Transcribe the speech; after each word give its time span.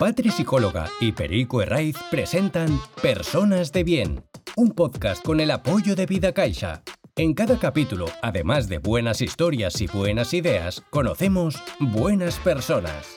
Patri 0.00 0.30
Psicóloga 0.30 0.88
y 0.98 1.12
Perico 1.12 1.60
Herraiz 1.60 1.94
presentan 2.10 2.80
Personas 3.02 3.70
de 3.70 3.84
Bien, 3.84 4.24
un 4.56 4.70
podcast 4.70 5.22
con 5.22 5.40
el 5.40 5.50
apoyo 5.50 5.94
de 5.94 6.06
Vida 6.06 6.32
Caixa. 6.32 6.82
En 7.16 7.34
cada 7.34 7.58
capítulo, 7.58 8.06
además 8.22 8.66
de 8.66 8.78
buenas 8.78 9.20
historias 9.20 9.78
y 9.82 9.88
buenas 9.88 10.32
ideas, 10.32 10.82
conocemos 10.88 11.62
buenas 11.80 12.38
personas. 12.38 13.16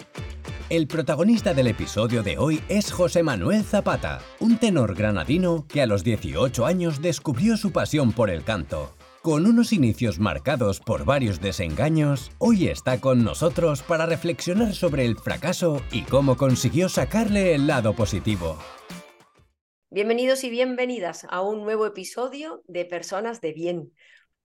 El 0.69 0.87
protagonista 0.87 1.53
del 1.53 1.67
episodio 1.67 2.21
de 2.21 2.37
hoy 2.37 2.61
es 2.67 2.91
José 2.91 3.23
Manuel 3.23 3.63
Zapata, 3.63 4.19
un 4.41 4.57
tenor 4.57 4.93
granadino 4.93 5.65
que 5.69 5.81
a 5.81 5.87
los 5.87 6.03
18 6.03 6.65
años 6.65 7.01
descubrió 7.01 7.55
su 7.55 7.71
pasión 7.71 8.11
por 8.11 8.29
el 8.29 8.43
canto. 8.43 8.93
Con 9.23 9.45
unos 9.47 9.71
inicios 9.71 10.19
marcados 10.19 10.81
por 10.81 11.05
varios 11.05 11.39
desengaños, 11.39 12.29
hoy 12.39 12.67
está 12.67 12.99
con 12.99 13.23
nosotros 13.23 13.81
para 13.81 14.05
reflexionar 14.05 14.73
sobre 14.73 15.05
el 15.05 15.15
fracaso 15.15 15.81
y 15.93 16.01
cómo 16.01 16.35
consiguió 16.35 16.89
sacarle 16.89 17.55
el 17.55 17.65
lado 17.65 17.95
positivo. 17.95 18.57
Bienvenidos 19.89 20.43
y 20.43 20.49
bienvenidas 20.49 21.25
a 21.29 21.39
un 21.39 21.63
nuevo 21.63 21.85
episodio 21.85 22.63
de 22.67 22.83
Personas 22.83 23.39
de 23.39 23.53
Bien. 23.53 23.93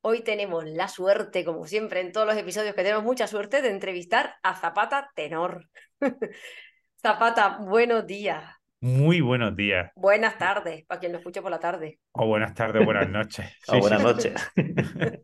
Hoy 0.01 0.21
tenemos 0.21 0.65
la 0.65 0.87
suerte, 0.87 1.45
como 1.45 1.67
siempre 1.67 1.99
en 1.99 2.13
todos 2.13 2.29
los 2.29 2.37
episodios 2.37 2.77
que 2.77 2.85
tenemos 2.85 3.03
mucha 3.03 3.27
suerte, 3.27 3.63
de 3.63 3.71
entrevistar 3.71 4.37
a 4.45 4.55
Zapata 4.55 5.11
Tenor. 5.17 5.69
Zapata, 7.03 7.59
buenos 7.63 8.07
días. 8.07 8.58
Muy 8.81 9.21
buenos 9.21 9.57
días. 9.57 9.91
Buenas 9.97 10.39
tardes, 10.39 10.85
para 10.87 11.01
quien 11.01 11.11
lo 11.11 11.19
escuche 11.19 11.43
por 11.43 11.51
la 11.51 11.59
tarde. 11.59 11.99
O 12.13 12.27
buenas 12.27 12.55
tardes, 12.55 12.85
buenas 12.85 13.09
noches. 13.09 13.47
o 13.69 13.79
buenas 13.79 14.03
noches. 14.03 14.35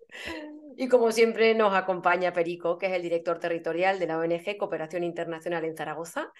y 0.76 0.88
como 0.88 1.12
siempre 1.12 1.54
nos 1.54 1.72
acompaña 1.72 2.32
Perico, 2.32 2.78
que 2.78 2.86
es 2.86 2.92
el 2.92 3.02
director 3.02 3.38
territorial 3.38 4.00
de 4.00 4.08
la 4.08 4.18
ONG 4.18 4.56
Cooperación 4.58 5.04
Internacional 5.04 5.64
en 5.64 5.76
Zaragoza, 5.76 6.32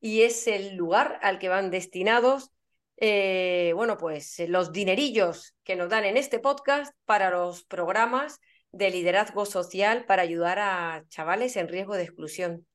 y 0.00 0.22
es 0.22 0.46
el 0.46 0.76
lugar 0.76 1.18
al 1.22 1.40
que 1.40 1.48
van 1.48 1.72
destinados, 1.72 2.52
eh, 2.98 3.72
bueno, 3.74 3.96
pues 3.98 4.40
los 4.46 4.72
dinerillos 4.72 5.56
que 5.64 5.74
nos 5.74 5.88
dan 5.88 6.04
en 6.04 6.16
este 6.16 6.38
podcast 6.38 6.94
para 7.04 7.30
los 7.30 7.64
programas 7.64 8.38
de 8.70 8.90
liderazgo 8.90 9.44
social 9.44 10.04
para 10.06 10.22
ayudar 10.22 10.60
a 10.60 11.02
chavales 11.08 11.56
en 11.56 11.66
riesgo 11.66 11.96
de 11.96 12.04
exclusión. 12.04 12.66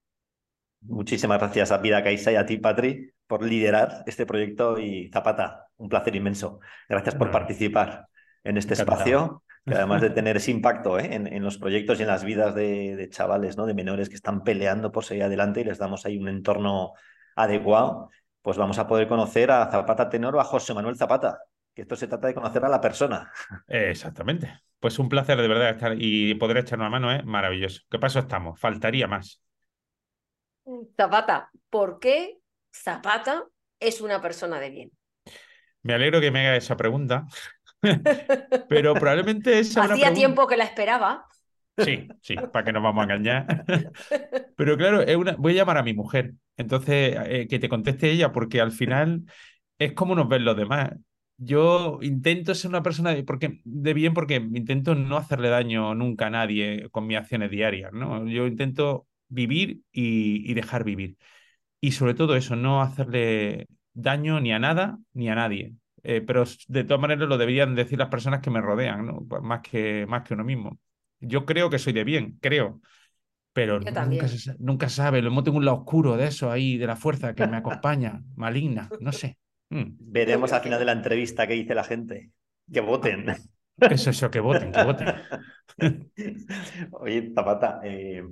Muchísimas 0.82 1.40
gracias 1.40 1.72
a 1.72 1.78
Vida 1.78 2.04
Caixa 2.04 2.34
y 2.34 2.36
a 2.36 2.46
ti, 2.46 2.58
Patri, 2.58 3.15
por 3.28 3.44
liderar 3.44 4.04
este 4.06 4.26
proyecto 4.26 4.80
y 4.80 5.10
Zapata, 5.12 5.68
un 5.78 5.90
placer 5.90 6.16
inmenso. 6.16 6.60
Gracias 6.88 7.16
por 7.16 7.32
participar 7.32 8.08
en 8.44 8.58
este 8.58 8.76
espacio, 8.76 9.44
que 9.66 9.74
además 9.74 10.02
de 10.02 10.10
tener 10.12 10.38
ese 10.38 10.52
impacto 10.52 11.00
¿eh? 11.00 11.14
en, 11.14 11.44
los 11.44 11.58
proyectos 11.58 12.00
y 12.00 12.04
en 12.04 12.08
las 12.08 12.24
vidas 12.24 12.54
de, 12.56 13.08
chavales, 13.12 13.58
¿no? 13.58 13.66
de 13.66 13.74
menores 13.74 14.10
que 14.10 14.16
están 14.16 14.44
peleando 14.44 14.92
por 14.92 15.04
seguir 15.04 15.24
adelante 15.24 15.62
y 15.62 15.64
les 15.64 15.80
damos 15.80 16.06
ahí 16.06 16.18
un 16.18 16.28
entorno 16.28 16.94
adecuado, 17.36 18.10
pues 18.42 18.58
vamos 18.58 18.78
a 18.78 18.88
poder 18.88 19.08
conocer 19.08 19.50
a 19.52 19.70
Zapata 19.72 20.10
Tenor 20.10 20.36
o 20.36 20.40
a 20.40 20.44
José 20.44 20.74
Manuel 20.74 20.96
Zapata, 20.96 21.40
que 21.74 21.82
esto 21.82 21.96
se 21.96 22.08
trata 22.08 22.28
de 22.28 22.36
conocer 22.36 22.64
a 22.64 22.70
la 22.70 22.80
persona. 22.80 23.32
Exactamente. 23.68 24.62
Pues 24.80 25.00
un 25.00 25.10
placer 25.10 25.42
de 25.42 25.48
verdad 25.48 25.72
estar 25.72 25.96
y 25.98 26.36
poder 26.36 26.58
echar 26.58 26.78
una 26.78 26.90
mano, 26.90 27.12
es 27.12 27.26
maravilloso. 27.26 27.82
¿Qué 27.90 27.98
paso 27.98 28.20
estamos? 28.20 28.60
Faltaría 28.60 29.08
más. 29.08 29.42
Zapata, 30.96 31.50
¿por 31.70 32.00
qué 32.00 32.40
Zapata 32.84 33.46
es 33.80 34.02
una 34.02 34.22
persona 34.22 34.60
de 34.60 34.70
bien? 34.70 34.92
Me 35.82 35.94
alegro 35.94 36.20
que 36.20 36.32
me 36.32 36.40
haga 36.40 36.56
esa 36.56 36.76
pregunta, 36.76 37.26
pero 38.70 38.94
probablemente 38.94 39.60
es 39.60 39.78
Hacía 39.78 40.14
tiempo 40.14 40.48
que 40.48 40.58
la 40.58 40.66
esperaba. 40.66 41.28
Sí, 41.78 42.08
sí, 42.22 42.36
para 42.54 42.64
que 42.64 42.72
nos 42.72 42.84
vamos 42.84 43.02
a 43.02 43.04
engañar. 43.04 43.66
Pero 44.56 44.78
claro, 44.78 45.02
es 45.02 45.16
una... 45.18 45.36
voy 45.36 45.52
a 45.52 45.56
llamar 45.58 45.78
a 45.78 45.84
mi 45.84 45.94
mujer, 45.94 46.34
entonces 46.56 47.18
eh, 47.26 47.48
que 47.50 47.60
te 47.60 47.68
conteste 47.68 48.10
ella, 48.10 48.32
porque 48.32 48.62
al 48.62 48.72
final 48.72 49.24
es 49.78 49.92
como 49.92 50.16
nos 50.16 50.30
ven 50.30 50.46
los 50.46 50.56
demás. 50.56 50.92
Yo 51.38 52.00
intento 52.02 52.56
ser 52.56 52.70
una 52.70 52.82
persona 52.82 53.14
de, 53.14 53.26
porque, 53.26 53.60
de 53.66 53.94
bien 53.94 54.14
porque 54.14 54.36
intento 54.36 54.96
no 54.96 55.18
hacerle 55.18 55.50
daño 55.50 55.94
nunca 55.96 56.28
a 56.28 56.30
nadie 56.30 56.88
con 56.92 57.08
mis 57.08 57.18
acciones 57.18 57.52
diarias, 57.52 57.92
¿no? 57.92 58.26
Yo 58.26 58.48
intento 58.48 59.06
vivir 59.28 59.82
y, 59.92 60.54
dejar 60.54 60.86
vivir. 60.86 61.18
Y 61.82 61.92
sobre 61.92 62.14
todo 62.14 62.36
eso, 62.36 62.56
no 62.56 62.82
hacerle 62.82 63.68
daño 63.94 64.40
ni 64.40 64.54
a 64.54 64.60
nada 64.60 64.98
ni 65.14 65.30
a 65.30 65.36
nadie. 65.36 65.74
Eh, 66.04 66.22
pero 66.22 66.44
de 66.68 66.84
todas 66.84 67.02
maneras 67.02 67.28
lo 67.28 67.38
deberían 67.38 67.74
decir 67.74 67.98
las 67.98 68.10
personas 68.10 68.42
que 68.42 68.52
me 68.52 68.62
rodean, 68.62 69.08
¿no? 69.08 69.26
Pues 69.28 69.42
más, 69.42 69.62
que, 69.62 70.06
más 70.08 70.24
que 70.24 70.36
uno 70.36 70.44
mismo. 70.44 70.78
Yo 71.20 71.46
creo 71.46 71.70
que 71.70 71.80
soy 71.80 71.94
de 71.94 72.04
bien, 72.04 72.38
creo. 72.40 72.80
Pero 73.54 73.80
nunca 73.80 74.28
se, 74.28 74.54
nunca 74.60 74.90
sabe, 74.90 75.22
lo 75.22 75.44
tengo 75.44 75.58
un 75.58 75.66
lado 75.66 75.78
oscuro 75.78 76.18
de 76.18 76.28
eso 76.28 76.52
ahí, 76.52 76.78
de 76.78 76.88
la 76.88 76.96
fuerza 76.96 77.34
que 77.34 77.48
me 77.48 77.58
acompaña, 77.58 78.22
maligna, 78.36 78.90
no 79.00 79.12
sé. 79.12 79.38
Mm. 79.70 79.96
Veremos 79.98 80.54
al 80.54 80.62
final 80.62 80.78
de 80.78 80.86
la 80.86 80.92
entrevista 80.92 81.48
qué 81.48 81.54
dice 81.54 81.74
la 81.74 81.84
gente. 81.84 82.32
Que 82.72 82.82
voten. 82.82 83.26
es 83.78 84.08
eso? 84.08 84.30
Que 84.30 84.40
voten, 84.40 84.72
que 84.72 84.84
voten. 84.84 85.08
Oye, 86.92 87.32
Zapata, 87.34 87.80
eh, 87.84 88.24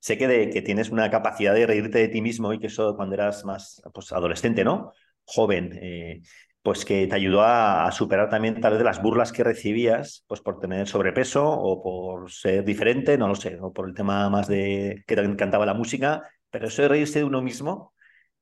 sé 0.00 0.18
que, 0.18 0.26
de, 0.26 0.50
que 0.50 0.62
tienes 0.62 0.90
una 0.90 1.10
capacidad 1.10 1.54
de 1.54 1.66
reírte 1.66 1.98
de 1.98 2.08
ti 2.08 2.20
mismo 2.20 2.52
y 2.52 2.58
que 2.58 2.66
eso 2.66 2.96
cuando 2.96 3.14
eras 3.14 3.44
más 3.44 3.82
pues, 3.94 4.12
adolescente, 4.12 4.64
¿no? 4.64 4.92
Joven, 5.24 5.78
eh, 5.80 6.22
pues 6.62 6.84
que 6.84 7.06
te 7.06 7.14
ayudó 7.14 7.42
a, 7.42 7.90
superar 7.92 8.28
también 8.28 8.60
tal 8.60 8.74
vez 8.74 8.82
las 8.82 9.02
burlas 9.02 9.32
que 9.32 9.44
recibías, 9.44 10.24
pues 10.26 10.40
por 10.40 10.58
tener 10.60 10.86
sobrepeso 10.88 11.48
o 11.48 11.82
por 11.82 12.30
ser 12.30 12.64
diferente, 12.64 13.16
no 13.16 13.28
lo 13.28 13.34
sé, 13.34 13.58
o 13.60 13.72
por 13.72 13.88
el 13.88 13.94
tema 13.94 14.28
más 14.28 14.48
de 14.48 15.02
que 15.06 15.14
te 15.16 15.22
encantaba 15.22 15.66
la 15.66 15.74
música, 15.74 16.22
pero 16.50 16.68
eso 16.68 16.82
de 16.82 16.88
reírse 16.88 17.20
de 17.20 17.24
uno 17.24 17.42
mismo 17.42 17.94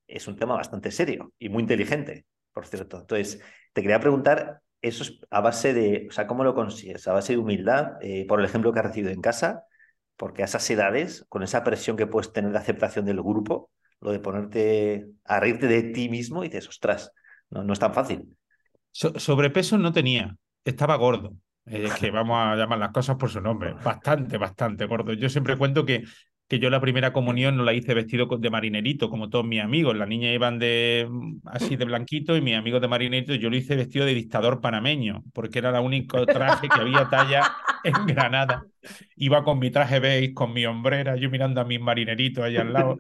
es 0.07 0.27
un 0.29 0.37
tema 0.37 0.55
bastante 0.57 0.91
serio 0.91 1.33
y 1.39 1.49
muy 1.49 1.63
inteligente, 1.63 2.27
por 2.53 2.67
cierto. 2.67 2.99
Entonces, 3.01 3.41
te 3.73 3.83
quería 3.83 4.01
preguntar, 4.01 4.63
eso 4.81 5.03
es 5.05 5.21
a 5.31 5.41
base 5.41 5.75
de, 5.75 6.07
o 6.09 6.13
sea, 6.13 6.27
¿cómo 6.27 6.45
lo 6.45 6.55
consigues? 6.55 7.07
¿A 7.09 7.13
base 7.13 7.35
de 7.35 7.39
humildad? 7.39 7.99
Eh, 8.01 8.27
por 8.27 8.41
el 8.41 8.47
ejemplo 8.47 8.73
que 8.73 8.81
has 8.81 8.87
recibido 8.87 9.13
en 9.13 9.21
casa, 9.21 9.65
porque 10.19 10.43
a 10.43 10.47
esas 10.47 10.69
edades, 10.69 11.25
con 11.29 11.43
esa 11.43 11.65
presión 11.65 11.97
que 11.97 12.07
puedes 12.07 12.33
tener 12.33 12.53
de 12.53 12.59
aceptación 12.59 13.07
del 13.07 13.23
grupo, 13.23 13.71
lo 14.01 14.13
de 14.13 14.21
ponerte 14.21 15.07
a 15.25 15.41
reírte 15.41 15.67
de 15.67 15.85
ti 15.85 16.09
mismo, 16.09 16.45
y 16.45 16.49
dices, 16.49 16.69
ostras, 16.69 17.13
no, 17.51 17.65
no 17.65 17.73
es 17.73 17.79
tan 17.79 17.95
fácil. 17.95 18.37
sobrepeso 18.93 19.79
no 19.79 19.93
tenía, 19.93 20.37
estaba 20.65 20.97
gordo. 20.97 21.35
Es 21.65 21.95
que 21.95 22.11
vamos 22.11 22.37
a 22.39 22.57
llamar 22.57 22.79
las 22.79 22.91
cosas 22.91 23.17
por 23.17 23.31
su 23.31 23.41
nombre. 23.41 23.75
Bastante, 23.75 24.39
bastante 24.39 24.87
gordo. 24.87 25.13
Yo 25.13 25.29
siempre 25.29 25.57
cuento 25.57 25.87
que, 25.87 26.05
que 26.49 26.59
yo 26.59 26.71
la 26.71 26.81
primera 26.81 27.13
comunión 27.13 27.57
no 27.57 27.63
la 27.63 27.75
hice 27.75 27.93
vestido 27.93 28.27
de 28.27 28.51
marinerito, 28.51 29.11
como 29.11 29.29
todos 29.29 29.45
mis 29.45 29.61
amigos. 29.61 29.95
Las 29.97 30.09
niñas 30.09 30.35
iban 30.35 30.59
de 30.59 31.07
así 31.45 31.77
de 31.77 31.85
blanquito 31.85 32.37
y 32.37 32.41
mis 32.41 32.57
amigos 32.57 32.81
de 32.81 32.89
marinerito, 32.89 33.35
yo 33.35 33.51
lo 33.51 33.57
hice 33.57 33.77
vestido 33.77 34.07
de 34.07 34.15
dictador 34.15 34.63
panameño, 34.63 35.25
porque 35.35 35.59
era 35.59 35.79
el 35.79 35.85
único 35.85 36.25
traje 36.25 36.69
que 36.69 36.81
había 36.81 37.07
talla 37.11 37.43
en 37.85 38.07
Granada. 38.07 38.65
Iba 39.17 39.45
con 39.45 39.59
mi 39.59 39.71
traje 39.71 40.01
beige, 40.01 40.33
con 40.33 40.55
mi 40.55 40.65
hombrera, 40.65 41.17
yo 41.17 41.29
mirando 41.29 41.61
a 41.61 41.65
mis 41.65 41.81
marineritos 41.81 42.43
allá 42.43 42.63
al 42.63 42.73
lado. 42.73 42.97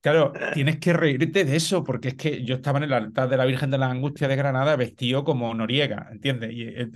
Claro, 0.00 0.32
tienes 0.52 0.78
que 0.80 0.92
reírte 0.92 1.44
de 1.44 1.56
eso, 1.56 1.84
porque 1.84 2.08
es 2.08 2.14
que 2.14 2.44
yo 2.44 2.56
estaba 2.56 2.78
en 2.78 2.84
el 2.84 2.92
altar 2.92 3.28
de 3.28 3.36
la 3.36 3.46
Virgen 3.46 3.70
de 3.70 3.78
la 3.78 3.88
Angustia 3.88 4.26
de 4.26 4.36
Granada 4.36 4.74
vestido 4.76 5.22
como 5.22 5.54
Noriega, 5.54 6.08
¿entiendes? 6.10 6.52
Y, 6.52 6.62
eh, 6.62 6.88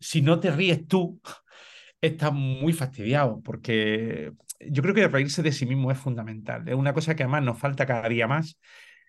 si 0.00 0.22
no 0.22 0.40
te 0.40 0.50
ríes 0.50 0.88
tú, 0.88 1.20
estás 2.00 2.32
muy 2.32 2.72
fastidiado, 2.72 3.40
porque 3.44 4.32
yo 4.60 4.82
creo 4.82 4.94
que 4.94 5.08
reírse 5.08 5.42
de 5.42 5.52
sí 5.52 5.66
mismo 5.66 5.90
es 5.90 5.98
fundamental. 5.98 6.68
Es 6.68 6.74
una 6.74 6.92
cosa 6.94 7.14
que 7.14 7.22
además 7.24 7.42
nos 7.42 7.58
falta 7.58 7.86
cada 7.86 8.08
día 8.08 8.26
más. 8.26 8.58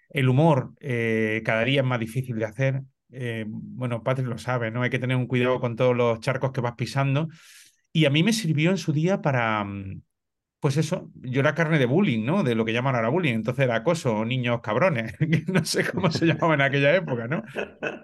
El 0.09 0.29
humor 0.29 0.73
eh, 0.79 1.41
cada 1.45 1.63
día 1.63 1.81
es 1.81 1.87
más 1.87 1.99
difícil 1.99 2.37
de 2.37 2.45
hacer. 2.45 2.81
Eh, 3.11 3.45
bueno, 3.47 4.03
Patrick 4.03 4.27
lo 4.27 4.37
sabe, 4.37 4.71
¿no? 4.71 4.83
Hay 4.83 4.89
que 4.89 4.99
tener 4.99 5.17
un 5.17 5.27
cuidado 5.27 5.59
con 5.59 5.75
todos 5.75 5.95
los 5.95 6.19
charcos 6.19 6.51
que 6.51 6.61
vas 6.61 6.75
pisando. 6.75 7.27
Y 7.93 8.05
a 8.05 8.09
mí 8.09 8.23
me 8.23 8.33
sirvió 8.33 8.71
en 8.71 8.77
su 8.77 8.93
día 8.93 9.21
para, 9.21 9.63
mm, 9.63 10.01
pues 10.59 10.77
eso, 10.77 11.11
yo 11.15 11.41
era 11.41 11.55
carne 11.55 11.79
de 11.79 11.85
bullying, 11.85 12.25
¿no? 12.25 12.43
De 12.43 12.55
lo 12.55 12.65
que 12.65 12.73
llaman 12.73 12.95
ahora 12.95 13.09
bullying. 13.09 13.35
Entonces 13.35 13.65
era 13.65 13.77
acoso, 13.77 14.25
niños 14.25 14.61
cabrones, 14.61 15.13
no 15.47 15.65
sé 15.65 15.85
cómo 15.89 16.11
se 16.11 16.25
llamaba 16.25 16.55
en 16.55 16.61
aquella 16.61 16.95
época, 16.95 17.27
¿no? 17.27 17.43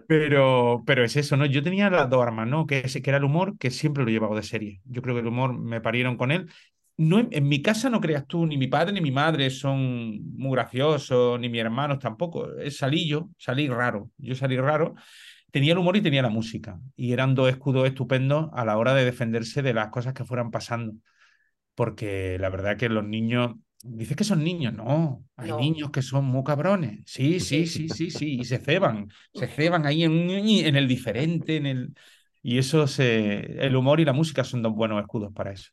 Pero, 0.07 0.83
pero 0.85 1.03
es 1.03 1.15
eso, 1.15 1.37
¿no? 1.37 1.45
Yo 1.45 1.63
tenía 1.63 1.89
las 1.89 2.09
dos 2.09 2.21
armas, 2.21 2.47
¿no? 2.47 2.67
Que, 2.67 2.83
que 2.83 3.09
era 3.09 3.17
el 3.17 3.23
humor, 3.23 3.57
que 3.57 3.71
siempre 3.71 4.03
lo 4.03 4.09
he 4.09 4.13
llevado 4.13 4.35
de 4.35 4.43
serie. 4.43 4.81
Yo 4.85 5.01
creo 5.01 5.15
que 5.15 5.21
el 5.21 5.27
humor 5.27 5.57
me 5.57 5.81
parieron 5.81 6.17
con 6.17 6.31
él. 6.31 6.49
No, 6.95 7.19
en, 7.19 7.47
mi 7.47 7.61
casa 7.61 7.89
no 7.89 7.99
creas 7.99 8.27
tú, 8.27 8.45
ni 8.45 8.57
mi 8.57 8.67
padre 8.67 8.93
ni 8.93 9.01
mi 9.01 9.11
madre 9.11 9.49
son 9.49 10.19
muy 10.35 10.51
graciosos, 10.51 11.39
ni 11.39 11.49
mis 11.49 11.61
hermanos 11.61 11.99
tampoco. 11.99 12.47
Salí 12.69 13.07
yo, 13.07 13.29
salí 13.37 13.67
raro. 13.67 14.11
Yo 14.17 14.35
salí 14.35 14.57
raro 14.57 14.95
tenía 15.53 15.73
el 15.73 15.77
humor 15.77 15.95
y 15.95 16.01
tenía 16.01 16.23
la 16.23 16.29
música. 16.29 16.81
Y 16.95 17.13
eran 17.13 17.35
dos 17.35 17.47
escudos 17.47 17.87
estupendos 17.87 18.49
a 18.53 18.65
la 18.65 18.75
hora 18.75 18.95
de 18.95 19.05
defenderse 19.05 19.61
de 19.61 19.75
las 19.75 19.89
cosas 19.89 20.15
que 20.15 20.25
fueran 20.25 20.49
pasando. 20.49 20.95
Porque 21.75 22.37
la 22.39 22.49
verdad 22.49 22.75
que 22.75 22.89
los 22.89 23.05
niños, 23.05 23.53
dices 23.83 24.17
que 24.17 24.23
son 24.23 24.43
niños, 24.43 24.73
no, 24.73 25.23
hay 25.37 25.51
niños 25.51 25.91
que 25.91 26.01
son 26.01 26.25
muy 26.25 26.43
cabrones. 26.43 27.01
Sí, 27.05 27.39
sí, 27.39 27.67
sí, 27.67 27.87
sí, 27.87 28.09
sí, 28.09 28.39
y 28.39 28.45
se 28.45 28.57
ceban, 28.57 29.09
se 29.31 29.45
ceban 29.47 29.85
ahí 29.85 30.03
en, 30.03 30.27
en 30.31 30.75
el 30.75 30.87
diferente, 30.87 31.57
en 31.57 31.67
el... 31.67 31.93
Y 32.41 32.57
eso, 32.57 32.87
se, 32.87 33.63
el 33.63 33.75
humor 33.75 33.99
y 33.99 34.05
la 34.05 34.13
música 34.13 34.43
son 34.43 34.63
dos 34.63 34.73
buenos 34.73 34.99
escudos 35.01 35.31
para 35.33 35.51
eso. 35.51 35.69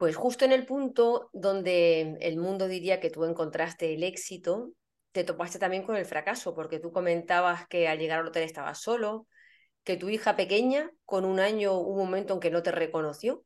Pues 0.00 0.16
justo 0.16 0.46
en 0.46 0.52
el 0.52 0.64
punto 0.64 1.28
donde 1.34 2.16
el 2.22 2.38
mundo 2.38 2.68
diría 2.68 3.00
que 3.00 3.10
tú 3.10 3.26
encontraste 3.26 3.92
el 3.92 4.02
éxito, 4.02 4.72
te 5.12 5.24
topaste 5.24 5.58
también 5.58 5.82
con 5.82 5.94
el 5.94 6.06
fracaso, 6.06 6.54
porque 6.54 6.78
tú 6.78 6.90
comentabas 6.90 7.68
que 7.68 7.86
al 7.86 7.98
llegar 7.98 8.20
al 8.20 8.28
hotel 8.28 8.44
estabas 8.44 8.80
solo, 8.80 9.26
que 9.84 9.98
tu 9.98 10.08
hija 10.08 10.36
pequeña, 10.36 10.90
con 11.04 11.26
un 11.26 11.38
año, 11.38 11.78
un 11.78 11.98
momento 11.98 12.32
en 12.32 12.40
que 12.40 12.50
no 12.50 12.62
te 12.62 12.72
reconoció 12.72 13.44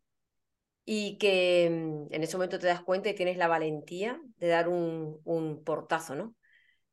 y 0.84 1.18
que 1.18 1.70
mm, 1.72 2.14
en 2.14 2.22
ese 2.22 2.36
momento 2.36 2.60
te 2.60 2.68
das 2.68 2.84
cuenta 2.84 3.08
y 3.08 3.16
tienes 3.16 3.36
la 3.36 3.48
valentía 3.48 4.20
de 4.36 4.46
dar 4.46 4.68
un, 4.68 5.20
un 5.24 5.64
portazo, 5.64 6.14
¿no? 6.14 6.36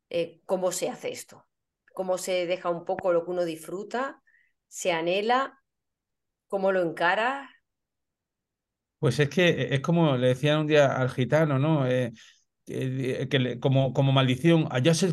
Eh, 0.10 0.42
¿Cómo 0.48 0.72
se 0.72 0.90
hace 0.90 1.12
esto? 1.12 1.46
¿Cómo 1.94 2.18
se 2.18 2.48
deja 2.48 2.72
un 2.72 2.84
poco 2.84 3.14
lo 3.14 3.26
que 3.26 3.30
uno 3.30 3.46
disfruta? 3.46 4.24
¿Se 4.68 4.92
anhela? 4.92 5.62
¿Cómo 6.48 6.72
lo 6.72 6.82
encara? 6.82 7.48
Pues 9.02 9.20
es 9.20 9.30
que 9.30 9.70
es 9.72 9.80
como 9.80 10.16
le 10.16 10.28
decían 10.28 10.60
un 10.60 10.68
día 10.68 10.96
al 10.96 11.10
gitano, 11.10 11.58
¿no? 11.58 11.88
Eh, 11.88 12.12
que, 12.68 13.60
como, 13.60 13.94
como 13.94 14.12
maldición, 14.12 14.68
allá, 14.70 14.94
se, 14.94 15.12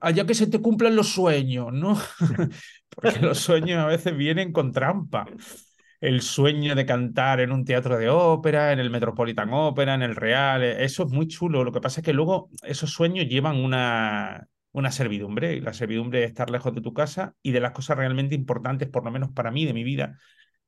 allá 0.00 0.26
que 0.26 0.34
se 0.34 0.46
te 0.46 0.60
cumplan 0.60 0.94
los 0.94 1.08
sueños, 1.08 1.72
¿no? 1.72 1.98
Porque 2.88 3.18
los 3.18 3.38
sueños 3.38 3.82
a 3.82 3.86
veces 3.86 4.16
vienen 4.16 4.52
con 4.52 4.70
trampa. 4.70 5.26
El 6.00 6.22
sueño 6.22 6.76
de 6.76 6.86
cantar 6.86 7.40
en 7.40 7.50
un 7.50 7.64
teatro 7.64 7.98
de 7.98 8.08
ópera, 8.10 8.70
en 8.72 8.78
el 8.78 8.90
Metropolitan 8.90 9.52
Opera, 9.52 9.94
en 9.94 10.02
el 10.02 10.14
Real, 10.14 10.62
eh, 10.62 10.84
eso 10.84 11.02
es 11.02 11.10
muy 11.10 11.26
chulo. 11.26 11.64
Lo 11.64 11.72
que 11.72 11.80
pasa 11.80 12.02
es 12.02 12.04
que 12.04 12.12
luego 12.12 12.48
esos 12.62 12.92
sueños 12.92 13.26
llevan 13.26 13.56
una, 13.56 14.46
una 14.70 14.92
servidumbre, 14.92 15.54
y 15.56 15.60
la 15.60 15.72
servidumbre 15.72 16.22
es 16.22 16.28
estar 16.28 16.48
lejos 16.48 16.72
de 16.76 16.80
tu 16.80 16.92
casa 16.92 17.34
y 17.42 17.50
de 17.50 17.58
las 17.60 17.72
cosas 17.72 17.96
realmente 17.96 18.36
importantes, 18.36 18.88
por 18.88 19.04
lo 19.04 19.10
menos 19.10 19.32
para 19.32 19.50
mí, 19.50 19.64
de 19.64 19.72
mi 19.72 19.82
vida, 19.82 20.16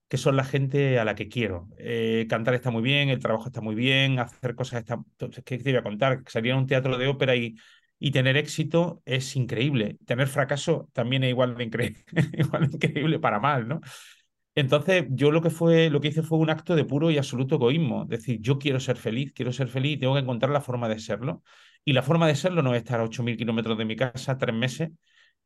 que 0.08 0.16
son 0.16 0.36
la 0.36 0.44
gente 0.44 0.98
a 0.98 1.04
la 1.04 1.14
que 1.14 1.28
quiero. 1.28 1.68
Eh, 1.78 2.26
cantar 2.28 2.54
está 2.54 2.70
muy 2.70 2.82
bien, 2.82 3.10
el 3.10 3.18
trabajo 3.18 3.46
está 3.46 3.60
muy 3.60 3.74
bien, 3.74 4.18
hacer 4.18 4.54
cosas 4.54 4.80
está... 4.80 4.98
¿Qué 5.44 5.58
te 5.58 5.70
iba 5.70 5.80
a 5.80 5.82
contar? 5.82 6.22
Salir 6.26 6.52
a 6.52 6.56
un 6.56 6.66
teatro 6.66 6.96
de 6.96 7.08
ópera 7.08 7.36
y, 7.36 7.56
y 7.98 8.10
tener 8.10 8.36
éxito 8.36 9.02
es 9.04 9.36
increíble. 9.36 9.98
Tener 10.06 10.28
fracaso 10.28 10.88
también 10.92 11.24
es 11.24 11.30
igual 11.30 11.56
de, 11.56 11.64
increíble, 11.64 12.04
igual 12.32 12.68
de 12.70 12.76
increíble 12.76 13.18
para 13.18 13.38
mal, 13.40 13.68
¿no? 13.68 13.80
Entonces, 14.54 15.06
yo 15.10 15.30
lo 15.30 15.40
que 15.40 15.50
fue, 15.50 15.88
lo 15.88 16.00
que 16.00 16.08
hice 16.08 16.22
fue 16.22 16.38
un 16.38 16.50
acto 16.50 16.74
de 16.74 16.84
puro 16.84 17.10
y 17.10 17.18
absoluto 17.18 17.54
egoísmo. 17.56 18.02
Es 18.04 18.08
decir, 18.08 18.40
yo 18.40 18.58
quiero 18.58 18.80
ser 18.80 18.96
feliz, 18.96 19.32
quiero 19.32 19.52
ser 19.52 19.68
feliz 19.68 19.94
y 19.94 20.00
tengo 20.00 20.14
que 20.14 20.20
encontrar 20.20 20.50
la 20.50 20.60
forma 20.60 20.88
de 20.88 20.98
serlo. 20.98 21.42
Y 21.84 21.92
la 21.92 22.02
forma 22.02 22.26
de 22.26 22.34
serlo 22.34 22.62
no 22.62 22.74
es 22.74 22.78
estar 22.82 22.98
a 23.00 23.04
8.000 23.04 23.36
kilómetros 23.36 23.78
de 23.78 23.84
mi 23.84 23.94
casa 23.94 24.36
tres 24.36 24.54
meses 24.54 24.90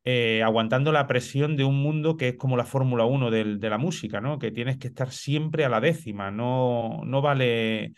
eh, 0.04 0.42
aguantando 0.42 0.90
la 0.90 1.06
presión 1.06 1.56
de 1.56 1.64
un 1.64 1.80
mundo 1.80 2.16
que 2.16 2.28
es 2.28 2.36
como 2.36 2.56
la 2.56 2.64
Fórmula 2.64 3.04
1 3.04 3.30
de 3.30 3.70
la 3.70 3.78
música, 3.78 4.20
¿no? 4.20 4.38
Que 4.38 4.50
tienes 4.50 4.78
que 4.78 4.88
estar 4.88 5.12
siempre 5.12 5.64
a 5.64 5.68
la 5.68 5.80
décima, 5.80 6.30
no, 6.30 7.02
no 7.04 7.22
vale 7.22 7.94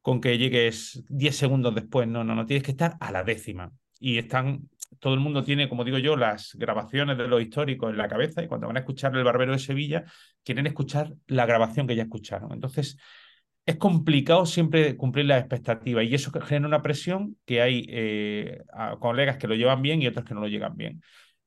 con 0.00 0.20
que 0.20 0.38
llegues 0.38 1.02
10 1.08 1.36
segundos 1.36 1.74
después, 1.74 2.08
no, 2.08 2.24
no, 2.24 2.34
no, 2.34 2.46
tienes 2.46 2.62
que 2.62 2.70
estar 2.70 2.96
a 3.00 3.12
la 3.12 3.24
décima. 3.24 3.72
Y 3.98 4.18
están, 4.18 4.68
todo 4.98 5.14
el 5.14 5.20
mundo 5.20 5.44
tiene, 5.44 5.68
como 5.68 5.84
digo 5.84 5.98
yo, 5.98 6.16
las 6.16 6.54
grabaciones 6.54 7.18
de 7.18 7.28
los 7.28 7.42
históricos 7.42 7.90
en 7.90 7.98
la 7.98 8.08
cabeza 8.08 8.42
y 8.42 8.48
cuando 8.48 8.66
van 8.66 8.76
a 8.76 8.80
escuchar 8.80 9.14
El 9.14 9.24
Barbero 9.24 9.52
de 9.52 9.58
Sevilla, 9.58 10.04
quieren 10.44 10.66
escuchar 10.66 11.12
la 11.26 11.46
grabación 11.46 11.86
que 11.86 11.96
ya 11.96 12.04
escucharon. 12.04 12.52
Entonces, 12.52 12.96
es 13.66 13.76
complicado 13.76 14.46
siempre 14.46 14.96
cumplir 14.96 15.26
las 15.26 15.40
expectativas 15.40 16.04
y 16.04 16.14
eso 16.14 16.30
genera 16.40 16.66
una 16.66 16.82
presión 16.82 17.36
que 17.44 17.60
hay 17.60 17.86
eh, 17.88 18.62
colegas 19.00 19.36
que 19.36 19.48
lo 19.48 19.54
llevan 19.54 19.82
bien 19.82 20.00
y 20.00 20.06
otros 20.06 20.24
que 20.24 20.34
no 20.34 20.40
lo 20.40 20.48
llegan 20.48 20.76
bien 20.76 21.02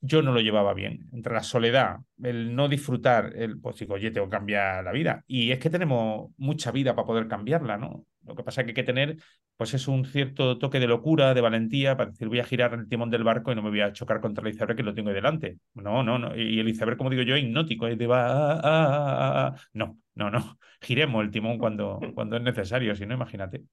yo 0.06 0.22
no 0.22 0.34
lo 0.34 0.42
llevaba 0.42 0.74
bien. 0.74 1.08
Entre 1.14 1.34
la 1.34 1.44
soledad, 1.44 2.00
el 2.22 2.54
no 2.54 2.68
disfrutar, 2.68 3.32
el, 3.38 3.60
pues 3.60 3.80
digo, 3.80 3.94
oye, 3.94 4.12
tengo 4.12 4.28
que 4.28 4.32
cambiar 4.32 4.84
la 4.84 4.92
vida. 4.92 5.24
Y 5.28 5.52
es 5.52 5.60
que 5.60 5.70
tenemos 5.70 6.32
mucha 6.38 6.72
vida 6.72 6.94
para 6.94 7.06
poder 7.06 7.28
cambiarla, 7.30 7.78
¿no? 7.78 8.06
Lo 8.26 8.36
que 8.36 8.44
pasa 8.44 8.62
es 8.62 8.66
que 8.66 8.72
hay 8.72 8.76
que 8.76 8.84
tener, 8.84 9.18
pues 9.56 9.74
es 9.74 9.88
un 9.88 10.06
cierto 10.06 10.58
toque 10.58 10.82
de 10.82 10.88
locura, 10.88 11.34
de 11.34 11.40
valentía, 11.40 11.96
para 11.96 12.12
decir, 12.12 12.28
voy 12.28 12.40
a 12.40 12.44
girar 12.44 12.74
el 12.74 12.90
timón 12.90 13.10
del 13.12 13.24
barco 13.24 13.52
y 13.54 13.56
no 13.56 13.62
me 13.62 13.70
voy 13.70 13.80
a 13.80 13.94
chocar 13.94 14.20
contra 14.20 14.46
el 14.46 14.54
iceberg 14.54 14.76
que 14.76 14.84
lo 14.84 14.94
tengo 14.94 15.10
ahí 15.10 15.16
delante. 15.16 15.58
No, 15.74 16.04
no, 16.04 16.20
no. 16.20 16.36
Y 16.36 16.60
el 16.60 16.68
iceberg, 16.68 16.98
como 16.98 17.10
digo 17.10 17.24
yo, 17.24 17.36
es 17.36 17.44
hipnótico, 17.44 17.88
es 17.88 17.98
de 17.98 18.08
va, 18.08 18.54
ah, 18.56 18.62
ah, 18.62 19.54
ah, 19.56 19.56
no, 19.72 20.00
no, 20.16 20.30
no. 20.30 20.58
Giremos 20.82 21.24
el 21.24 21.32
timón 21.32 21.58
cuando, 21.58 22.00
cuando 22.14 22.36
es 22.36 22.44
necesario, 22.44 22.94
si 22.96 23.06
no, 23.06 23.14
imagínate. 23.14 23.64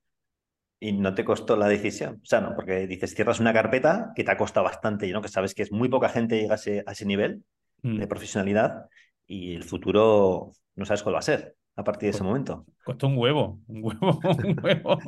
Y 0.81 0.93
no 0.93 1.15
te 1.15 1.25
costó 1.25 1.57
la 1.57 1.69
decisión. 1.69 2.21
O 2.23 2.27
sea, 2.27 2.41
no, 2.41 2.55
porque 2.57 2.87
dices, 2.87 3.15
cierras 3.15 3.39
una 3.39 3.53
carpeta 3.53 4.13
que 4.17 4.25
te 4.25 4.33
ha 4.33 4.39
costado 4.39 4.65
bastante, 4.65 5.11
¿no? 5.13 5.21
Que 5.21 5.29
sabes 5.29 5.55
que 5.55 5.63
es 5.63 5.71
muy 5.71 5.89
poca 5.89 6.09
gente 6.09 6.41
llega 6.41 6.55
a 6.55 6.57
ese, 6.57 6.83
a 6.87 6.93
ese 6.93 7.05
nivel 7.05 7.45
de 7.83 8.07
mm. 8.07 8.09
profesionalidad 8.09 8.87
y 9.27 9.55
el 9.55 9.63
futuro 9.63 10.53
no 10.75 10.85
sabes 10.85 11.03
cuál 11.03 11.15
va 11.15 11.21
a 11.21 11.23
ser 11.23 11.55
a 11.77 11.85
partir 11.85 12.09
de 12.09 12.11
ese 12.11 12.25
momento. 12.25 12.67
Costó 12.85 13.07
un 13.07 13.17
huevo, 13.17 13.61
un 13.69 13.83
huevo, 13.83 14.21
un 14.45 14.61
huevo, 14.63 14.99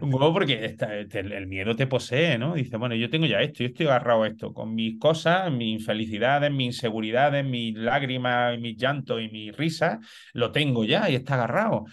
un 0.00 0.14
huevo 0.14 0.32
porque 0.32 0.76
el 1.12 1.46
miedo 1.46 1.74
te 1.74 1.86
posee, 1.86 2.38
¿no? 2.38 2.54
Dice, 2.54 2.76
bueno, 2.76 2.94
yo 2.94 3.08
tengo 3.08 3.26
ya 3.26 3.40
esto, 3.40 3.62
yo 3.62 3.68
estoy 3.68 3.86
agarrado 3.86 4.22
a 4.22 4.28
esto, 4.28 4.52
con 4.52 4.74
mis 4.74 4.98
cosas, 4.98 5.50
mis 5.50 5.80
infelicidades, 5.80 6.50
mis 6.50 6.76
inseguridades, 6.76 7.44
mis 7.44 7.74
lágrimas, 7.74 8.58
mis 8.58 8.76
llantos 8.76 9.20
y 9.22 9.28
mis 9.28 9.56
risas, 9.56 9.98
lo 10.32 10.52
tengo 10.52 10.84
ya 10.84 11.08
y 11.08 11.14
está 11.14 11.34
agarrado. 11.34 11.84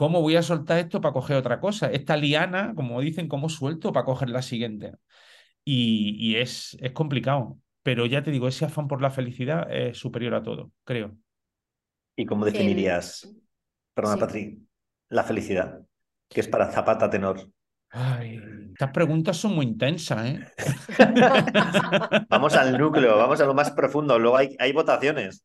¿Cómo 0.00 0.22
voy 0.22 0.34
a 0.34 0.42
soltar 0.42 0.78
esto 0.78 1.02
para 1.02 1.12
coger 1.12 1.36
otra 1.36 1.60
cosa? 1.60 1.90
Esta 1.90 2.16
liana, 2.16 2.72
como 2.74 3.02
dicen, 3.02 3.28
¿cómo 3.28 3.50
suelto 3.50 3.92
para 3.92 4.06
coger 4.06 4.30
la 4.30 4.40
siguiente? 4.40 4.94
Y, 5.62 6.36
es, 6.36 6.74
es 6.80 6.92
complicado. 6.92 7.58
Pero 7.82 8.06
ya 8.06 8.22
te 8.22 8.30
digo, 8.30 8.48
ese 8.48 8.64
afán 8.64 8.88
por 8.88 9.02
la 9.02 9.10
felicidad 9.10 9.70
es 9.70 9.98
superior 9.98 10.32
a 10.36 10.42
todo, 10.42 10.72
creo. 10.84 11.18
¿Y 12.16 12.24
cómo 12.24 12.46
definirías, 12.46 13.30
perdona, 13.92 14.16
Patri, 14.16 14.66
la 15.10 15.22
felicidad? 15.22 15.82
¿Qué 16.30 16.40
es 16.40 16.48
para 16.48 16.72
Zapata 16.72 17.10
Tenor? 17.10 17.50
Ay, 17.90 18.40
estas 18.70 18.92
preguntas 18.92 19.36
son 19.36 19.54
muy 19.54 19.66
intensas, 19.66 20.24
¿eh? 20.24 20.40
vamos 22.30 22.54
al 22.54 22.78
núcleo, 22.78 23.18
vamos 23.18 23.38
a 23.38 23.44
lo 23.44 23.52
más 23.52 23.70
profundo. 23.72 24.18
Luego 24.18 24.38
hay, 24.38 24.56
hay 24.60 24.72
votaciones. 24.72 25.44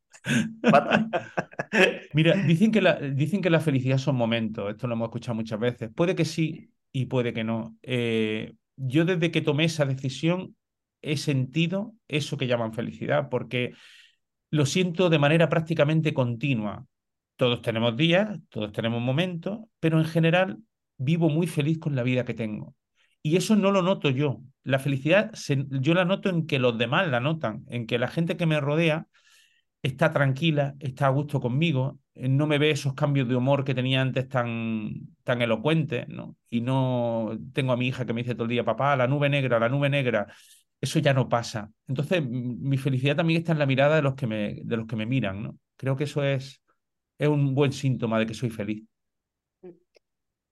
Mira, 2.13 2.35
dicen 2.35 2.71
que, 2.71 2.81
la, 2.81 2.95
dicen 2.95 3.41
que 3.41 3.49
la 3.49 3.59
felicidad 3.59 3.97
son 3.97 4.15
momentos, 4.15 4.69
esto 4.69 4.87
lo 4.87 4.93
hemos 4.93 5.07
escuchado 5.07 5.35
muchas 5.35 5.59
veces. 5.59 5.89
Puede 5.93 6.15
que 6.15 6.25
sí 6.25 6.71
y 6.91 7.05
puede 7.05 7.33
que 7.33 7.43
no. 7.43 7.77
Eh, 7.83 8.53
yo 8.75 9.05
desde 9.05 9.31
que 9.31 9.41
tomé 9.41 9.65
esa 9.65 9.85
decisión 9.85 10.55
he 11.01 11.17
sentido 11.17 11.93
eso 12.07 12.37
que 12.37 12.47
llaman 12.47 12.73
felicidad, 12.73 13.29
porque 13.29 13.73
lo 14.49 14.65
siento 14.65 15.09
de 15.09 15.19
manera 15.19 15.49
prácticamente 15.49 16.13
continua. 16.13 16.85
Todos 17.35 17.61
tenemos 17.61 17.97
días, 17.97 18.39
todos 18.49 18.71
tenemos 18.71 19.01
momentos, 19.01 19.59
pero 19.79 19.99
en 19.99 20.05
general 20.05 20.57
vivo 20.97 21.29
muy 21.29 21.47
feliz 21.47 21.77
con 21.79 21.95
la 21.95 22.03
vida 22.03 22.25
que 22.25 22.33
tengo. 22.33 22.75
Y 23.21 23.37
eso 23.37 23.55
no 23.55 23.71
lo 23.71 23.81
noto 23.81 24.09
yo. 24.09 24.41
La 24.63 24.79
felicidad 24.79 25.31
yo 25.47 25.93
la 25.93 26.05
noto 26.05 26.29
en 26.29 26.47
que 26.47 26.59
los 26.59 26.77
demás 26.77 27.07
la 27.07 27.19
notan, 27.19 27.65
en 27.67 27.87
que 27.87 27.99
la 27.99 28.07
gente 28.07 28.37
que 28.37 28.45
me 28.45 28.59
rodea 28.61 29.07
está 29.85 30.11
tranquila, 30.11 30.75
está 30.79 31.07
a 31.07 31.09
gusto 31.09 31.39
conmigo, 31.39 31.99
eh, 32.15 32.27
no 32.27 32.47
me 32.47 32.57
ve 32.57 32.71
esos 32.71 32.93
cambios 32.93 33.27
de 33.27 33.35
humor 33.35 33.63
que 33.63 33.75
tenía 33.75 34.01
antes 34.01 34.27
tan, 34.27 34.91
tan 35.23 35.41
elocuentes, 35.41 36.07
¿no? 36.07 36.35
Y 36.49 36.61
no 36.61 37.37
tengo 37.53 37.71
a 37.71 37.77
mi 37.77 37.87
hija 37.87 38.05
que 38.05 38.13
me 38.13 38.23
dice 38.23 38.33
todo 38.33 38.43
el 38.45 38.49
día, 38.49 38.65
papá, 38.65 38.95
la 38.95 39.07
nube 39.07 39.29
negra, 39.29 39.59
la 39.59 39.69
nube 39.69 39.89
negra. 39.89 40.27
Eso 40.81 40.99
ya 40.99 41.13
no 41.13 41.29
pasa. 41.29 41.71
Entonces, 41.87 42.23
mi 42.27 42.77
felicidad 42.77 43.15
también 43.15 43.39
está 43.39 43.51
en 43.51 43.59
la 43.59 43.65
mirada 43.65 43.95
de 43.95 44.01
los 44.01 44.15
que 44.15 44.27
me, 44.27 44.55
de 44.63 44.77
los 44.77 44.87
que 44.87 44.95
me 44.95 45.05
miran, 45.05 45.43
¿no? 45.43 45.57
Creo 45.77 45.95
que 45.95 46.05
eso 46.05 46.23
es, 46.23 46.61
es 47.17 47.27
un 47.27 47.53
buen 47.53 47.71
síntoma 47.71 48.19
de 48.19 48.25
que 48.25 48.33
soy 48.33 48.49
feliz. 48.49 48.83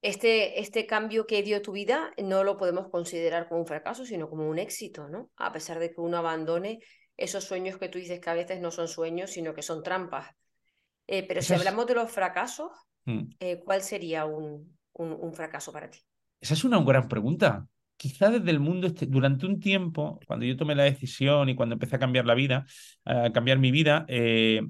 Este, 0.02 0.60
este 0.60 0.86
cambio 0.86 1.26
que 1.26 1.42
dio 1.44 1.62
tu 1.62 1.72
vida 1.72 2.12
no 2.22 2.44
lo 2.44 2.58
podemos 2.58 2.90
considerar 2.90 3.48
como 3.48 3.62
un 3.62 3.68
fracaso, 3.68 4.06
sino 4.06 4.30
como 4.30 4.50
un 4.50 4.60
éxito, 4.60 5.08
¿no? 5.08 5.32
A 5.38 5.52
pesar 5.54 5.80
de 5.80 5.92
que 5.92 6.02
uno 6.02 6.18
abandone 6.18 6.82
esos 7.18 7.44
sueños 7.44 7.78
que 7.78 7.90
tú 7.90 8.00
dices 8.00 8.20
que 8.20 8.30
a 8.30 8.34
veces 8.34 8.60
no 8.60 8.72
son 8.72 8.88
sueños, 8.88 9.32
sino 9.32 9.54
que 9.54 9.62
son 9.62 9.84
trampas. 9.84 10.36
Eh, 11.08 11.26
pero 11.28 11.42
si 11.42 11.54
hablamos 11.54 11.86
de 11.88 11.96
los 11.96 12.12
fracasos, 12.12 12.72
mm. 13.06 13.22
eh, 13.40 13.62
¿cuál 13.64 13.82
sería 13.82 14.26
un, 14.26 14.78
un, 14.94 15.34
fracaso 15.34 15.72
para 15.72 15.90
ti? 15.90 16.00
Esa 16.40 16.54
es 16.54 16.64
una 16.64 16.82
gran 16.82 17.08
pregunta. 17.08 17.68
Quizá 17.98 18.30
desde 18.30 18.50
el 18.52 18.60
mundo, 18.60 18.88
este, 18.88 19.06
durante 19.06 19.46
un 19.46 19.60
tiempo, 19.60 20.20
cuando 20.28 20.46
yo 20.46 20.58
tomé 20.58 20.76
la 20.76 20.84
decisión 20.84 21.50
y 21.50 21.56
cuando 21.56 21.74
empecé 21.74 21.96
a 21.98 22.00
cambiar 22.00 22.26
la 22.26 22.34
vida, 22.36 22.66
a 23.06 23.32
cambiar 23.32 23.60
mi 23.60 23.72
vida, 23.72 24.06
eh, 24.08 24.62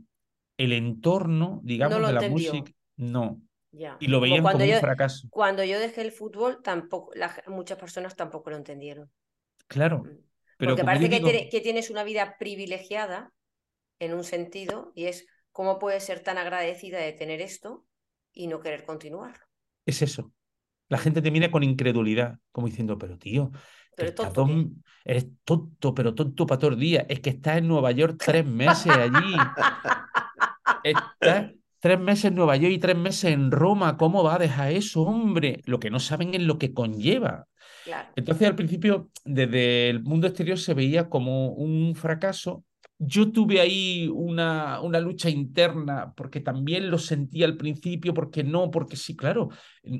el 0.58 0.74
entorno, 0.74 1.62
digamos, 1.64 2.06
de 2.06 2.14
la 2.14 2.30
música, 2.30 2.72
no. 2.98 3.42
Y 4.00 4.08
lo 4.08 4.20
veían 4.20 4.44
como, 4.44 4.64
un 4.64 4.80
fracaso. 4.80 5.28
Cuando 5.32 5.64
yo 5.64 5.80
dejé 5.80 6.02
el 6.02 6.12
fútbol, 6.12 6.62
tampoco, 6.62 7.12
muchas 7.48 7.80
personas 7.80 8.16
tampoco 8.16 8.52
lo 8.52 8.58
entendieron. 8.58 9.10
Claro. 9.68 10.04
Mm. 10.66 10.70
Porque 10.70 10.84
parece 10.84 11.50
que, 11.50 11.62
tienes 11.62 11.90
una 11.90 12.04
vida 12.04 12.38
privilegiada 12.38 13.32
en 14.00 14.14
un 14.14 14.24
sentido 14.24 14.92
y 14.96 15.06
es 15.06 15.26
cómo 15.52 15.80
puedes 15.80 16.04
ser 16.04 16.20
tan 16.22 16.38
agradecida 16.38 17.00
de 17.00 17.14
tener 17.14 17.42
esto 17.42 17.86
y 18.32 18.48
no 18.48 18.60
querer 18.60 18.86
continuar. 18.86 19.40
Es 19.86 20.02
eso. 20.02 20.32
La 20.90 20.98
gente 20.98 21.22
te 21.22 21.32
mira 21.32 21.50
con 21.52 21.64
incredulidad, 21.64 22.40
como 22.52 22.68
diciendo, 22.68 22.98
pero 22.98 23.18
tío, 23.18 23.52
pero 23.96 24.14
tonto, 24.14 24.48
eres 25.06 25.28
tonto, 25.44 25.94
pero 25.94 26.14
tonto 26.14 26.46
para 26.46 26.60
todo 26.60 26.72
el 26.72 26.80
día. 26.80 27.06
Es 27.08 27.20
que 27.20 27.30
estás 27.30 27.58
en 27.58 27.68
Nueva 27.68 27.92
York 27.92 28.16
tres 28.26 28.46
meses 28.46 28.92
allí. 28.92 29.36
estás 30.84 31.52
tres 31.84 32.00
meses 32.00 32.26
en 32.26 32.36
Nueva 32.36 32.56
York 32.56 32.72
y 32.72 32.80
tres 32.80 32.96
meses 32.96 33.34
en 33.34 33.52
Roma, 33.52 33.98
¿cómo 33.98 34.24
va 34.24 34.36
a 34.36 34.40
dejar 34.40 34.72
eso, 34.72 35.02
hombre? 35.02 35.62
Lo 35.66 35.82
que 35.82 35.90
no 35.90 36.00
saben 36.00 36.34
es 36.34 36.42
lo 36.42 36.58
que 36.58 36.74
conlleva. 36.74 37.48
Claro. 37.84 38.10
Entonces, 38.16 38.48
al 38.48 38.56
principio, 38.56 39.10
desde 39.26 39.90
el 39.90 40.04
mundo 40.04 40.28
exterior 40.28 40.58
se 40.58 40.74
veía 40.74 41.10
como 41.10 41.50
un 41.54 41.96
fracaso. 41.96 42.64
Yo 43.00 43.32
tuve 43.32 43.60
ahí 43.60 44.08
una, 44.14 44.80
una 44.82 45.00
lucha 45.00 45.30
interna 45.30 46.14
porque 46.16 46.40
también 46.40 46.90
lo 46.90 46.98
sentía 46.98 47.46
al 47.46 47.58
principio, 47.58 48.14
porque 48.14 48.44
no, 48.44 48.72
porque 48.72 48.96
sí, 48.96 49.16
claro, 49.16 49.50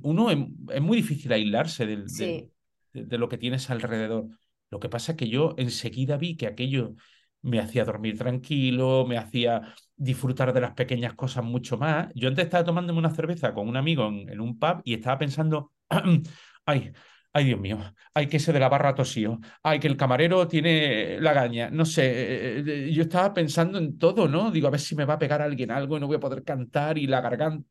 uno 0.04 0.32
es, 0.32 0.38
es 0.74 0.82
muy 0.82 0.98
difícil 0.98 1.32
aislarse 1.34 1.86
del, 1.86 2.10
Sí. 2.10 2.24
del- 2.26 2.50
de, 2.94 3.06
de 3.06 3.18
lo 3.18 3.28
que 3.28 3.38
tienes 3.38 3.70
alrededor. 3.70 4.28
Lo 4.70 4.80
que 4.80 4.90
pasa 4.90 5.14
es 5.14 5.18
que 5.18 5.28
yo 5.28 5.56
enseguida 5.58 6.18
vi 6.18 6.38
que 6.38 6.48
aquello 6.48 6.96
me 7.42 7.60
hacía 7.60 7.84
dormir 7.84 8.18
tranquilo, 8.18 9.06
me 9.06 9.18
hacía 9.18 9.74
disfrutar 9.98 10.54
de 10.54 10.62
las 10.62 10.74
pequeñas 10.74 11.14
cosas 11.16 11.44
mucho 11.44 11.78
más. 11.78 12.08
Yo 12.16 12.30
antes 12.30 12.46
estaba 12.46 12.64
tomándome 12.64 13.00
una 13.00 13.14
cerveza 13.14 13.54
con 13.54 13.68
un 13.68 13.76
amigo 13.76 14.08
en, 14.08 14.30
en 14.30 14.40
un 14.40 14.58
pub 14.58 14.82
y 14.86 14.94
estaba 14.94 15.18
pensando, 15.18 15.74
ay, 16.66 16.92
ay 17.34 17.46
Dios 17.46 17.60
mío, 17.60 17.80
ay 18.14 18.28
que 18.28 18.38
ese 18.38 18.54
de 18.54 18.60
la 18.60 18.70
barra 18.70 18.96
tosío, 18.96 19.40
ay 19.64 19.80
que 19.80 19.88
el 19.88 19.98
camarero 19.98 20.48
tiene 20.48 21.20
la 21.20 21.34
gaña, 21.34 21.70
no 21.70 21.86
sé, 21.86 22.06
eh, 22.06 22.64
eh, 22.66 22.92
yo 22.94 23.04
estaba 23.04 23.34
pensando 23.34 23.78
en 23.80 23.98
todo, 23.98 24.28
¿no? 24.28 24.52
Digo, 24.52 24.68
a 24.68 24.72
ver 24.72 24.80
si 24.80 24.96
me 24.96 25.06
va 25.06 25.16
a 25.16 25.20
pegar 25.20 25.42
alguien 25.42 25.72
algo 25.72 25.98
y 25.98 26.00
no 26.00 26.08
voy 26.08 26.18
a 26.18 26.20
poder 26.20 26.44
cantar 26.44 26.98
y 26.98 27.08
la 27.08 27.22
garganta. 27.22 27.68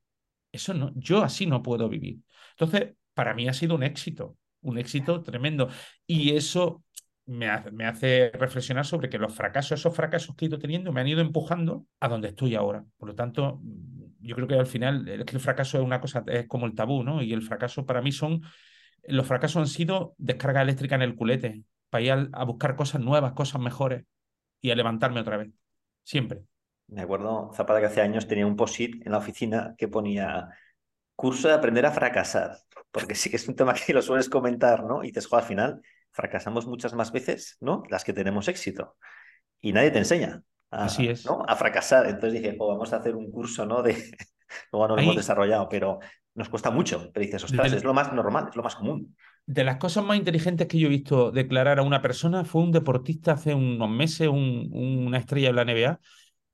Eso 0.50 0.74
no, 0.74 0.92
yo 0.96 1.22
así 1.22 1.46
no 1.46 1.62
puedo 1.62 1.88
vivir. 1.88 2.18
Entonces, 2.52 2.94
para 3.14 3.34
mí 3.34 3.48
ha 3.48 3.54
sido 3.54 3.74
un 3.74 3.82
éxito, 3.82 4.36
un 4.60 4.78
éxito 4.78 5.22
tremendo. 5.22 5.68
Y 6.06 6.36
eso 6.36 6.84
me 7.26 7.48
hace, 7.48 8.30
reflexionar 8.34 8.84
sobre 8.84 9.08
que 9.08 9.18
los 9.18 9.34
fracasos, 9.34 9.78
esos 9.78 9.94
fracasos 9.94 10.34
que 10.34 10.44
he 10.44 10.48
ido 10.48 10.58
teniendo, 10.58 10.92
me 10.92 11.00
han 11.00 11.08
ido 11.08 11.20
empujando 11.20 11.86
a 12.00 12.08
donde 12.08 12.28
estoy 12.28 12.54
ahora. 12.54 12.84
Por 12.96 13.08
lo 13.08 13.14
tanto, 13.14 13.60
yo 14.20 14.34
creo 14.34 14.48
que 14.48 14.54
al 14.54 14.66
final 14.66 15.04
que 15.04 15.36
el 15.36 15.40
fracaso 15.40 15.78
es 15.78 15.84
una 15.84 16.00
cosa, 16.00 16.24
es 16.26 16.46
como 16.48 16.66
el 16.66 16.74
tabú, 16.74 17.02
¿no? 17.02 17.22
Y 17.22 17.32
el 17.32 17.42
fracaso 17.42 17.86
para 17.86 18.02
mí 18.02 18.12
son, 18.12 18.42
los 19.04 19.26
fracasos 19.26 19.56
han 19.56 19.66
sido 19.66 20.14
descarga 20.18 20.62
eléctrica 20.62 20.94
en 20.94 21.02
el 21.02 21.16
culete, 21.16 21.64
para 21.90 22.02
ir 22.02 22.30
a, 22.32 22.44
buscar 22.44 22.74
cosas 22.74 23.00
nuevas, 23.00 23.32
cosas 23.32 23.60
mejores 23.60 24.04
y 24.60 24.70
a 24.70 24.74
levantarme 24.74 25.20
otra 25.20 25.36
vez. 25.36 25.50
Siempre. 26.04 26.42
Me 26.88 27.02
acuerdo, 27.02 27.50
Zapata, 27.54 27.80
que 27.80 27.86
hace 27.86 28.00
años 28.00 28.26
tenía 28.26 28.46
un 28.46 28.56
post-it 28.56 29.06
en 29.06 29.12
la 29.12 29.18
oficina 29.18 29.74
que 29.76 29.88
ponía 29.88 30.48
curso 31.14 31.48
de 31.48 31.54
aprender 31.54 31.84
a 31.86 31.92
fracasar, 31.92 32.56
porque 32.90 33.14
sí 33.14 33.30
que 33.30 33.36
es 33.36 33.46
un 33.46 33.56
tema 33.56 33.74
que 33.74 33.92
lo 33.92 34.02
sueles 34.02 34.28
comentar, 34.28 34.84
¿no? 34.84 35.04
Y 35.04 35.08
dices, 35.08 35.26
jo, 35.26 35.36
al 35.36 35.44
final 35.44 35.82
fracasamos 36.12 36.66
muchas 36.66 36.94
más 36.94 37.12
veces, 37.12 37.56
¿no? 37.60 37.82
Las 37.90 38.04
que 38.04 38.12
tenemos 38.12 38.48
éxito. 38.48 38.96
Y 39.60 39.72
nadie 39.72 39.90
te 39.90 39.98
enseña 39.98 40.42
a, 40.70 40.84
Así 40.84 41.08
es. 41.08 41.24
¿no? 41.26 41.44
a 41.46 41.56
fracasar. 41.56 42.06
Entonces 42.06 42.40
dije, 42.40 42.56
jo, 42.58 42.68
vamos 42.68 42.92
a 42.92 42.96
hacer 42.96 43.14
un 43.14 43.30
curso, 43.30 43.66
¿no? 43.66 43.82
De... 43.82 43.94
Luego 44.72 44.88
no 44.88 44.94
lo 44.94 45.00
Ahí- 45.00 45.04
hemos 45.04 45.16
desarrollado, 45.16 45.68
pero 45.68 46.00
nos 46.34 46.48
cuesta 46.48 46.70
mucho. 46.70 47.10
Pero 47.12 47.24
dices, 47.24 47.44
ostras, 47.44 47.72
es 47.72 47.84
lo 47.84 47.94
más 47.94 48.12
normal, 48.12 48.46
es 48.48 48.56
lo 48.56 48.62
más 48.62 48.76
común. 48.76 49.16
De 49.46 49.64
las 49.64 49.76
cosas 49.76 50.04
más 50.04 50.16
inteligentes 50.16 50.68
que 50.68 50.78
yo 50.78 50.86
he 50.86 50.90
visto 50.90 51.32
declarar 51.32 51.78
a 51.78 51.82
una 51.82 52.00
persona 52.00 52.44
fue 52.44 52.62
un 52.62 52.70
deportista 52.72 53.32
hace 53.32 53.54
unos 53.54 53.90
meses, 53.90 54.28
un- 54.28 54.68
una 54.72 55.18
estrella 55.18 55.48
de 55.48 55.52
la 55.54 55.62
NBA, 55.62 56.00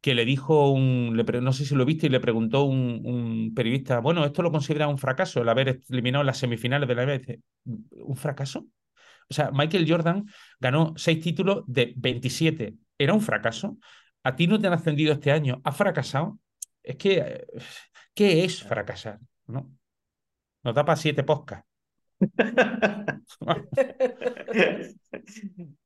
que 0.01 0.15
le 0.15 0.25
dijo 0.25 0.71
un, 0.71 1.13
le 1.17 1.25
pre- 1.25 1.41
no 1.43 1.53
sé 1.53 1.65
si 1.67 1.75
lo 1.75 1.85
viste, 1.85 2.07
y 2.07 2.11
le 2.11 2.21
preguntó 2.21 2.63
un, 2.65 3.03
un 3.05 3.53
periodista, 3.55 3.99
bueno, 4.01 4.25
¿esto 4.25 4.43
lo 4.43 4.51
considera 4.53 4.89
un 4.89 4.99
fracaso 4.99 5.43
el 5.43 5.49
haber 5.49 5.81
eliminado 5.91 6.25
las 6.25 6.39
semifinales 6.39 6.89
de 6.89 6.95
la 6.95 7.03
NBA? 7.03 7.15
Y 7.17 7.19
dice, 7.19 7.41
¿un 8.05 8.17
fracaso? 8.17 8.67
O 9.31 9.35
sea, 9.35 9.51
Michael 9.53 9.87
Jordan 9.89 10.27
ganó 10.61 10.95
seis 10.97 11.21
títulos 11.23 11.65
de 11.67 11.95
27. 11.97 12.77
¿Era 12.99 13.15
un 13.15 13.21
fracaso? 13.23 13.79
¿A 14.25 14.37
ti 14.37 14.47
no 14.47 14.59
te 14.61 14.67
han 14.67 14.73
ascendido 14.75 15.13
este 15.13 15.33
año? 15.33 15.61
¿Has 15.65 15.77
fracasado? 15.77 16.39
Es 16.83 16.97
que, 16.97 17.19
eh, 17.19 17.47
¿qué 18.15 18.45
es 18.45 18.63
fracasar? 18.65 19.21
¿No? 19.49 19.71
Nos 20.63 20.75
da 20.75 20.85
para 20.85 20.97
siete 20.97 21.25
podcasts. 21.25 21.69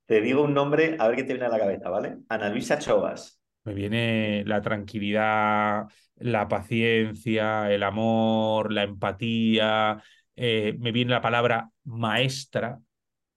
Te 0.06 0.20
digo 0.20 0.42
un 0.42 0.54
nombre, 0.54 0.96
a 0.98 1.06
ver 1.08 1.16
qué 1.16 1.24
te 1.24 1.32
viene 1.34 1.46
a 1.46 1.50
la 1.50 1.58
cabeza, 1.58 1.88
¿vale? 1.88 2.18
Ana 2.28 2.50
Luisa 2.50 2.78
Chovas. 2.78 3.40
Me 3.64 3.74
viene 3.74 4.42
la 4.46 4.60
tranquilidad, 4.60 5.86
la 6.16 6.48
paciencia, 6.48 7.70
el 7.72 7.82
amor, 7.82 8.72
la 8.72 8.82
empatía. 8.82 10.02
eh, 10.34 10.74
me 10.78 10.92
viene 10.92 11.12
la 11.12 11.20
palabra 11.20 11.70
maestra. 11.84 12.80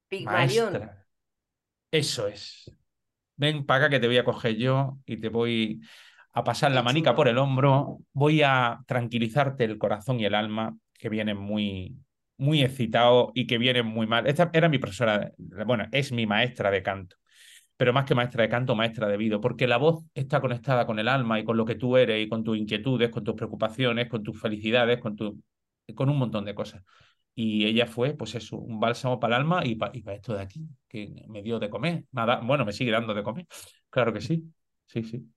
Pigmalión. 0.07 0.73
Maestra. 0.73 1.05
Eso 1.91 2.27
es. 2.27 2.71
Ven 3.37 3.65
para 3.65 3.85
acá 3.85 3.89
que 3.91 3.99
te 3.99 4.07
voy 4.07 4.17
a 4.17 4.23
coger 4.23 4.55
yo 4.55 4.97
y 5.05 5.17
te 5.17 5.29
voy 5.29 5.81
a 6.35 6.43
pasar 6.43 6.71
la 6.73 6.83
manica 6.83 7.15
por 7.15 7.27
el 7.29 7.37
hombro. 7.37 7.99
Voy 8.13 8.41
a 8.43 8.79
tranquilizarte 8.87 9.63
el 9.63 9.77
corazón 9.77 10.19
y 10.19 10.25
el 10.25 10.35
alma, 10.35 10.77
que 10.93 11.09
vienen 11.09 11.37
muy, 11.37 11.97
muy 12.37 12.61
excitados 12.61 13.31
y 13.33 13.47
que 13.47 13.57
vienen 13.57 13.85
muy 13.85 14.05
mal. 14.05 14.27
Esta 14.27 14.49
era 14.53 14.67
mi 14.69 14.77
profesora, 14.77 15.31
bueno, 15.65 15.85
es 15.91 16.11
mi 16.11 16.25
maestra 16.25 16.71
de 16.71 16.83
canto. 16.83 17.15
Pero 17.77 17.93
más 17.93 18.05
que 18.05 18.15
maestra 18.15 18.43
de 18.43 18.49
canto, 18.49 18.75
maestra 18.75 19.07
de 19.07 19.17
vida, 19.17 19.39
porque 19.39 19.67
la 19.67 19.77
voz 19.77 20.03
está 20.13 20.41
conectada 20.41 20.85
con 20.85 20.99
el 20.99 21.07
alma 21.07 21.39
y 21.39 21.45
con 21.45 21.57
lo 21.57 21.65
que 21.65 21.75
tú 21.75 21.97
eres 21.97 22.25
y 22.25 22.29
con 22.29 22.43
tus 22.43 22.57
inquietudes, 22.57 23.09
con 23.09 23.23
tus 23.23 23.35
preocupaciones, 23.35 24.09
con 24.09 24.23
tus 24.23 24.39
felicidades, 24.39 24.99
con, 24.99 25.15
tu, 25.15 25.41
con 25.95 26.09
un 26.09 26.17
montón 26.17 26.45
de 26.45 26.55
cosas. 26.55 26.83
Y 27.33 27.65
ella 27.65 27.85
fue, 27.87 28.13
pues 28.13 28.35
eso, 28.35 28.57
un 28.57 28.79
bálsamo 28.79 29.19
para 29.19 29.37
el 29.37 29.41
alma 29.41 29.61
y 29.65 29.75
para 29.75 29.91
esto 30.13 30.33
de 30.33 30.41
aquí, 30.41 30.67
que 30.87 31.25
me 31.29 31.41
dio 31.41 31.59
de 31.59 31.69
comer. 31.69 32.05
Nada, 32.11 32.41
bueno, 32.41 32.65
me 32.65 32.73
sigue 32.73 32.91
dando 32.91 33.13
de 33.13 33.23
comer. 33.23 33.47
Claro 33.89 34.13
que 34.13 34.21
sí. 34.21 34.43
Sí, 34.87 35.03
sí. 35.03 35.34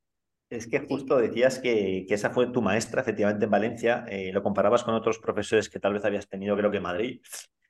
Es 0.50 0.66
que 0.66 0.80
justo 0.80 1.18
decías 1.18 1.58
que, 1.58 2.04
que 2.08 2.14
esa 2.14 2.30
fue 2.30 2.46
tu 2.50 2.62
maestra, 2.62 3.02
efectivamente, 3.02 3.44
en 3.44 3.50
Valencia. 3.50 4.04
eh, 4.08 4.32
lo 4.32 4.42
comparabas 4.42 4.82
con 4.82 4.94
otros 4.94 5.18
profesores 5.18 5.68
que 5.68 5.78
tal 5.80 5.92
vez 5.92 6.04
habías 6.04 6.28
tenido, 6.28 6.56
creo 6.56 6.70
que 6.70 6.78
en 6.78 6.82
Madrid. 6.82 7.20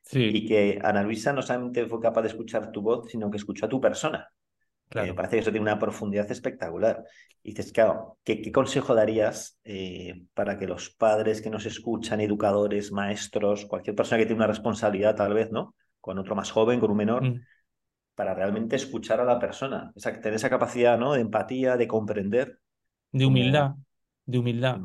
Sí, 0.02 0.20
Y 0.32 0.46
que 0.46 0.78
Ana 0.82 1.02
Luisa 1.02 1.32
no 1.32 1.42
solamente 1.42 1.86
fue 1.86 2.00
capaz 2.00 2.22
de 2.22 2.28
escuchar 2.28 2.70
tu 2.72 2.80
voz, 2.82 3.10
sino 3.10 3.30
que 3.30 3.36
escuchó 3.36 3.66
a 3.66 3.68
tu 3.68 3.80
persona. 3.80 4.28
Eh, 4.30 4.88
claro. 4.88 5.08
me 5.08 5.14
parece 5.14 5.36
que 5.36 5.40
eso 5.40 5.50
tiene 5.50 5.62
una 5.70 5.78
profundidad 5.78 6.30
espectacular. 6.30 7.04
Y 7.42 7.50
dices, 7.50 7.72
claro, 7.72 8.18
¿qué, 8.24 8.40
qué 8.40 8.52
consejo 8.52 8.94
darías 8.94 9.58
eh, 9.64 10.22
para 10.34 10.58
que 10.58 10.66
los 10.66 10.90
padres 10.90 11.42
que 11.42 11.50
nos 11.50 11.66
escuchan, 11.66 12.20
educadores, 12.20 12.90
maestros, 12.92 13.66
cualquier 13.66 13.96
persona 13.96 14.18
que 14.18 14.26
tiene 14.26 14.38
una 14.38 14.46
responsabilidad, 14.46 15.16
tal 15.16 15.34
vez, 15.34 15.50
¿no? 15.52 15.74
Con 16.00 16.18
otro 16.18 16.34
más 16.34 16.50
joven, 16.50 16.80
con 16.80 16.90
un 16.90 16.96
menor, 16.96 17.22
Mm. 17.24 17.40
para 18.14 18.34
realmente 18.34 18.76
escuchar 18.76 19.20
a 19.20 19.24
la 19.24 19.38
persona, 19.38 19.92
esa, 19.94 20.12
tener 20.20 20.34
esa 20.34 20.50
capacidad, 20.50 20.98
¿no? 20.98 21.12
De 21.14 21.20
empatía, 21.20 21.76
de 21.76 21.86
comprender. 21.88 22.58
De 23.12 23.26
humildad, 23.26 23.72
de 24.26 24.38
humildad. 24.38 24.80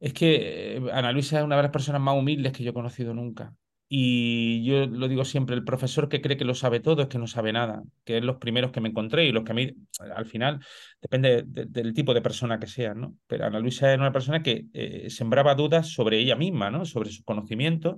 Es 0.00 0.12
que 0.14 0.76
eh, 0.76 0.82
Ana 0.92 1.12
Luisa 1.12 1.38
es 1.38 1.44
una 1.44 1.56
de 1.56 1.62
las 1.62 1.72
personas 1.72 2.00
más 2.00 2.16
humildes 2.16 2.52
que 2.52 2.64
yo 2.64 2.70
he 2.70 2.74
conocido 2.74 3.14
nunca. 3.14 3.54
Y 3.90 4.64
yo 4.64 4.86
lo 4.86 5.08
digo 5.08 5.24
siempre, 5.24 5.56
el 5.56 5.64
profesor 5.64 6.08
que 6.10 6.20
cree 6.20 6.36
que 6.36 6.44
lo 6.44 6.54
sabe 6.54 6.80
todo 6.80 7.02
es 7.02 7.08
que 7.08 7.18
no 7.18 7.26
sabe 7.26 7.52
nada, 7.52 7.82
que 8.04 8.18
es 8.18 8.24
los 8.24 8.36
primeros 8.36 8.70
que 8.72 8.80
me 8.82 8.90
encontré 8.90 9.26
y 9.26 9.32
los 9.32 9.44
que 9.44 9.52
a 9.52 9.54
mí, 9.54 9.72
al 10.14 10.26
final, 10.26 10.60
depende 11.00 11.42
de- 11.46 11.66
del 11.66 11.94
tipo 11.94 12.12
de 12.14 12.20
persona 12.22 12.58
que 12.60 12.66
sea, 12.66 12.94
¿no? 12.94 13.16
Pero 13.26 13.46
Ana 13.46 13.60
Luisa 13.60 13.90
era 13.92 14.02
una 14.02 14.12
persona 14.12 14.42
que 14.42 14.66
eh, 14.74 15.08
sembraba 15.10 15.54
dudas 15.54 15.88
sobre 15.88 16.18
ella 16.18 16.36
misma, 16.36 16.70
¿no? 16.70 16.84
Sobre 16.84 17.10
sus 17.10 17.24
conocimientos 17.24 17.96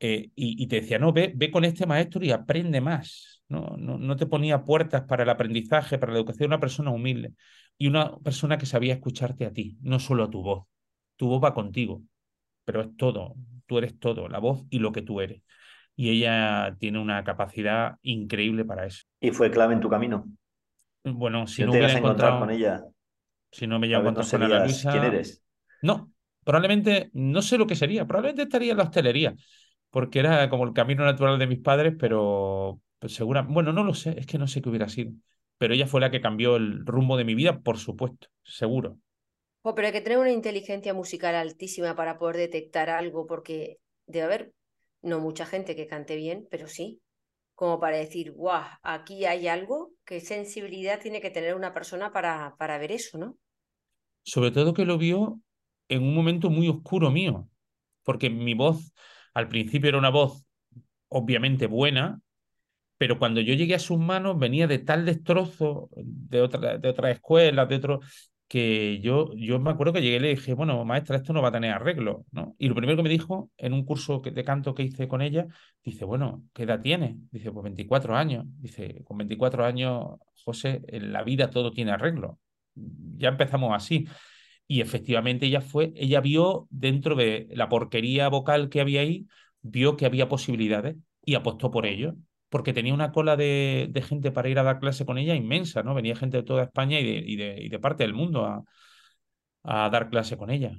eh, 0.00 0.30
y, 0.34 0.62
y 0.62 0.66
te 0.66 0.76
decía, 0.80 0.98
no, 0.98 1.12
ve, 1.12 1.32
ve 1.34 1.50
con 1.50 1.64
este 1.64 1.86
maestro 1.86 2.24
y 2.24 2.30
aprende 2.30 2.80
más, 2.80 3.42
¿no? 3.48 3.76
No, 3.78 3.98
no 3.98 4.16
te 4.16 4.26
ponía 4.26 4.64
puertas 4.64 5.02
para 5.02 5.22
el 5.22 5.30
aprendizaje, 5.30 5.98
para 5.98 6.12
la 6.12 6.18
educación, 6.18 6.48
una 6.48 6.60
persona 6.60 6.90
humilde 6.90 7.32
y 7.78 7.88
una 7.88 8.16
persona 8.18 8.58
que 8.58 8.66
sabía 8.66 8.94
escucharte 8.94 9.46
a 9.46 9.52
ti, 9.52 9.76
no 9.82 9.98
solo 9.98 10.24
a 10.24 10.30
tu 10.30 10.42
voz. 10.42 10.66
Tu 11.16 11.28
voz 11.28 11.42
va 11.42 11.54
contigo, 11.54 12.02
pero 12.64 12.82
es 12.82 12.96
todo, 12.96 13.34
tú 13.66 13.78
eres 13.78 13.98
todo, 13.98 14.28
la 14.28 14.38
voz 14.38 14.64
y 14.70 14.78
lo 14.78 14.92
que 14.92 15.02
tú 15.02 15.20
eres. 15.20 15.42
Y 15.96 16.10
ella 16.10 16.76
tiene 16.78 16.98
una 16.98 17.22
capacidad 17.22 17.98
increíble 18.02 18.64
para 18.64 18.86
eso. 18.86 19.04
Y 19.20 19.30
fue 19.30 19.50
clave 19.50 19.74
en 19.74 19.80
tu 19.80 19.88
camino. 19.88 20.26
Bueno, 21.04 21.46
si 21.46 21.62
no 21.62 21.70
te 21.72 21.78
hubiera 21.78 21.98
encontrado, 21.98 22.40
con 22.40 22.50
ella, 22.50 22.82
si 23.52 23.66
no 23.66 23.78
me 23.78 23.86
tal 23.86 24.02
llevo 24.02 24.08
a 24.08 24.12
vez 24.12 24.14
no 24.14 24.30
con 24.30 24.42
Ana 24.42 24.64
Luisa, 24.64 24.90
quién 24.90 25.04
eres. 25.04 25.44
no, 25.82 26.10
probablemente, 26.42 27.10
no 27.12 27.42
sé 27.42 27.58
lo 27.58 27.66
que 27.66 27.76
sería, 27.76 28.06
probablemente 28.06 28.42
estaría 28.42 28.72
en 28.72 28.78
la 28.78 28.84
hostelería, 28.84 29.34
porque 29.90 30.20
era 30.20 30.48
como 30.48 30.64
el 30.64 30.72
camino 30.72 31.04
natural 31.04 31.38
de 31.38 31.46
mis 31.46 31.60
padres, 31.60 31.94
pero 31.98 32.80
pues, 32.98 33.14
segura, 33.14 33.42
bueno, 33.42 33.72
no 33.72 33.84
lo 33.84 33.94
sé, 33.94 34.18
es 34.18 34.26
que 34.26 34.38
no 34.38 34.46
sé 34.46 34.62
qué 34.62 34.68
hubiera 34.70 34.88
sido, 34.88 35.12
pero 35.64 35.72
ella 35.72 35.86
fue 35.86 36.02
la 36.02 36.10
que 36.10 36.20
cambió 36.20 36.56
el 36.56 36.84
rumbo 36.84 37.16
de 37.16 37.24
mi 37.24 37.34
vida, 37.34 37.60
por 37.60 37.78
supuesto, 37.78 38.28
seguro. 38.42 38.98
Jo, 39.62 39.74
pero 39.74 39.86
hay 39.86 39.94
que 39.94 40.02
tener 40.02 40.18
una 40.18 40.30
inteligencia 40.30 40.92
musical 40.92 41.34
altísima 41.34 41.96
para 41.96 42.18
poder 42.18 42.36
detectar 42.36 42.90
algo, 42.90 43.26
porque 43.26 43.78
debe 44.04 44.26
haber 44.26 44.52
no 45.00 45.20
mucha 45.20 45.46
gente 45.46 45.74
que 45.74 45.86
cante 45.86 46.16
bien, 46.16 46.46
pero 46.50 46.68
sí, 46.68 47.00
como 47.54 47.80
para 47.80 47.96
decir, 47.96 48.32
guau, 48.32 48.62
aquí 48.82 49.24
hay 49.24 49.48
algo, 49.48 49.92
qué 50.04 50.20
sensibilidad 50.20 51.00
tiene 51.00 51.22
que 51.22 51.30
tener 51.30 51.54
una 51.54 51.72
persona 51.72 52.12
para, 52.12 52.56
para 52.58 52.76
ver 52.76 52.92
eso, 52.92 53.16
¿no? 53.16 53.38
Sobre 54.22 54.50
todo 54.50 54.74
que 54.74 54.84
lo 54.84 54.98
vio 54.98 55.40
en 55.88 56.02
un 56.02 56.14
momento 56.14 56.50
muy 56.50 56.68
oscuro 56.68 57.10
mío, 57.10 57.48
porque 58.02 58.28
mi 58.28 58.52
voz 58.52 58.92
al 59.32 59.48
principio 59.48 59.88
era 59.88 59.96
una 59.96 60.10
voz 60.10 60.44
obviamente 61.08 61.68
buena, 61.68 62.20
pero 62.98 63.18
cuando 63.18 63.40
yo 63.40 63.54
llegué 63.54 63.74
a 63.74 63.78
sus 63.78 63.98
manos 63.98 64.38
venía 64.38 64.66
de 64.66 64.78
tal 64.78 65.04
destrozo 65.04 65.90
de 65.96 66.40
otra, 66.40 66.78
de 66.78 66.88
otras 66.88 67.14
escuelas, 67.14 67.68
de 67.68 67.76
otro, 67.76 68.00
que 68.48 69.00
yo, 69.00 69.32
yo 69.34 69.58
me 69.58 69.70
acuerdo 69.70 69.92
que 69.92 70.02
llegué 70.02 70.16
y 70.16 70.20
le 70.20 70.28
dije, 70.28 70.54
bueno, 70.54 70.84
maestra, 70.84 71.16
esto 71.16 71.32
no 71.32 71.42
va 71.42 71.48
a 71.48 71.52
tener 71.52 71.72
arreglo, 71.72 72.24
¿no? 72.30 72.54
Y 72.58 72.68
lo 72.68 72.74
primero 72.74 72.96
que 72.96 73.02
me 73.02 73.08
dijo 73.08 73.50
en 73.56 73.72
un 73.72 73.84
curso 73.84 74.20
de 74.20 74.44
canto 74.44 74.74
que 74.74 74.84
hice 74.84 75.08
con 75.08 75.22
ella, 75.22 75.46
dice, 75.82 76.04
bueno, 76.04 76.44
¿qué 76.52 76.64
edad 76.64 76.80
tiene? 76.80 77.16
Dice, 77.30 77.50
pues 77.50 77.64
24 77.64 78.16
años. 78.16 78.44
Dice, 78.60 79.02
con 79.04 79.18
24 79.18 79.64
años, 79.64 80.18
José, 80.44 80.82
en 80.88 81.12
la 81.12 81.24
vida 81.24 81.50
todo 81.50 81.72
tiene 81.72 81.92
arreglo. 81.92 82.38
Ya 82.74 83.30
empezamos 83.30 83.72
así. 83.74 84.06
Y 84.66 84.80
efectivamente 84.80 85.46
ella 85.46 85.60
fue, 85.60 85.92
ella 85.96 86.20
vio 86.20 86.68
dentro 86.70 87.16
de 87.16 87.48
la 87.50 87.68
porquería 87.68 88.28
vocal 88.28 88.68
que 88.68 88.80
había 88.80 89.00
ahí, 89.00 89.26
vio 89.62 89.96
que 89.96 90.06
había 90.06 90.28
posibilidades 90.28 90.96
y 91.24 91.34
apostó 91.34 91.70
por 91.70 91.86
ello 91.86 92.14
porque 92.54 92.72
tenía 92.72 92.94
una 92.94 93.10
cola 93.10 93.36
de, 93.36 94.04
gente 94.06 94.30
para 94.30 94.48
ir 94.48 94.60
a 94.60 94.62
dar 94.62 94.78
clase 94.78 95.04
con 95.04 95.18
ella 95.18 95.34
inmensa, 95.34 95.82
¿no? 95.82 95.92
Venía 95.92 96.14
gente 96.14 96.36
de 96.36 96.44
toda 96.44 96.62
España 96.62 97.00
y 97.00 97.34
de, 97.34 97.78
parte 97.80 98.04
del 98.04 98.14
mundo 98.14 98.46
a, 99.64 99.90
dar 99.90 100.08
clase 100.08 100.36
con 100.36 100.50
ella. 100.50 100.70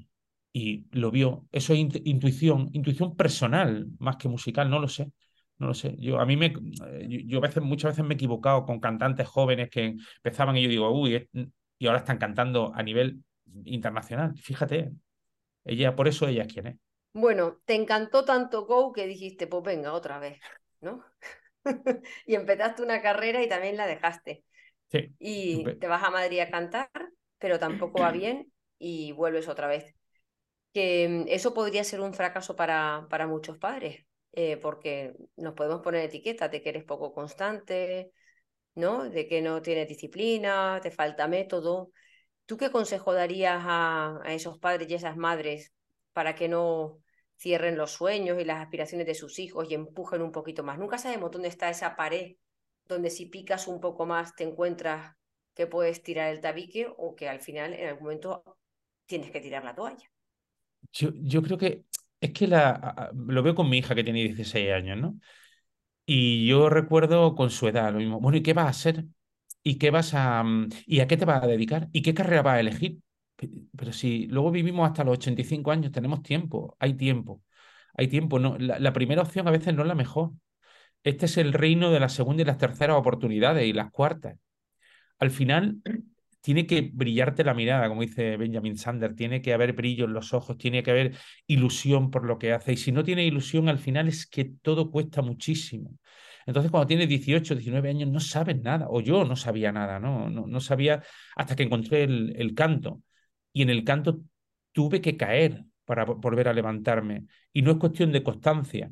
Y 0.53 0.85
lo 0.97 1.11
vio. 1.11 1.49
Eso 1.51 1.73
es 1.73 1.79
intuición, 2.05 2.69
intuición 2.71 3.17
personal, 3.17 3.87
más 3.99 4.15
que 4.15 4.29
musical, 4.29 4.69
no 4.69 4.79
lo 4.79 4.87
sé. 4.87 5.11
No 5.57 5.67
lo 5.67 5.73
sé. 5.73 5.97
Yo, 5.99 6.17
a 6.21 6.25
mí 6.25 6.37
me, 6.37 6.53
yo, 7.09 7.41
veces, 7.41 7.61
muchas 7.61 7.91
veces 7.91 8.05
me 8.05 8.13
he 8.13 8.15
equivocado 8.15 8.65
con 8.65 8.79
cantantes 8.79 9.27
jóvenes 9.27 9.69
que 9.69 9.97
empezaban 10.23 10.55
y 10.55 10.63
yo 10.63 10.69
digo, 10.69 10.89
uy, 10.97 11.27
y 11.77 11.87
ahora 11.87 11.99
están 11.99 12.17
cantando 12.17 12.71
a 12.73 12.81
nivel 12.83 13.21
internacional. 13.65 14.33
Fíjate, 14.37 14.93
ella, 15.65 15.93
por 15.93 16.07
eso 16.07 16.25
ella 16.25 16.43
es 16.43 16.53
quien 16.53 16.67
es. 16.67 16.75
Bueno, 17.11 17.57
te 17.65 17.75
encantó 17.75 18.23
tanto 18.23 18.65
Go 18.65 18.93
que 18.93 19.07
dijiste, 19.07 19.45
pues 19.45 19.61
venga, 19.61 19.91
otra 19.91 20.19
vez, 20.19 20.39
¿no? 20.79 21.03
y 22.25 22.35
empezaste 22.35 22.83
una 22.83 23.01
carrera 23.01 23.43
y 23.43 23.49
también 23.49 23.77
la 23.77 23.87
dejaste. 23.87 24.43
Y 25.19 25.63
te 25.79 25.87
vas 25.87 26.03
a 26.03 26.11
Madrid 26.11 26.39
a 26.39 26.49
cantar, 26.49 26.89
pero 27.39 27.59
tampoco 27.59 27.99
va 27.99 28.11
bien 28.11 28.51
y 28.77 29.11
vuelves 29.11 29.47
otra 29.47 29.67
vez. 29.67 29.95
Que 30.73 31.07
mm, 31.07 31.25
eso 31.29 31.53
podría 31.53 31.83
ser 31.83 32.01
un 32.01 32.13
fracaso 32.13 32.55
para, 32.55 33.07
para 33.09 33.27
muchos 33.27 33.57
padres, 33.57 34.05
eh, 34.33 34.57
porque 34.57 35.13
nos 35.35 35.53
podemos 35.53 35.81
poner 35.81 36.05
etiquetas 36.05 36.51
de 36.51 36.61
que 36.61 36.69
eres 36.69 36.83
poco 36.83 37.13
constante, 37.13 38.11
¿no? 38.75 39.09
De 39.09 39.27
que 39.27 39.41
no 39.41 39.61
tienes 39.61 39.87
disciplina, 39.87 40.79
te 40.81 40.91
falta 40.91 41.27
método. 41.27 41.91
¿Tú 42.45 42.57
qué 42.57 42.69
consejo 42.69 43.13
darías 43.13 43.63
a, 43.65 44.19
a 44.23 44.33
esos 44.33 44.59
padres 44.59 44.89
y 44.89 44.95
esas 44.95 45.17
madres 45.17 45.73
para 46.13 46.35
que 46.35 46.47
no 46.47 46.99
cierren 47.37 47.77
los 47.77 47.91
sueños 47.91 48.39
y 48.41 48.45
las 48.45 48.61
aspiraciones 48.63 49.07
de 49.07 49.15
sus 49.15 49.39
hijos 49.39 49.67
y 49.69 49.75
empujen 49.75 50.21
un 50.21 50.31
poquito 50.31 50.63
más. 50.63 50.77
Nunca 50.79 50.97
sabemos 50.97 51.31
dónde 51.31 51.49
está 51.49 51.69
esa 51.69 51.95
pared 51.95 52.35
donde 52.87 53.09
si 53.09 53.25
picas 53.27 53.67
un 53.67 53.79
poco 53.81 54.05
más 54.05 54.35
te 54.35 54.43
encuentras 54.43 55.15
que 55.53 55.67
puedes 55.67 56.03
tirar 56.03 56.31
el 56.31 56.41
tabique 56.41 56.87
o 56.97 57.15
que 57.15 57.29
al 57.29 57.39
final 57.41 57.73
en 57.73 57.87
algún 57.89 58.03
momento 58.03 58.43
tienes 59.07 59.31
que 59.31 59.41
tirar 59.41 59.63
la 59.63 59.75
toalla. 59.75 60.11
Yo, 60.93 61.09
yo 61.15 61.41
creo 61.41 61.57
que 61.57 61.85
es 62.21 62.31
que 62.31 62.47
la, 62.47 63.11
lo 63.27 63.43
veo 63.43 63.55
con 63.55 63.69
mi 63.69 63.77
hija 63.79 63.95
que 63.95 64.03
tiene 64.03 64.23
16 64.23 64.71
años, 64.71 64.97
¿no? 64.97 65.19
Y 66.05 66.47
yo 66.47 66.69
recuerdo 66.69 67.35
con 67.35 67.51
su 67.51 67.67
edad 67.67 67.91
lo 67.93 67.99
mismo. 67.99 68.21
Bueno, 68.21 68.37
¿y 68.39 68.43
qué 68.43 68.53
vas 68.53 68.67
a 68.67 68.69
hacer? 68.71 69.05
¿Y 69.63 69.77
qué 69.79 69.91
vas 69.91 70.13
a 70.15 70.43
mm, 70.43 70.69
y 70.87 71.01
a 71.01 71.07
qué 71.07 71.17
te 71.17 71.25
vas 71.25 71.43
a 71.43 71.47
dedicar? 71.47 71.89
¿Y 71.93 72.03
qué 72.03 72.13
carrera 72.15 72.43
vas 72.43 72.55
a 72.57 72.61
elegir? 72.61 72.99
Pero 73.35 73.93
si 73.93 74.27
luego 74.27 74.51
vivimos 74.51 74.87
hasta 74.87 75.03
los 75.03 75.17
85 75.17 75.71
años, 75.71 75.91
tenemos 75.91 76.23
tiempo, 76.23 76.75
hay 76.79 76.93
tiempo, 76.93 77.43
hay 77.93 78.07
tiempo. 78.07 78.39
No, 78.39 78.57
la, 78.57 78.93
primera 78.93 79.21
opción 79.21 79.47
a 79.47 79.51
veces 79.51 79.73
no 79.75 79.81
es 79.81 79.87
la 79.87 79.95
mejor. 79.95 80.31
Este 81.03 81.25
es 81.27 81.37
el 81.37 81.53
reino 81.53 81.91
de 81.91 81.99
la 81.99 82.09
segunda 82.09 82.41
y 82.43 82.45
las 82.45 82.57
terceras 82.57 82.97
oportunidades 82.97 83.67
y 83.67 83.73
las 83.73 83.91
cuartas. 83.91 84.37
Al 85.19 85.31
final, 85.31 85.81
tiene 86.41 86.67
que 86.67 86.91
brillarte 86.93 87.43
la 87.43 87.53
mirada, 87.53 87.87
como 87.89 88.01
dice 88.01 88.37
Benjamin 88.37 88.77
Sander, 88.77 89.15
tiene 89.15 89.41
que 89.41 89.53
haber 89.53 89.73
brillo 89.73 90.05
en 90.05 90.13
los 90.13 90.33
ojos, 90.33 90.57
tiene 90.57 90.83
que 90.83 90.91
haber 90.91 91.15
ilusión 91.47 92.11
por 92.11 92.25
lo 92.25 92.37
que 92.37 92.53
hace. 92.53 92.73
Y 92.73 92.77
si 92.77 92.91
no 92.91 93.03
tiene 93.03 93.25
ilusión, 93.25 93.67
al 93.69 93.79
final 93.79 94.07
es 94.07 94.27
que 94.27 94.45
todo 94.61 94.91
cuesta 94.91 95.21
muchísimo. 95.21 95.97
Entonces, 96.45 96.71
cuando 96.71 96.87
tienes 96.87 97.09
18, 97.09 97.55
19 97.55 97.89
años, 97.89 98.09
no 98.09 98.19
sabes 98.19 98.61
nada, 98.61 98.87
o 98.89 99.01
yo 99.01 99.25
no 99.25 99.35
sabía 99.35 99.71
nada, 99.71 99.99
no, 99.99 100.29
no, 100.29 100.45
no 100.45 100.59
sabía 100.59 101.01
hasta 101.35 101.55
que 101.55 101.63
encontré 101.63 102.03
el, 102.03 102.35
el 102.37 102.53
canto 102.53 103.01
y 103.55 103.61
en 103.61 103.69
el 103.69 103.85
canto 103.85 104.19
tuve 104.73 104.99
que 104.99 105.15
caer 105.15 105.63
para 105.85 106.03
volver 106.03 106.49
a 106.49 106.53
levantarme. 106.53 107.25
Y 107.53 107.61
no 107.61 107.71
es 107.71 107.77
cuestión 107.77 108.11
de 108.11 108.21
constancia, 108.21 108.91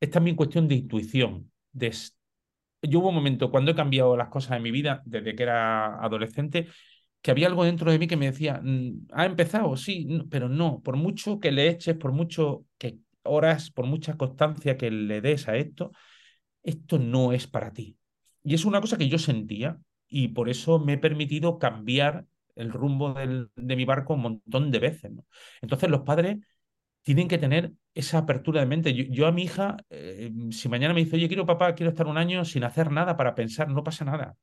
es 0.00 0.10
también 0.10 0.36
cuestión 0.36 0.66
de 0.66 0.76
intuición. 0.76 1.52
De... 1.70 1.94
Yo 2.82 3.00
hubo 3.00 3.10
un 3.10 3.14
momento 3.14 3.50
cuando 3.50 3.72
he 3.72 3.74
cambiado 3.74 4.16
las 4.16 4.30
cosas 4.30 4.56
en 4.56 4.62
mi 4.62 4.70
vida, 4.70 5.02
desde 5.04 5.34
que 5.34 5.42
era 5.42 6.02
adolescente, 6.02 6.68
que 7.20 7.30
había 7.30 7.48
algo 7.48 7.62
dentro 7.62 7.92
de 7.92 7.98
mí 7.98 8.06
que 8.06 8.16
me 8.16 8.30
decía, 8.30 8.62
mm, 8.64 9.08
ha 9.12 9.26
empezado, 9.26 9.76
sí, 9.76 10.08
pero 10.30 10.48
no, 10.48 10.80
por 10.82 10.96
mucho 10.96 11.38
que 11.38 11.52
le 11.52 11.68
eches, 11.68 11.94
por 11.96 12.12
mucho 12.12 12.64
que 12.78 13.00
horas, 13.22 13.70
por 13.70 13.84
mucha 13.84 14.16
constancia 14.16 14.78
que 14.78 14.90
le 14.90 15.20
des 15.20 15.46
a 15.46 15.56
esto, 15.56 15.92
esto 16.62 16.98
no 16.98 17.34
es 17.34 17.46
para 17.46 17.70
ti. 17.74 17.98
Y 18.42 18.54
es 18.54 18.64
una 18.64 18.80
cosa 18.80 18.96
que 18.96 19.10
yo 19.10 19.18
sentía 19.18 19.78
y 20.08 20.28
por 20.28 20.48
eso 20.48 20.78
me 20.78 20.94
he 20.94 20.98
permitido 20.98 21.58
cambiar 21.58 22.24
el 22.60 22.70
rumbo 22.72 23.14
de 23.14 23.76
mi 23.76 23.84
barco 23.84 24.14
un 24.14 24.22
montón 24.22 24.70
de 24.70 24.78
veces. 24.78 25.12
Entonces 25.60 25.90
los 25.90 26.02
padres 26.02 26.38
tienen 27.02 27.28
que 27.28 27.38
tener 27.38 27.72
esa 27.94 28.18
apertura 28.18 28.60
de 28.60 28.66
mente. 28.66 28.94
Yo, 28.94 29.26
a 29.26 29.32
mi 29.32 29.44
hija, 29.44 29.76
eh, 29.90 30.30
si 30.50 30.68
mañana 30.68 30.94
me 30.94 31.00
dice, 31.04 31.16
oye, 31.16 31.28
quiero 31.28 31.46
papá, 31.46 31.74
quiero 31.74 31.90
estar 31.90 32.06
un 32.06 32.18
año 32.18 32.44
sin 32.44 32.64
hacer 32.64 32.90
nada 32.90 33.16
para 33.16 33.34
pensar, 33.34 33.68
no 33.68 33.82
pasa 33.82 34.04
nada. 34.04 34.36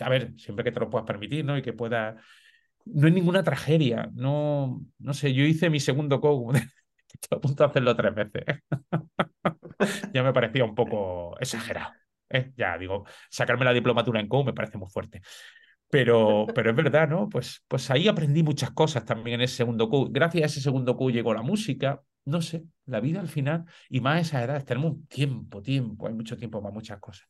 a 0.00 0.08
ver, 0.08 0.34
siempre 0.38 0.64
que 0.64 0.72
te 0.72 0.80
lo 0.80 0.90
puedas 0.90 1.06
permitir, 1.06 1.44
¿no? 1.44 1.56
Y 1.56 1.62
que 1.62 1.72
pueda... 1.72 2.16
No 2.86 3.08
es 3.08 3.14
ninguna 3.14 3.42
tragedia, 3.42 4.10
no, 4.14 4.82
no 4.98 5.14
sé, 5.14 5.34
yo 5.34 5.44
hice 5.44 5.70
mi 5.70 5.80
segundo 5.80 6.20
co, 6.20 6.50
estoy 7.12 7.38
a 7.38 7.40
punto 7.40 7.64
de 7.64 7.70
hacerlo 7.70 7.96
tres 7.96 8.14
veces. 8.14 8.44
ya 10.14 10.22
me 10.22 10.32
parecía 10.32 10.64
un 10.64 10.74
poco 10.74 11.38
exagerado. 11.38 11.92
¿eh? 12.30 12.52
Ya 12.56 12.78
digo, 12.78 13.04
sacarme 13.28 13.64
la 13.64 13.72
diplomatura 13.72 14.20
en 14.20 14.28
co 14.28 14.44
me 14.44 14.54
parece 14.54 14.78
muy 14.78 14.88
fuerte. 14.88 15.20
Pero, 15.90 16.46
pero 16.54 16.70
es 16.70 16.76
verdad, 16.76 17.08
¿no? 17.08 17.28
Pues, 17.28 17.64
pues 17.66 17.90
ahí 17.90 18.06
aprendí 18.06 18.42
muchas 18.42 18.70
cosas 18.70 19.04
también 19.04 19.40
en 19.40 19.44
ese 19.44 19.56
segundo 19.56 19.88
Q. 19.88 20.08
Gracias 20.10 20.42
a 20.42 20.46
ese 20.46 20.60
segundo 20.60 20.96
Q 20.96 21.10
llegó 21.10 21.34
la 21.34 21.42
música. 21.42 22.00
No 22.24 22.40
sé, 22.42 22.64
la 22.86 23.00
vida 23.00 23.18
al 23.18 23.28
final, 23.28 23.64
y 23.88 24.00
más 24.00 24.16
a 24.16 24.20
esa 24.20 24.44
edad, 24.44 24.64
tenemos 24.64 24.96
tiempo, 25.08 25.62
tiempo, 25.62 26.06
hay 26.06 26.12
mucho 26.12 26.36
tiempo 26.36 26.62
para 26.62 26.72
muchas 26.72 26.98
cosas. 27.00 27.26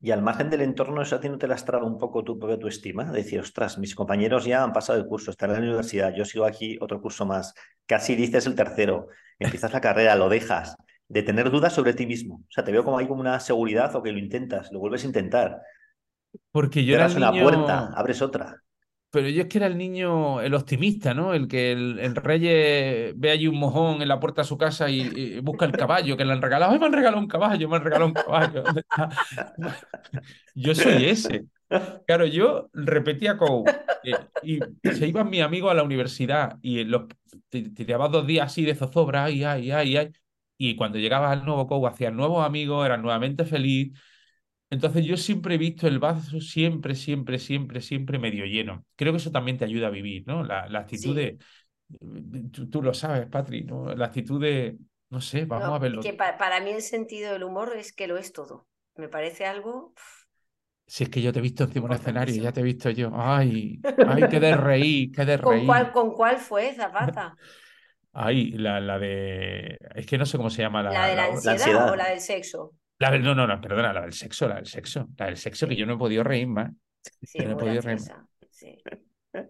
Y 0.00 0.10
al 0.10 0.22
margen 0.22 0.50
del 0.50 0.62
entorno, 0.62 1.00
¿eso 1.00 1.16
a 1.16 1.20
ti 1.20 1.28
te 1.38 1.46
lastraba 1.46 1.86
un 1.86 1.98
poco 1.98 2.24
tu 2.24 2.38
propia 2.38 2.58
tu 2.58 2.66
estima? 2.66 3.10
Decir, 3.10 3.40
ostras, 3.40 3.78
mis 3.78 3.94
compañeros 3.94 4.44
ya 4.44 4.62
han 4.62 4.72
pasado 4.72 4.98
el 4.98 5.06
curso, 5.06 5.30
están 5.30 5.50
en 5.50 5.56
la 5.56 5.62
universidad, 5.62 6.14
yo 6.14 6.24
sigo 6.24 6.44
aquí 6.44 6.76
otro 6.80 7.00
curso 7.00 7.24
más. 7.24 7.54
Casi 7.86 8.14
dices 8.14 8.46
el 8.46 8.54
tercero, 8.54 9.08
empiezas 9.38 9.72
la 9.72 9.80
carrera, 9.80 10.16
lo 10.16 10.28
dejas. 10.28 10.76
De 11.08 11.22
tener 11.22 11.50
dudas 11.50 11.72
sobre 11.72 11.94
ti 11.94 12.06
mismo. 12.06 12.36
O 12.36 12.50
sea, 12.50 12.64
te 12.64 12.72
veo 12.72 12.84
como 12.84 12.98
hay 12.98 13.06
como 13.06 13.20
una 13.20 13.38
seguridad 13.40 13.94
o 13.94 14.02
que 14.02 14.12
lo 14.12 14.18
intentas, 14.18 14.72
lo 14.72 14.78
vuelves 14.78 15.04
a 15.04 15.06
intentar. 15.06 15.60
Porque 16.50 16.84
yo 16.84 16.94
era 16.94 17.06
el 17.06 17.16
una 17.16 17.32
puerta, 17.32 17.92
abres 17.94 18.22
otra. 18.22 18.62
Pero 19.10 19.28
yo 19.28 19.42
es 19.42 19.48
que 19.48 19.58
era 19.58 19.68
el 19.68 19.78
niño, 19.78 20.40
el 20.40 20.54
optimista, 20.54 21.14
¿no? 21.14 21.34
El 21.34 21.46
que 21.46 21.70
el, 21.70 22.16
rey 22.16 23.12
ve 23.14 23.30
allí 23.30 23.46
un 23.46 23.60
mojón 23.60 24.02
en 24.02 24.08
la 24.08 24.18
puerta 24.18 24.42
de 24.42 24.48
su 24.48 24.58
casa 24.58 24.90
y, 24.90 25.38
busca 25.40 25.66
el 25.66 25.72
caballo 25.72 26.16
que 26.16 26.24
le 26.24 26.32
han 26.32 26.42
regalado. 26.42 26.72
¡Ay, 26.72 26.80
me 26.80 26.86
han 26.86 26.92
regalado 26.92 27.20
un 27.20 27.28
caballo! 27.28 27.68
Me 27.68 27.76
han 27.76 27.84
regalado 27.84 28.06
un 28.06 28.12
caballo. 28.12 28.64
Yo 30.56 30.74
soy 30.74 31.04
ese. 31.04 31.46
Claro, 32.06 32.26
yo 32.26 32.68
repetía 32.72 33.36
con... 33.36 33.64
Eh, 34.04 34.12
y 34.42 34.60
se 34.90 35.08
iba 35.08 35.24
mi 35.24 35.40
amigo 35.40 35.70
a 35.70 35.74
la 35.74 35.82
universidad 35.82 36.58
y 36.62 36.84
los, 36.84 37.04
tiraba 37.50 38.08
dos 38.08 38.26
días 38.26 38.46
así 38.46 38.64
de 38.64 38.74
zozobra, 38.74 39.24
ay, 39.24 39.44
ay, 39.44 39.70
ay, 39.70 39.96
ay. 39.96 40.12
Y 40.56 40.76
cuando 40.76 40.98
llegaba 40.98 41.32
al 41.32 41.44
nuevo 41.44 41.66
COU, 41.66 41.86
hacía 41.86 42.10
nuevos 42.10 42.44
amigos, 42.44 42.86
era 42.86 42.96
nuevamente 42.96 43.44
feliz 43.44 43.92
entonces 44.74 45.04
yo 45.04 45.16
siempre 45.16 45.54
he 45.54 45.58
visto 45.58 45.86
el 45.86 45.98
vaso 45.98 46.40
siempre, 46.40 46.94
siempre, 46.94 47.38
siempre, 47.38 47.80
siempre 47.80 48.18
medio 48.18 48.44
lleno. 48.44 48.84
Creo 48.96 49.12
que 49.12 49.18
eso 49.18 49.30
también 49.30 49.56
te 49.56 49.64
ayuda 49.64 49.86
a 49.86 49.90
vivir, 49.90 50.24
¿no? 50.26 50.42
La, 50.42 50.64
actitud 50.74 51.14
de, 51.14 51.38
tú, 52.70 52.82
lo 52.82 52.92
sabes, 52.92 53.28
Patri, 53.28 53.62
¿no? 53.62 53.94
La 53.94 54.06
actitud 54.06 54.40
de, 54.40 54.76
no 55.10 55.20
sé, 55.20 55.44
vamos 55.44 55.68
a 55.68 55.78
verlo. 55.78 56.02
Que 56.02 56.12
para, 56.12 56.60
mí 56.60 56.70
el 56.70 56.82
sentido 56.82 57.32
del 57.32 57.44
humor 57.44 57.72
es 57.76 57.92
que 57.92 58.08
lo 58.08 58.16
es 58.16 58.32
todo. 58.32 58.66
Me 58.96 59.08
parece 59.08 59.46
algo... 59.46 59.94
Si 60.86 61.04
es 61.04 61.08
que 61.08 61.22
yo 61.22 61.32
te 61.32 61.38
he 61.38 61.42
visto 61.42 61.64
encima 61.64 61.88
de 61.88 61.94
un 61.94 62.00
escenario, 62.00 62.42
ya 62.42 62.52
te 62.52 62.60
he 62.60 62.64
visto 62.64 62.90
yo. 62.90 63.10
Ay, 63.14 63.80
ay, 64.06 64.24
qué 64.28 64.38
de 64.38 64.54
reír, 64.54 65.12
qué 65.12 65.24
de 65.24 65.38
reír. 65.38 65.60
¿Con 65.60 65.66
cuál, 65.66 65.92
¿con 65.92 66.12
cuál 66.12 66.36
fue 66.36 66.74
Zapata? 66.74 67.34
Ay, 68.12 68.52
la, 68.52 68.80
la 68.80 68.98
de. 68.98 69.76
Es 69.94 70.06
que 70.06 70.18
no 70.18 70.24
sé 70.24 70.36
cómo 70.36 70.48
se 70.48 70.62
llama 70.62 70.82
la. 70.82 70.92
¿La 70.92 71.06
de 71.08 71.16
la, 71.16 71.24
ansiedad, 71.24 71.90
o 71.90 71.96
la 71.96 72.10
del 72.10 72.20
sexo? 72.20 72.72
La 73.04 73.18
no, 73.18 73.34
no, 73.34 73.46
no, 73.46 73.60
perdona, 73.60 73.92
la 73.92 74.00
del 74.00 74.14
sexo, 74.14 74.48
la 74.48 74.54
del 74.54 74.64
sexo, 74.64 75.10
la 75.18 75.26
del 75.26 75.36
sexo 75.36 75.68
que 75.68 75.76
yo 75.76 75.84
no 75.84 75.94
he 75.94 75.98
podido 75.98 76.24
reír 76.24 76.46
más. 76.46 76.72
Sí, 77.22 77.38
no 77.40 77.52
he 77.52 77.56
podido 77.56 77.82
reír 77.82 77.98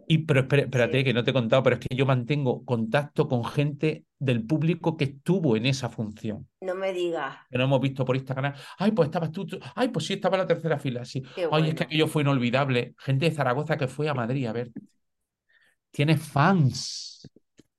Y 0.09 0.19
pero 0.19 0.41
espérate, 0.41 1.05
que 1.05 1.15
no 1.15 1.23
te 1.23 1.31
he 1.31 1.35
contado, 1.35 1.63
pero 1.63 1.77
es 1.77 1.87
que 1.87 1.95
yo 1.95 2.05
mantengo 2.05 2.65
contacto 2.65 3.29
con 3.29 3.45
gente 3.45 4.07
del 4.19 4.45
público 4.45 4.97
que 4.97 5.05
estuvo 5.05 5.57
en 5.57 5.67
esa 5.67 5.89
función. 5.89 6.49
No 6.63 6.75
me 6.75 6.93
digas. 6.93 7.37
Que 7.49 7.57
no 7.57 7.65
hemos 7.65 7.81
visto 7.81 8.05
por 8.05 8.17
Instagram. 8.17 8.55
Ay, 8.77 8.91
pues 8.91 9.07
estabas 9.07 9.31
tú, 9.31 9.47
Ay, 9.77 9.91
pues 9.91 10.07
sí, 10.07 10.15
estaba 10.15 10.37
en 10.37 10.43
la 10.43 10.49
tercera 10.49 10.81
fila. 10.81 11.05
Sí. 11.05 11.23
Ay, 11.53 11.69
es 11.69 11.75
que 11.77 11.85
aquello 11.85 12.09
fue 12.09 12.23
inolvidable. 12.23 12.97
Gente 12.99 13.27
de 13.27 13.37
Zaragoza 13.37 13.77
que 13.77 13.87
fue 13.87 14.09
a 14.09 14.15
Madrid 14.15 14.47
a 14.47 14.53
ver. 14.53 14.73
Tiene 15.93 16.17
fans. 16.17 17.31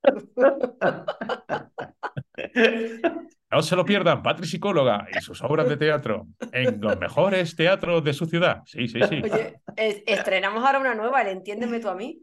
No 3.50 3.62
se 3.62 3.76
lo 3.76 3.84
pierdan, 3.84 4.22
Patri 4.22 4.46
Psicóloga 4.46 5.06
y 5.16 5.20
sus 5.20 5.40
obras 5.42 5.68
de 5.68 5.76
teatro 5.76 6.26
en 6.52 6.80
los 6.80 6.98
mejores 6.98 7.54
teatros 7.54 8.02
de 8.02 8.12
su 8.12 8.26
ciudad. 8.26 8.62
Sí, 8.66 8.88
sí, 8.88 9.00
sí. 9.08 9.22
Oye, 9.22 9.60
es- 9.76 10.02
estrenamos 10.06 10.64
ahora 10.64 10.80
una 10.80 10.94
nueva, 10.94 11.22
el 11.22 11.28
Entiéndeme 11.28 11.78
tú 11.80 11.88
a 11.88 11.94
mí. 11.94 12.20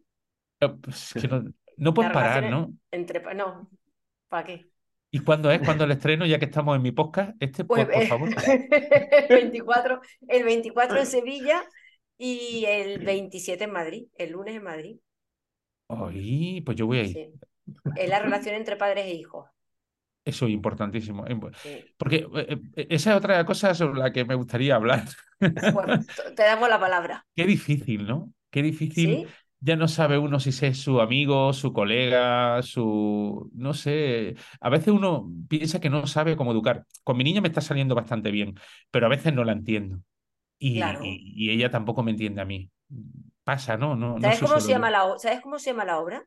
Pues, 0.60 1.14
que 1.14 1.28
no, 1.28 1.44
no 1.78 1.94
puedes 1.94 2.12
parar, 2.12 2.50
¿no? 2.50 2.74
Entre, 2.92 3.22
no, 3.36 3.70
¿para 4.28 4.44
qué? 4.46 4.66
¿Y 5.12 5.20
cuándo 5.20 5.52
es? 5.52 5.62
¿Cuándo 5.62 5.84
el 5.84 5.92
estreno? 5.92 6.26
Ya 6.26 6.40
que 6.40 6.46
estamos 6.46 6.76
en 6.76 6.82
mi 6.82 6.92
podcast, 6.92 7.36
este, 7.40 7.64
Pues, 7.66 7.86
por, 7.86 7.94
por 7.94 8.08
favor. 8.08 8.30
el 8.48 9.28
24, 9.30 10.02
el 10.28 10.44
24 10.44 10.98
en 10.98 11.06
Sevilla 11.06 11.64
y 12.18 12.66
el 12.68 13.00
27 13.00 13.66
en 13.66 13.72
Madrid, 13.72 14.08
el 14.18 14.32
lunes 14.32 14.56
en 14.56 14.64
Madrid. 14.64 14.98
Ay, 15.88 16.62
pues 16.62 16.78
yo 16.78 16.88
voy 16.88 17.00
a 17.00 17.04
ir. 17.04 17.14
Sí. 17.14 17.34
Es 17.96 18.10
la 18.10 18.20
relación 18.20 18.56
entre 18.56 18.76
padres 18.76 19.06
e 19.06 19.14
hijos. 19.14 19.48
Eso 20.26 20.46
es 20.46 20.52
importantísimo. 20.54 21.26
Eh, 21.28 21.38
sí. 21.62 21.86
Porque 21.98 22.26
eh, 22.36 22.58
eh, 22.76 22.88
esa 22.90 23.12
es 23.12 23.18
otra 23.18 23.46
cosa 23.46 23.74
sobre 23.74 24.00
la 24.00 24.12
que 24.12 24.24
me 24.26 24.36
gustaría 24.36 24.76
hablar. 24.76 25.04
T- 25.40 26.32
te 26.36 26.44
damos 26.44 26.70
la 26.70 26.80
palabra. 26.80 27.26
Qué 27.36 27.46
difícil, 27.46 28.06
¿no? 28.06 28.32
Qué 28.50 28.62
difícil. 28.62 29.26
¿Sí? 29.26 29.28
Ya 29.60 29.76
no 29.78 29.88
sabe 29.88 30.18
uno 30.18 30.40
si 30.42 30.50
es 30.66 30.78
su 30.78 31.00
amigo, 31.00 31.54
su 31.54 31.72
colega, 31.72 32.62
su... 32.62 33.50
No 33.54 33.74
sé. 33.74 34.36
A 34.60 34.70
veces 34.70 34.90
uno 34.90 35.30
piensa 35.48 35.80
que 35.80 35.90
no 35.90 36.06
sabe 36.06 36.36
cómo 36.36 36.52
educar. 36.52 36.86
Con 37.04 37.16
mi 37.18 37.24
niña 37.24 37.40
me 37.42 37.48
está 37.48 37.62
saliendo 37.62 37.96
bastante 37.96 38.30
bien, 38.30 38.56
pero 38.92 39.06
a 39.06 39.10
veces 39.10 39.34
no 39.34 39.44
la 39.46 39.54
entiendo. 39.54 40.00
Y, 40.60 40.76
Claro. 40.76 41.02
y- 41.04 41.34
y 41.36 41.50
ella 41.52 41.70
tampoco 41.72 42.04
me 42.04 42.12
entiende 42.12 42.42
a 42.42 42.46
mí. 42.46 42.70
Pasa, 43.44 43.78
¿no? 43.78 43.96
No, 43.96 44.20
¿Sabes 44.22 44.40
cómo, 44.40 44.60
se 44.60 44.70
llama 44.70 44.90
la, 44.92 45.14
¿Sabes 45.18 45.42
cómo 45.42 45.60
se 45.60 45.72
llama 45.72 45.86
la 45.86 46.00
obra? 46.00 46.26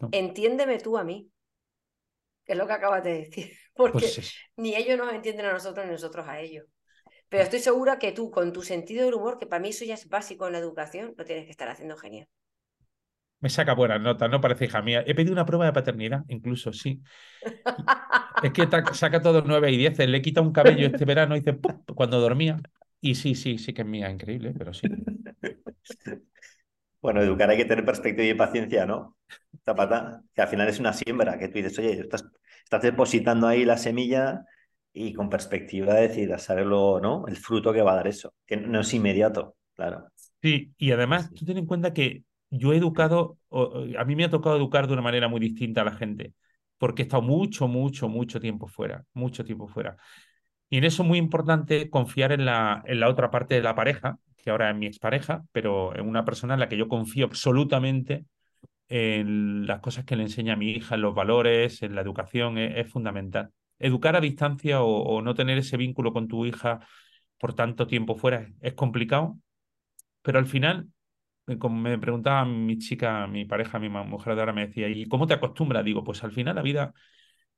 No. 0.00 0.08
Entiéndeme 0.12 0.78
tú 0.78 0.98
a 0.98 1.04
mí. 1.04 1.30
Que 2.44 2.52
es 2.52 2.58
lo 2.58 2.66
que 2.66 2.72
acabas 2.74 3.04
de 3.04 3.14
decir. 3.20 3.52
Porque 3.74 4.06
Pues 4.06 4.18
es- 4.18 4.34
ni 4.56 4.74
ellos 4.76 4.98
nos 4.98 5.12
entienden 5.12 5.46
a 5.46 5.52
nosotros 5.52 5.84
ni 5.86 5.92
nosotros 5.92 6.26
a 6.28 6.40
ellos. 6.40 6.66
Pero 7.28 7.44
estoy 7.44 7.60
segura 7.60 7.98
que 7.98 8.12
tú, 8.12 8.30
con 8.30 8.52
tu 8.52 8.62
sentido 8.62 9.04
del 9.06 9.14
humor, 9.14 9.38
que 9.38 9.46
para 9.46 9.60
mí 9.62 9.70
eso 9.70 9.84
ya 9.84 9.94
es 9.94 10.08
básico 10.08 10.46
en 10.46 10.54
la 10.54 10.60
educación, 10.60 11.14
lo 11.18 11.24
tienes 11.24 11.46
que 11.46 11.52
estar 11.52 11.68
haciendo 11.68 11.96
genial. 11.96 12.28
me 13.40 13.50
saca 13.50 13.74
buenas 13.74 14.00
notas, 14.00 14.30
no 14.30 14.40
parece 14.40 14.64
hija 14.66 14.82
mía. 14.82 15.04
He 15.06 15.14
pedido 15.14 15.32
una 15.32 15.44
prueba 15.46 15.66
de 15.66 15.72
paternidad, 15.72 16.24
incluso, 16.28 16.72
sí. 16.72 17.02
Es 18.40 18.52
que 18.52 18.68
saca 18.92 19.22
todos 19.22 19.44
9 19.46 19.70
y 19.72 19.76
10. 19.78 19.98
Le 19.98 20.22
quita 20.22 20.40
un 20.40 20.52
cabello 20.52 20.86
este 20.86 21.04
verano 21.04 21.34
y 21.36 21.40
dice 21.40 21.54
¡pum! 21.54 21.82
cuando 21.94 22.20
dormía. 22.20 22.62
Y 23.00 23.14
sí, 23.16 23.34
sí, 23.34 23.58
sí 23.58 23.72
que 23.74 23.82
es 23.82 23.88
mía, 23.88 24.10
increíble, 24.10 24.54
pero 24.56 24.72
sí. 24.74 24.94
Bueno, 27.04 27.20
educar 27.20 27.50
hay 27.50 27.58
que 27.58 27.66
tener 27.66 27.84
perspectiva 27.84 28.26
y 28.26 28.32
paciencia, 28.34 28.86
¿no? 28.86 29.18
Zapata, 29.62 30.22
que 30.34 30.40
al 30.40 30.48
final 30.48 30.68
es 30.68 30.80
una 30.80 30.94
siembra, 30.94 31.38
que 31.38 31.48
tú 31.48 31.58
dices, 31.58 31.78
oye, 31.78 32.00
estás, 32.00 32.24
estás 32.64 32.80
depositando 32.82 33.46
ahí 33.46 33.66
la 33.66 33.76
semilla 33.76 34.46
y 34.94 35.12
con 35.12 35.28
perspectiva 35.28 35.92
decir, 35.94 36.32
a 36.32 36.38
saberlo, 36.38 37.00
¿no? 37.00 37.26
El 37.28 37.36
fruto 37.36 37.74
que 37.74 37.82
va 37.82 37.92
a 37.92 37.96
dar 37.96 38.08
eso, 38.08 38.32
que 38.46 38.56
no 38.56 38.80
es 38.80 38.94
inmediato, 38.94 39.56
claro. 39.74 40.08
Sí, 40.40 40.72
y 40.78 40.92
además, 40.92 41.28
Sí. 41.28 41.34
tú 41.34 41.44
ten 41.44 41.58
en 41.58 41.66
cuenta 41.66 41.92
que 41.92 42.24
yo 42.48 42.72
he 42.72 42.78
educado, 42.78 43.38
a 43.98 44.04
mí 44.06 44.16
me 44.16 44.24
ha 44.24 44.30
tocado 44.30 44.56
educar 44.56 44.86
de 44.86 44.94
una 44.94 45.02
manera 45.02 45.28
muy 45.28 45.40
distinta 45.40 45.82
a 45.82 45.84
la 45.84 45.92
gente, 45.96 46.32
porque 46.78 47.02
he 47.02 47.04
estado 47.04 47.22
mucho, 47.22 47.68
mucho, 47.68 48.08
mucho 48.08 48.40
tiempo 48.40 48.66
fuera, 48.66 49.04
mucho 49.12 49.44
tiempo 49.44 49.68
fuera. 49.68 49.96
Y 50.70 50.78
en 50.78 50.84
eso 50.84 51.02
es 51.02 51.08
muy 51.08 51.18
importante 51.18 51.90
confiar 51.90 52.32
en 52.32 52.44
la, 52.44 52.82
en 52.86 53.00
la 53.00 53.08
otra 53.08 53.30
parte 53.30 53.54
de 53.54 53.62
la 53.62 53.74
pareja, 53.74 54.18
que 54.44 54.50
ahora 54.50 54.70
es 54.70 54.76
mi 54.76 54.86
expareja, 54.86 55.44
pero 55.52 55.96
en 55.96 56.06
una 56.08 56.24
persona 56.24 56.54
en 56.54 56.60
la 56.60 56.68
que 56.68 56.76
yo 56.76 56.88
confío 56.88 57.26
absolutamente 57.26 58.26
en 58.88 59.66
las 59.66 59.80
cosas 59.80 60.04
que 60.04 60.16
le 60.16 60.24
enseña 60.24 60.54
a 60.54 60.56
mi 60.56 60.70
hija, 60.72 60.96
en 60.96 61.02
los 61.02 61.14
valores, 61.14 61.82
en 61.82 61.94
la 61.94 62.02
educación, 62.02 62.58
es, 62.58 62.76
es 62.76 62.92
fundamental. 62.92 63.50
Educar 63.78 64.16
a 64.16 64.20
distancia 64.20 64.82
o, 64.82 65.22
no 65.22 65.34
tener 65.34 65.58
ese 65.58 65.76
vínculo 65.76 66.12
con 66.12 66.28
tu 66.28 66.46
hija 66.46 66.80
por 67.38 67.54
tanto 67.54 67.86
tiempo 67.86 68.16
fuera 68.16 68.42
es, 68.42 68.52
es 68.60 68.74
complicado, 68.74 69.38
pero 70.22 70.38
al 70.38 70.46
final, 70.46 70.88
eh, 71.46 71.58
como 71.58 71.80
me 71.80 71.98
preguntaba 71.98 72.44
mi 72.44 72.78
chica, 72.78 73.26
mi 73.26 73.44
pareja, 73.46 73.78
mi 73.78 73.88
mujer 73.88 74.34
de 74.34 74.40
ahora, 74.40 74.52
me 74.52 74.66
decía, 74.68 74.88
¿y 74.88 75.06
cómo 75.06 75.26
te 75.26 75.34
acostumbras? 75.34 75.84
Digo, 75.84 76.04
pues 76.04 76.24
al 76.24 76.32
final 76.32 76.56
la 76.56 76.62
vida 76.62 76.94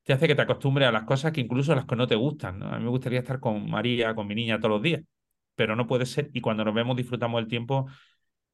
te 0.04 0.12
hace 0.12 0.28
que 0.28 0.34
te 0.36 0.42
acostumbres 0.42 0.88
a 0.88 0.92
las 0.92 1.04
cosas 1.04 1.32
que 1.32 1.40
incluso 1.40 1.72
a 1.72 1.76
las 1.76 1.86
que 1.86 1.96
no 1.96 2.06
te 2.06 2.16
gustan. 2.16 2.62
A 2.62 2.78
mí 2.78 2.84
me 2.84 2.90
gustaría 2.90 3.20
estar 3.20 3.40
con 3.40 3.68
María, 3.70 4.14
con 4.14 4.26
mi 4.26 4.34
niña 4.34 4.58
todos 4.58 4.70
los 4.70 4.82
días, 4.82 5.02
pero 5.56 5.74
no 5.74 5.86
puede 5.86 6.06
ser. 6.06 6.30
Y 6.32 6.40
cuando 6.40 6.64
nos 6.64 6.74
vemos 6.74 6.96
disfrutamos 6.96 7.40
el 7.40 7.48
tiempo 7.48 7.86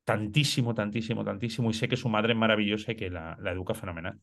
tantísimo, 0.04 0.74
tantísimo, 0.74 1.24
tantísimo. 1.24 1.70
Y 1.70 1.74
sé 1.74 1.88
que 1.88 1.96
su 1.96 2.08
madre 2.08 2.32
es 2.32 2.38
maravillosa 2.38 2.92
y 2.92 2.96
que 2.96 3.10
la, 3.10 3.36
educa 3.44 3.74
fenomenal. 3.74 4.18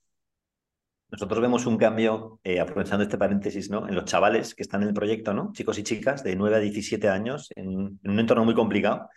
Nosotros 1.12 1.42
vemos 1.42 1.65
un 1.65 1.78
cambio, 1.78 2.39
eh, 2.44 2.60
aprovechando 2.60 3.04
este 3.04 3.18
paréntesis, 3.18 3.70
¿no? 3.70 3.88
En 3.88 3.96
los 3.96 4.06
chavales 4.06 4.54
que 4.54 4.62
están 4.63 4.84
en 4.84 4.89
el 4.89 4.94
proyecto, 4.94 5.34
¿no? 5.34 5.52
Chicos 5.54 5.80
y 5.80 5.84
chicas 5.84 6.24
de 6.24 6.36
9 6.36 6.56
a 6.56 6.60
17 6.60 7.10
años, 7.10 7.50
en, 7.56 8.00
en 8.04 8.12
un 8.12 8.20
entorno 8.20 8.46
muy 8.46 8.54
complicado. 8.54 9.10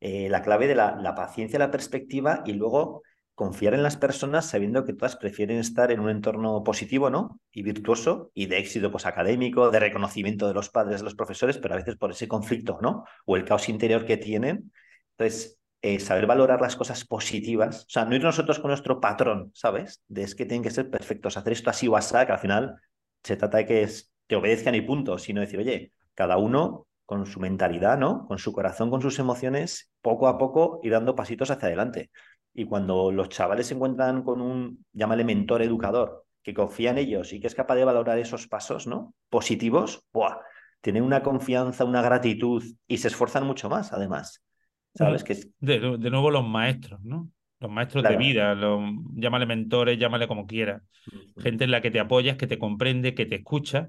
Eh, 0.00 0.28
la 0.28 0.42
clave 0.42 0.66
de 0.66 0.74
la, 0.74 0.96
la 0.96 1.14
paciencia, 1.14 1.58
la 1.58 1.70
perspectiva 1.70 2.42
y 2.44 2.52
luego 2.52 3.02
confiar 3.34 3.74
en 3.74 3.82
las 3.82 3.96
personas 3.96 4.46
sabiendo 4.46 4.84
que 4.84 4.92
todas 4.92 5.16
prefieren 5.16 5.58
estar 5.58 5.90
en 5.90 6.00
un 6.00 6.10
entorno 6.10 6.62
positivo, 6.62 7.10
¿no? 7.10 7.40
Y 7.52 7.62
virtuoso 7.62 8.30
y 8.34 8.46
de 8.46 8.58
éxito 8.58 8.90
pues 8.90 9.06
académico, 9.06 9.70
de 9.70 9.80
reconocimiento 9.80 10.46
de 10.46 10.54
los 10.54 10.70
padres, 10.70 11.00
de 11.00 11.04
los 11.04 11.14
profesores, 11.14 11.58
pero 11.58 11.74
a 11.74 11.78
veces 11.78 11.96
por 11.96 12.12
ese 12.12 12.28
conflicto, 12.28 12.78
¿no? 12.80 13.04
O 13.26 13.36
el 13.36 13.44
caos 13.44 13.68
interior 13.68 14.06
que 14.06 14.16
tienen. 14.16 14.72
Entonces, 15.16 15.58
eh, 15.82 16.00
saber 16.00 16.26
valorar 16.26 16.60
las 16.60 16.76
cosas 16.76 17.04
positivas, 17.04 17.82
o 17.82 17.90
sea, 17.90 18.04
no 18.04 18.14
ir 18.16 18.22
nosotros 18.22 18.58
con 18.58 18.68
nuestro 18.68 19.00
patrón, 19.00 19.50
¿sabes? 19.54 20.02
De 20.08 20.22
es 20.22 20.34
que 20.34 20.46
tienen 20.46 20.62
que 20.62 20.70
ser 20.70 20.88
perfectos, 20.88 21.36
hacer 21.36 21.52
esto 21.52 21.70
así 21.70 21.88
o 21.88 21.96
así, 21.96 22.14
que 22.24 22.32
al 22.32 22.38
final 22.38 22.76
se 23.22 23.36
trata 23.36 23.58
de 23.58 23.66
que 23.66 23.88
te 24.26 24.36
obedezcan 24.36 24.74
y 24.74 24.80
punto, 24.80 25.18
sino 25.18 25.40
decir, 25.40 25.58
oye, 25.58 25.92
cada 26.14 26.38
uno 26.38 26.86
con 27.04 27.26
su 27.26 27.40
mentalidad, 27.40 27.98
¿no? 27.98 28.26
Con 28.26 28.38
su 28.38 28.52
corazón, 28.52 28.90
con 28.90 29.02
sus 29.02 29.18
emociones, 29.18 29.92
poco 30.00 30.28
a 30.28 30.38
poco 30.38 30.80
ir 30.82 30.92
dando 30.92 31.14
pasitos 31.14 31.50
hacia 31.50 31.66
adelante. 31.66 32.10
Y 32.54 32.64
cuando 32.66 33.10
los 33.10 33.28
chavales 33.28 33.66
se 33.66 33.74
encuentran 33.74 34.22
con 34.22 34.40
un, 34.40 34.84
llámale 34.92 35.24
mentor 35.24 35.62
educador, 35.62 36.24
que 36.42 36.54
confía 36.54 36.90
en 36.90 36.98
ellos 36.98 37.32
y 37.32 37.40
que 37.40 37.48
es 37.48 37.54
capaz 37.54 37.74
de 37.74 37.84
valorar 37.84 38.18
esos 38.18 38.46
pasos, 38.46 38.86
¿no? 38.86 39.14
Positivos, 39.28 40.04
¡buah! 40.12 40.36
Tienen 40.80 41.02
una 41.02 41.22
confianza, 41.22 41.84
una 41.84 42.02
gratitud 42.02 42.62
y 42.86 42.98
se 42.98 43.08
esfuerzan 43.08 43.46
mucho 43.46 43.68
más, 43.68 43.92
además. 43.92 44.44
¿Sabes? 44.94 45.24
Que 45.24 45.36
De, 45.58 45.98
de 45.98 46.10
nuevo 46.10 46.30
los 46.30 46.46
maestros, 46.46 47.00
¿no? 47.02 47.30
Los 47.58 47.72
maestros 47.72 48.04
de 48.04 48.16
vida, 48.16 48.54
los, 48.54 48.82
llámale 49.14 49.46
mentores, 49.46 49.98
llámale 49.98 50.28
como 50.28 50.46
quieras. 50.46 50.82
Gente 51.38 51.64
en 51.64 51.70
la 51.70 51.80
que 51.80 51.90
te 51.90 51.98
apoyas, 51.98 52.36
que 52.36 52.46
te 52.46 52.58
comprende, 52.58 53.14
que 53.14 53.24
te 53.24 53.36
escucha 53.36 53.88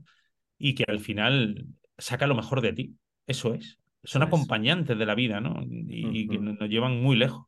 y 0.57 0.75
que 0.75 0.85
al 0.87 0.99
final 0.99 1.65
saca 1.97 2.25
lo 2.25 2.35
mejor 2.35 2.61
de 2.61 2.71
ti. 2.73 2.95
Eso 3.27 3.53
es. 3.53 3.79
Son 4.03 4.23
acompañantes 4.23 4.97
de 4.97 5.05
la 5.05 5.15
vida, 5.15 5.41
¿no? 5.41 5.61
Y, 5.67 6.19
y 6.19 6.27
que 6.27 6.37
nos 6.37 6.69
llevan 6.69 7.01
muy 7.01 7.17
lejos. 7.17 7.47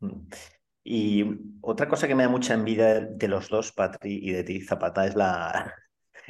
Mm. 0.00 0.28
Y 0.84 1.24
otra 1.62 1.88
cosa 1.88 2.06
que 2.06 2.14
me 2.14 2.22
da 2.22 2.28
mucha 2.28 2.54
envidia 2.54 3.00
de 3.00 3.28
los 3.28 3.48
dos, 3.48 3.72
Patri, 3.72 4.20
y 4.22 4.30
de 4.30 4.44
ti, 4.44 4.60
Zapata, 4.60 5.06
es 5.06 5.16
la, 5.16 5.74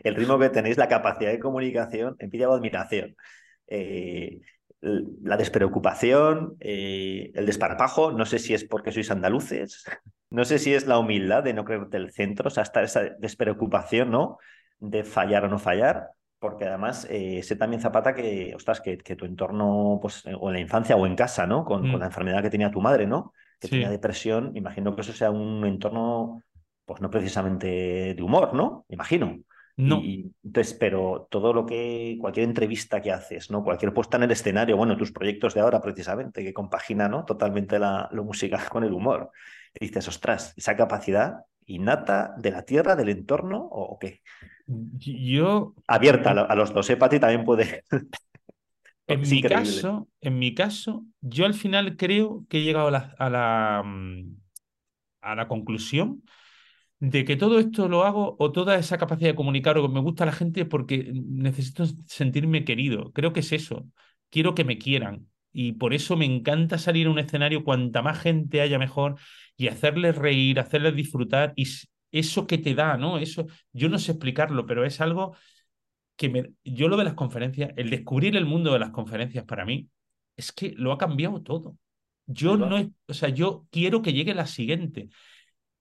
el 0.03 0.15
ritmo 0.15 0.39
que 0.39 0.49
tenéis, 0.49 0.79
la 0.79 0.89
capacidad 0.89 1.31
de 1.31 1.39
comunicación, 1.39 2.17
envidia 2.19 2.49
o 2.49 2.55
admiración. 2.55 3.17
Eh, 3.67 4.41
la 4.81 5.37
despreocupación, 5.37 6.57
eh, 6.61 7.33
el 7.35 7.47
desparpajo, 7.47 8.13
no 8.13 8.25
sé 8.25 8.39
si 8.39 8.55
es 8.55 8.65
porque 8.65 8.93
sois 8.93 9.11
andaluces, 9.11 9.85
no 10.31 10.45
sé 10.45 10.59
si 10.59 10.75
es 10.75 10.87
la 10.87 10.99
humildad 10.99 11.43
de 11.43 11.53
no 11.55 11.65
creerte 11.65 11.97
el 11.97 12.13
centro, 12.13 12.49
o 12.49 12.51
sea, 12.51 12.63
hasta 12.63 12.83
esa 12.83 13.03
despreocupación, 13.19 14.11
¿no? 14.11 14.39
De 14.79 15.03
fallar 15.05 15.45
o 15.45 15.49
no 15.49 15.59
fallar, 15.59 16.11
porque 16.39 16.67
además 16.67 17.07
eh, 17.11 17.43
sé 17.43 17.57
también, 17.57 17.83
Zapata, 17.83 18.15
que, 18.15 18.55
ostras, 18.55 18.81
que, 18.81 18.99
que 18.99 19.17
tu 19.17 19.25
entorno, 19.25 19.99
pues, 20.01 20.25
o 20.39 20.49
en 20.49 20.55
la 20.55 20.61
infancia 20.61 20.97
o 20.97 21.07
en 21.07 21.17
casa, 21.17 21.47
¿no? 21.47 21.65
Con, 21.65 21.89
Mm. 21.89 21.91
con 21.91 22.01
la 22.01 22.07
enfermedad 22.07 22.43
que 22.43 22.51
tenía 22.51 22.71
tu 22.71 22.81
madre, 22.81 23.07
¿no? 23.07 23.33
Que 23.59 23.69
Sí. 23.69 23.71
tenía 23.71 23.90
depresión, 23.90 24.53
imagino 24.57 24.95
que 24.95 25.03
eso 25.03 25.12
sea 25.12 25.31
un 25.31 25.64
entorno, 25.64 26.42
pues 26.85 27.01
no 27.01 27.11
precisamente 27.11 28.14
de 28.14 28.23
humor, 28.23 28.55
¿no? 28.55 28.85
Imagino. 28.88 29.38
No, 29.79 29.99
Y, 30.03 30.33
entonces, 30.42 30.73
pero 30.75 31.27
todo 31.31 31.53
lo 31.53 31.66
que, 31.66 32.16
cualquier 32.19 32.47
entrevista 32.49 33.03
que 33.03 33.12
haces, 33.12 33.51
¿no? 33.51 33.62
Cualquier 33.62 33.92
puesta 33.92 34.16
en 34.16 34.23
el 34.23 34.31
escenario, 34.31 34.77
bueno, 34.79 34.97
tus 34.97 35.12
proyectos 35.12 35.53
de 35.53 35.61
ahora 35.61 35.81
precisamente, 35.83 36.42
que 36.42 36.55
compagina, 36.55 37.09
¿no? 37.09 37.25
Totalmente 37.27 37.79
la, 37.79 38.09
lo 38.12 38.25
musical 38.25 38.69
con 38.71 38.85
el 38.85 38.92
humor. 38.95 39.31
Y 39.79 39.87
dices, 39.88 40.09
ostras, 40.09 40.55
esa 40.57 40.77
capacidad 40.77 41.45
innata 41.66 42.35
de 42.38 42.53
la 42.53 42.62
tierra, 42.62 42.97
del 42.97 43.11
entorno, 43.11 43.59
o, 43.71 43.83
o 43.83 43.99
qué? 43.99 44.23
yo 44.66 45.75
Abierta 45.87 46.31
a 46.31 46.55
los 46.57 46.73
dos, 46.73 46.88
¿eh? 46.90 46.97
Pati 46.97 47.21
también 47.21 47.45
puede. 47.45 47.85
En 49.09 49.29
Es 49.29 49.31
mi 49.31 49.45
increíble. 49.45 49.87
caso, 49.87 50.09
en 50.21 50.38
mi 50.38 50.55
caso, 50.55 51.05
yo 51.21 51.47
al 51.47 51.55
final 51.55 51.97
creo 51.97 52.45
que 52.49 52.59
he 52.59 52.62
llegado 52.64 52.88
a 52.88 52.90
la, 52.90 53.14
a 53.19 53.31
la, 53.31 53.83
mm, 53.85 54.37
a 55.23 55.35
la 55.37 55.49
conclusión 55.49 56.25
de 57.01 57.25
que 57.25 57.37
todo 57.37 57.59
esto 57.61 57.88
lo 57.88 58.05
hago 58.05 58.37
o 58.40 58.53
toda 58.53 58.77
esa 58.79 58.99
capacidad 58.99 59.31
de 59.31 59.37
comunicar 59.37 59.79
o 59.79 59.83
que 59.83 59.95
me 59.95 60.01
gusta 60.01 60.25
a 60.25 60.27
la 60.29 60.33
gente 60.33 60.64
porque 60.66 61.11
necesito 61.14 61.85
sentirme 62.09 62.64
querido. 62.64 63.12
Creo 63.12 63.33
que 63.35 63.40
es 63.40 63.53
eso. 63.53 63.87
Quiero 64.31 64.55
que 64.55 64.64
me 64.64 64.79
quieran. 64.79 65.29
Y 65.53 65.73
por 65.75 65.95
eso 65.95 66.16
me 66.16 66.27
encanta 66.27 66.79
salir 66.79 67.07
a 67.09 67.11
un 67.11 67.19
escenario 67.19 67.64
cuanta 67.64 68.03
más 68.03 68.21
gente 68.21 68.61
haya 68.62 68.79
mejor 68.79 69.16
y 69.57 69.69
hacerles 69.69 70.16
reír, 70.16 70.61
hacerles 70.61 70.97
disfrutar 70.97 71.53
y 71.57 71.66
eso 72.12 72.47
que 72.47 72.59
te 72.59 72.75
da, 72.75 72.97
¿no? 72.97 73.19
Eso, 73.19 73.47
yo 73.73 73.88
no 73.88 73.99
sé 73.99 74.12
explicarlo, 74.12 74.66
pero 74.66 74.85
es 74.85 75.01
algo 75.01 75.37
que 76.17 76.29
me, 76.29 76.53
yo 76.65 76.89
lo 76.89 76.97
de 76.97 77.05
las 77.05 77.15
conferencias, 77.15 77.73
el 77.77 77.91
descubrir 77.91 78.37
el 78.37 78.47
mundo 78.47 78.73
de 78.73 78.79
las 78.79 78.91
conferencias 78.91 79.45
para 79.45 79.65
mí, 79.65 79.89
es 80.37 80.53
que 80.53 80.73
lo 80.77 80.93
ha 80.93 80.99
cambiado 80.99 81.43
todo. 81.43 81.77
Yo 82.27 82.57
no, 82.57 82.93
o 83.07 83.15
sea, 83.15 83.29
yo 83.29 83.67
quiero 83.71 84.03
que 84.03 84.13
llegue 84.13 84.35
la 84.35 84.47
siguiente. 84.47 85.09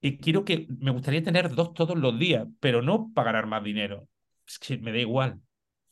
Y 0.02 0.18
quiero 0.18 0.46
que, 0.46 0.68
me 0.80 0.92
gustaría 0.92 1.24
tener 1.24 1.54
dos 1.56 1.74
todos 1.74 1.98
los 1.98 2.20
días, 2.20 2.48
pero 2.60 2.82
no 2.82 3.12
para 3.14 3.32
ganar 3.32 3.48
más 3.48 3.64
dinero. 3.64 4.08
Es 4.48 4.60
que 4.60 4.78
me 4.78 4.92
da 4.92 5.00
igual, 5.00 5.42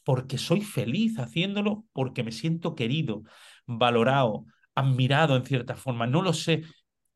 porque 0.04 0.38
soy 0.38 0.62
feliz 0.62 1.18
haciéndolo, 1.18 1.86
porque 1.94 2.24
me 2.24 2.32
siento 2.32 2.76
querido, 2.76 3.24
valorado, 3.66 4.46
admirado 4.76 5.36
en 5.36 5.46
cierta 5.46 5.76
forma, 5.76 6.06
no 6.06 6.22
lo 6.22 6.34
sé. 6.34 6.64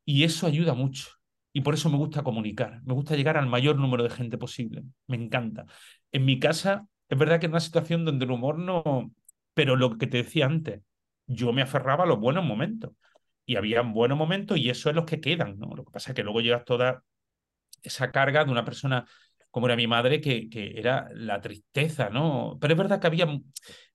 Y 0.06 0.24
eso 0.24 0.48
ayuda 0.48 0.74
mucho. 0.74 1.10
Y 1.54 1.62
por 1.62 1.74
eso 1.74 1.90
me 1.90 1.98
gusta 1.98 2.24
comunicar, 2.24 2.82
me 2.84 2.94
gusta 2.94 3.16
llegar 3.16 3.38
al 3.38 3.48
mayor 3.48 3.78
número 3.78 4.04
de 4.04 4.10
gente 4.10 4.38
posible, 4.38 4.84
me 5.08 5.18
encanta. 5.18 5.66
En 6.12 6.26
mi 6.26 6.40
casa, 6.40 6.88
es 7.10 7.18
verdad 7.18 7.40
que 7.40 7.46
es 7.46 7.52
una 7.52 7.60
situación 7.60 8.06
donde 8.06 8.26
el 8.26 8.32
humor 8.32 8.60
no, 8.60 9.12
pero 9.54 9.76
lo 9.76 9.98
que 9.98 10.08
te 10.08 10.18
decía 10.18 10.46
antes, 10.46 10.82
yo 11.26 11.54
me 11.54 11.62
aferraba 11.62 12.04
a 12.04 12.08
los 12.08 12.20
buenos 12.20 12.46
momentos 12.46 12.92
y 13.46 13.56
había 13.56 13.82
buenos 13.82 14.18
momentos 14.18 14.58
y 14.58 14.70
eso 14.70 14.90
es 14.90 14.96
los 14.96 15.06
que 15.06 15.22
quedan, 15.22 15.58
¿no? 15.58 15.76
Lo 15.76 15.86
que 15.86 15.92
pasa 15.92 16.12
es 16.12 16.16
que 16.16 16.24
luego 16.24 16.42
llevas 16.42 16.66
toda 16.66 17.04
esa 17.82 18.12
carga 18.12 18.44
de 18.44 18.52
una 18.52 18.66
persona 18.66 19.06
como 19.50 19.68
era 19.68 19.76
mi 19.76 19.88
madre, 19.88 20.22
que, 20.22 20.50
que 20.50 20.78
era 20.78 21.10
la 21.14 21.42
tristeza, 21.42 22.10
¿no? 22.10 22.58
Pero 22.62 22.74
es 22.74 22.78
verdad 22.78 23.00
que 23.00 23.08
había 23.08 23.28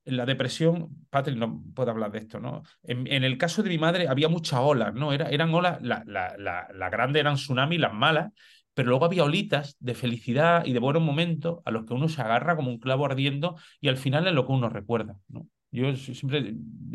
la 0.05 0.27
depresión, 0.27 1.07
Patrick 1.11 1.37
no 1.37 1.63
puede 1.75 1.91
hablar 1.91 2.11
de 2.11 2.19
esto, 2.19 2.41
¿no? 2.41 2.63
En, 2.83 3.07
el 3.07 3.39
caso 3.39 3.63
de 3.63 3.69
mi 3.69 3.79
madre 3.79 4.09
había 4.09 4.29
muchas 4.29 4.59
olas, 4.61 4.93
¿no? 4.95 5.13
Era, 5.13 5.29
eran 5.31 5.55
olas, 5.55 5.81
la, 5.81 6.03
la, 6.07 6.35
la, 6.39 6.67
la 6.75 6.91
grande 6.91 7.21
eran 7.21 7.37
tsunamis, 7.37 7.79
las 7.79 7.93
malas, 7.93 8.33
pero 8.75 8.89
luego 8.91 9.05
había 9.05 9.25
olitas 9.25 9.77
de 9.81 9.95
felicidad 9.95 10.65
y 10.65 10.73
de 10.73 10.79
buenos 10.79 11.03
momentos 11.03 11.61
a 11.65 11.71
los 11.71 11.85
que 11.85 11.95
uno 11.95 12.09
se 12.09 12.23
agarra 12.23 12.57
como 12.57 12.71
un 12.71 12.79
clavo 12.79 13.07
ardiendo 13.07 13.57
y 13.81 13.89
al 13.89 13.97
final 13.97 14.27
es 14.27 14.35
lo 14.35 14.47
que 14.47 14.53
uno 14.53 14.69
recuerda, 14.69 15.17
¿no? 15.29 15.47
Yo 15.73 15.97
siempre, 15.97 16.55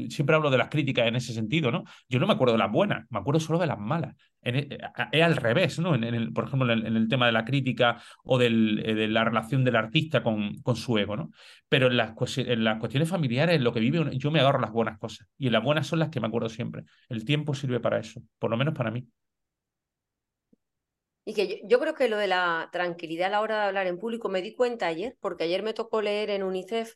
siempre 0.10 0.36
hablo 0.36 0.52
de 0.52 0.60
las 0.60 0.70
críticas 0.70 1.08
en 1.08 1.16
ese 1.16 1.34
sentido, 1.34 1.72
¿no? 1.72 1.84
Yo 2.08 2.20
no 2.20 2.28
me 2.28 2.34
acuerdo 2.34 2.54
de 2.54 2.60
las 2.60 2.72
buenas, 2.72 3.08
me 3.10 3.18
acuerdo 3.18 3.40
solo 3.40 3.58
de 3.58 3.66
las 3.66 3.80
malas. 3.80 4.16
E, 4.44 4.78
es 5.12 5.24
al 5.24 5.36
revés, 5.36 5.80
¿no? 5.80 5.96
En, 5.96 6.04
el, 6.04 6.32
por 6.32 6.46
ejemplo, 6.46 6.72
en 6.72 6.96
el, 6.96 7.08
tema 7.08 7.26
de 7.26 7.32
la 7.32 7.44
crítica 7.44 8.00
o 8.24 8.40
eh, 8.40 8.50
de 8.50 9.08
la 9.08 9.24
relación 9.24 9.64
del 9.64 9.78
artista 9.78 10.22
con, 10.22 10.62
con 10.62 10.76
su 10.76 10.96
ego, 11.00 11.18
¿no? 11.18 11.32
Pero 11.68 11.88
en 11.88 11.98
las, 11.98 12.14
en 12.38 12.64
las 12.64 12.78
cuestiones 12.78 13.10
familiares, 13.10 13.56
en 13.56 13.64
lo 13.64 13.74
que 13.74 13.80
vive, 13.80 14.16
yo 14.16 14.30
me 14.30 14.42
agarro 14.42 14.60
las 14.60 14.72
buenas 14.72 15.00
cosas. 15.00 15.28
Y 15.40 15.50
las 15.50 15.64
buenas 15.64 15.88
son 15.88 15.98
las 15.98 16.10
que 16.10 16.20
me 16.20 16.28
acuerdo 16.28 16.48
siempre. 16.48 16.84
El 17.10 17.26
tiempo 17.26 17.56
sirve 17.56 17.80
para 17.80 17.98
eso, 17.98 18.22
por 18.38 18.52
lo 18.52 18.58
menos 18.58 18.76
para 18.76 18.92
mí. 18.92 19.08
Y 21.28 21.34
que 21.34 21.62
yo, 21.66 21.80
creo 21.82 21.94
que 21.94 22.08
lo 22.08 22.16
de 22.18 22.28
la 22.28 22.70
tranquilidad 22.72 23.28
a 23.28 23.32
la 23.32 23.42
hora 23.42 23.58
de 23.58 23.68
hablar 23.68 23.86
en 23.88 24.00
público 24.00 24.30
me 24.30 24.42
di 24.42 24.56
cuenta 24.56 24.88
ayer, 24.88 25.18
porque 25.20 25.44
ayer 25.44 25.62
me 25.62 25.74
tocó 25.74 26.02
leer 26.02 26.30
en 26.30 26.42
UNICEF, 26.42 26.96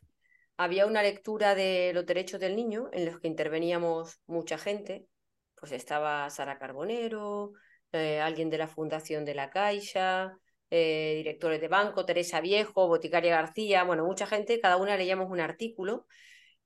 había 0.56 0.86
una 0.86 1.02
lectura 1.02 1.54
de 1.54 1.92
los 1.92 2.06
derechos 2.06 2.40
del 2.40 2.56
niño 2.56 2.88
en 2.94 3.04
los 3.04 3.20
que 3.20 3.28
interveníamos 3.28 4.20
mucha 4.26 4.56
gente, 4.56 5.06
pues 5.54 5.72
estaba 5.72 6.30
Sara 6.30 6.58
Carbonero, 6.58 7.52
eh, 7.92 8.20
alguien 8.20 8.48
de 8.48 8.56
la 8.56 8.68
Fundación 8.68 9.26
de 9.26 9.34
la 9.34 9.50
Caixa, 9.50 10.38
eh, 10.70 11.12
directores 11.18 11.60
de 11.60 11.68
banco, 11.68 12.06
Teresa 12.06 12.40
Viejo, 12.40 12.88
Boticaria 12.88 13.36
García, 13.36 13.84
bueno, 13.84 14.06
mucha 14.06 14.26
gente, 14.26 14.60
cada 14.60 14.78
una 14.78 14.96
leíamos 14.96 15.30
un 15.30 15.40
artículo. 15.40 16.06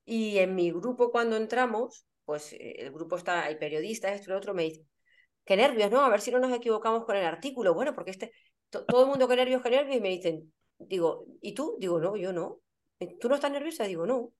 Y 0.04 0.38
en 0.38 0.54
mi 0.54 0.70
grupo 0.70 1.10
cuando 1.10 1.36
entramos, 1.36 2.06
pues 2.24 2.52
eh, 2.52 2.76
el 2.78 2.92
grupo 2.92 3.16
está, 3.16 3.44
hay 3.44 3.56
periodistas, 3.56 4.12
esto 4.12 4.30
y 4.30 4.32
lo 4.34 4.38
otro, 4.38 4.54
me 4.54 4.62
dice, 4.62 4.84
qué 5.46 5.56
nervios, 5.56 5.90
¿no? 5.90 6.00
A 6.00 6.10
ver 6.10 6.20
si 6.20 6.30
no 6.30 6.38
nos 6.38 6.52
equivocamos 6.52 7.06
con 7.06 7.16
el 7.16 7.24
artículo. 7.24 7.72
Bueno, 7.72 7.94
porque 7.94 8.10
este, 8.10 8.32
todo 8.68 9.02
el 9.04 9.08
mundo 9.08 9.26
qué 9.28 9.36
nervios, 9.36 9.62
qué 9.62 9.70
nervios, 9.70 9.96
y 9.96 10.00
me 10.00 10.10
dicen, 10.10 10.52
digo, 10.78 11.24
¿y 11.40 11.54
tú? 11.54 11.76
Digo, 11.78 11.98
no, 12.00 12.16
yo 12.16 12.32
no. 12.32 12.60
¿Tú 13.20 13.28
no 13.28 13.36
estás 13.36 13.50
nerviosa? 13.50 13.84
Digo, 13.84 14.06
no. 14.06 14.32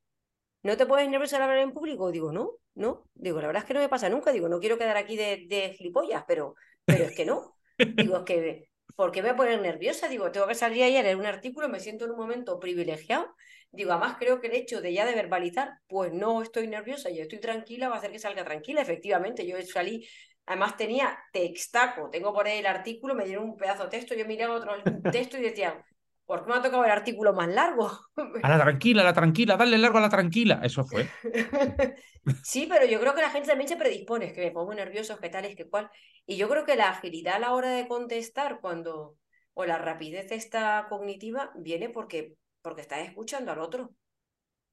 ¿No 0.63 0.77
te 0.77 0.85
puedes 0.85 1.09
nerviosa 1.09 1.37
al 1.37 1.45
hablar 1.45 1.59
en 1.59 1.73
público? 1.73 2.11
Digo, 2.11 2.33
no, 2.33 2.59
no. 2.75 3.05
Digo, 3.15 3.41
la 3.41 3.47
verdad 3.47 3.63
es 3.63 3.69
que 3.69 3.75
no 3.75 3.81
me 3.81 3.89
pasa 3.89 4.09
nunca. 4.09 4.33
Digo, 4.33 4.49
no 4.49 4.59
quiero 4.59 4.77
quedar 4.77 4.97
aquí 4.97 5.17
de, 5.17 5.47
de 5.49 5.75
gilipollas, 5.75 6.25
pero, 6.27 6.55
pero 6.85 7.05
es 7.05 7.15
que 7.15 7.25
no. 7.25 7.57
Digo, 7.79 8.17
es 8.19 8.23
que, 8.25 8.69
¿por 8.97 9.13
qué 9.13 9.23
me 9.23 9.29
voy 9.29 9.35
a 9.35 9.37
poner 9.37 9.61
nerviosa? 9.61 10.09
Digo, 10.09 10.33
tengo 10.33 10.49
que 10.49 10.55
salir 10.55 10.83
ahí 10.83 10.97
a 10.97 11.03
leer 11.03 11.17
un 11.17 11.27
artículo, 11.27 11.69
me 11.69 11.79
siento 11.79 12.07
en 12.07 12.13
un 12.13 12.17
momento 12.17 12.59
privilegiado. 12.59 13.35
Digo, 13.71 13.93
además 13.93 14.17
creo 14.19 14.41
que 14.41 14.49
el 14.49 14.55
hecho 14.55 14.81
de 14.81 14.93
ya 14.93 15.07
de 15.07 15.15
verbalizar, 15.15 15.71
pues 15.87 16.13
no 16.13 16.43
estoy 16.43 16.67
nerviosa, 16.67 17.11
yo 17.11 17.23
estoy 17.23 17.39
tranquila, 17.39 17.89
va 17.89 17.97
a 17.97 17.99
hacer 17.99 18.11
que 18.11 18.19
salga 18.19 18.45
tranquila. 18.45 18.81
Efectivamente, 18.81 19.47
yo 19.47 19.61
salí 19.63 20.09
Además 20.47 20.77
tenía 20.77 21.19
textaco, 21.33 22.09
tengo 22.09 22.33
por 22.33 22.47
ahí 22.47 22.59
el 22.59 22.67
artículo, 22.67 23.15
me 23.15 23.25
dieron 23.25 23.45
un 23.45 23.57
pedazo 23.57 23.85
de 23.85 23.91
texto, 23.91 24.15
yo 24.15 24.27
miraba 24.27 24.55
otro 24.55 24.73
texto 25.13 25.37
y 25.37 25.43
decía, 25.43 25.85
¿por 26.25 26.45
qué 26.45 26.51
me 26.51 26.57
ha 26.57 26.63
tocado 26.63 26.85
el 26.85 26.91
artículo 26.91 27.33
más 27.33 27.49
largo? 27.49 27.91
A 28.43 28.49
la 28.49 28.59
tranquila, 28.59 29.03
a 29.03 29.05
la 29.05 29.13
tranquila, 29.13 29.57
dale 29.57 29.79
largo 29.79 29.99
a 29.99 30.03
la 30.03 30.09
tranquila. 30.09 30.61
Eso 30.63 30.85
fue. 30.85 31.09
sí, 32.45 32.67
pero 32.69 32.87
yo 32.87 33.01
creo 33.01 33.15
que 33.15 33.23
la 33.23 33.31
gente 33.31 33.49
también 33.49 33.69
se 33.69 33.77
predispone, 33.77 34.27
es 34.27 34.33
que 34.33 34.41
me 34.41 34.51
pongo 34.53 34.75
nervioso, 34.75 35.19
que 35.19 35.31
tal, 35.31 35.45
es 35.45 35.57
que 35.57 35.69
cual. 35.69 35.91
Y 36.27 36.37
yo 36.37 36.49
creo 36.49 36.65
que 36.65 36.77
la 36.77 36.91
agilidad 36.91 37.37
a 37.37 37.39
la 37.41 37.53
hora 37.53 37.71
de 37.71 37.89
contestar 37.89 38.61
cuando, 38.61 39.17
o 39.55 39.65
la 39.65 39.79
rapidez 39.79 40.31
esta 40.33 40.87
cognitiva, 40.89 41.53
viene 41.57 41.89
porque, 41.89 42.35
porque 42.63 42.83
estás 42.83 43.01
escuchando 43.01 43.53
al 43.53 43.61
otro. 43.61 43.95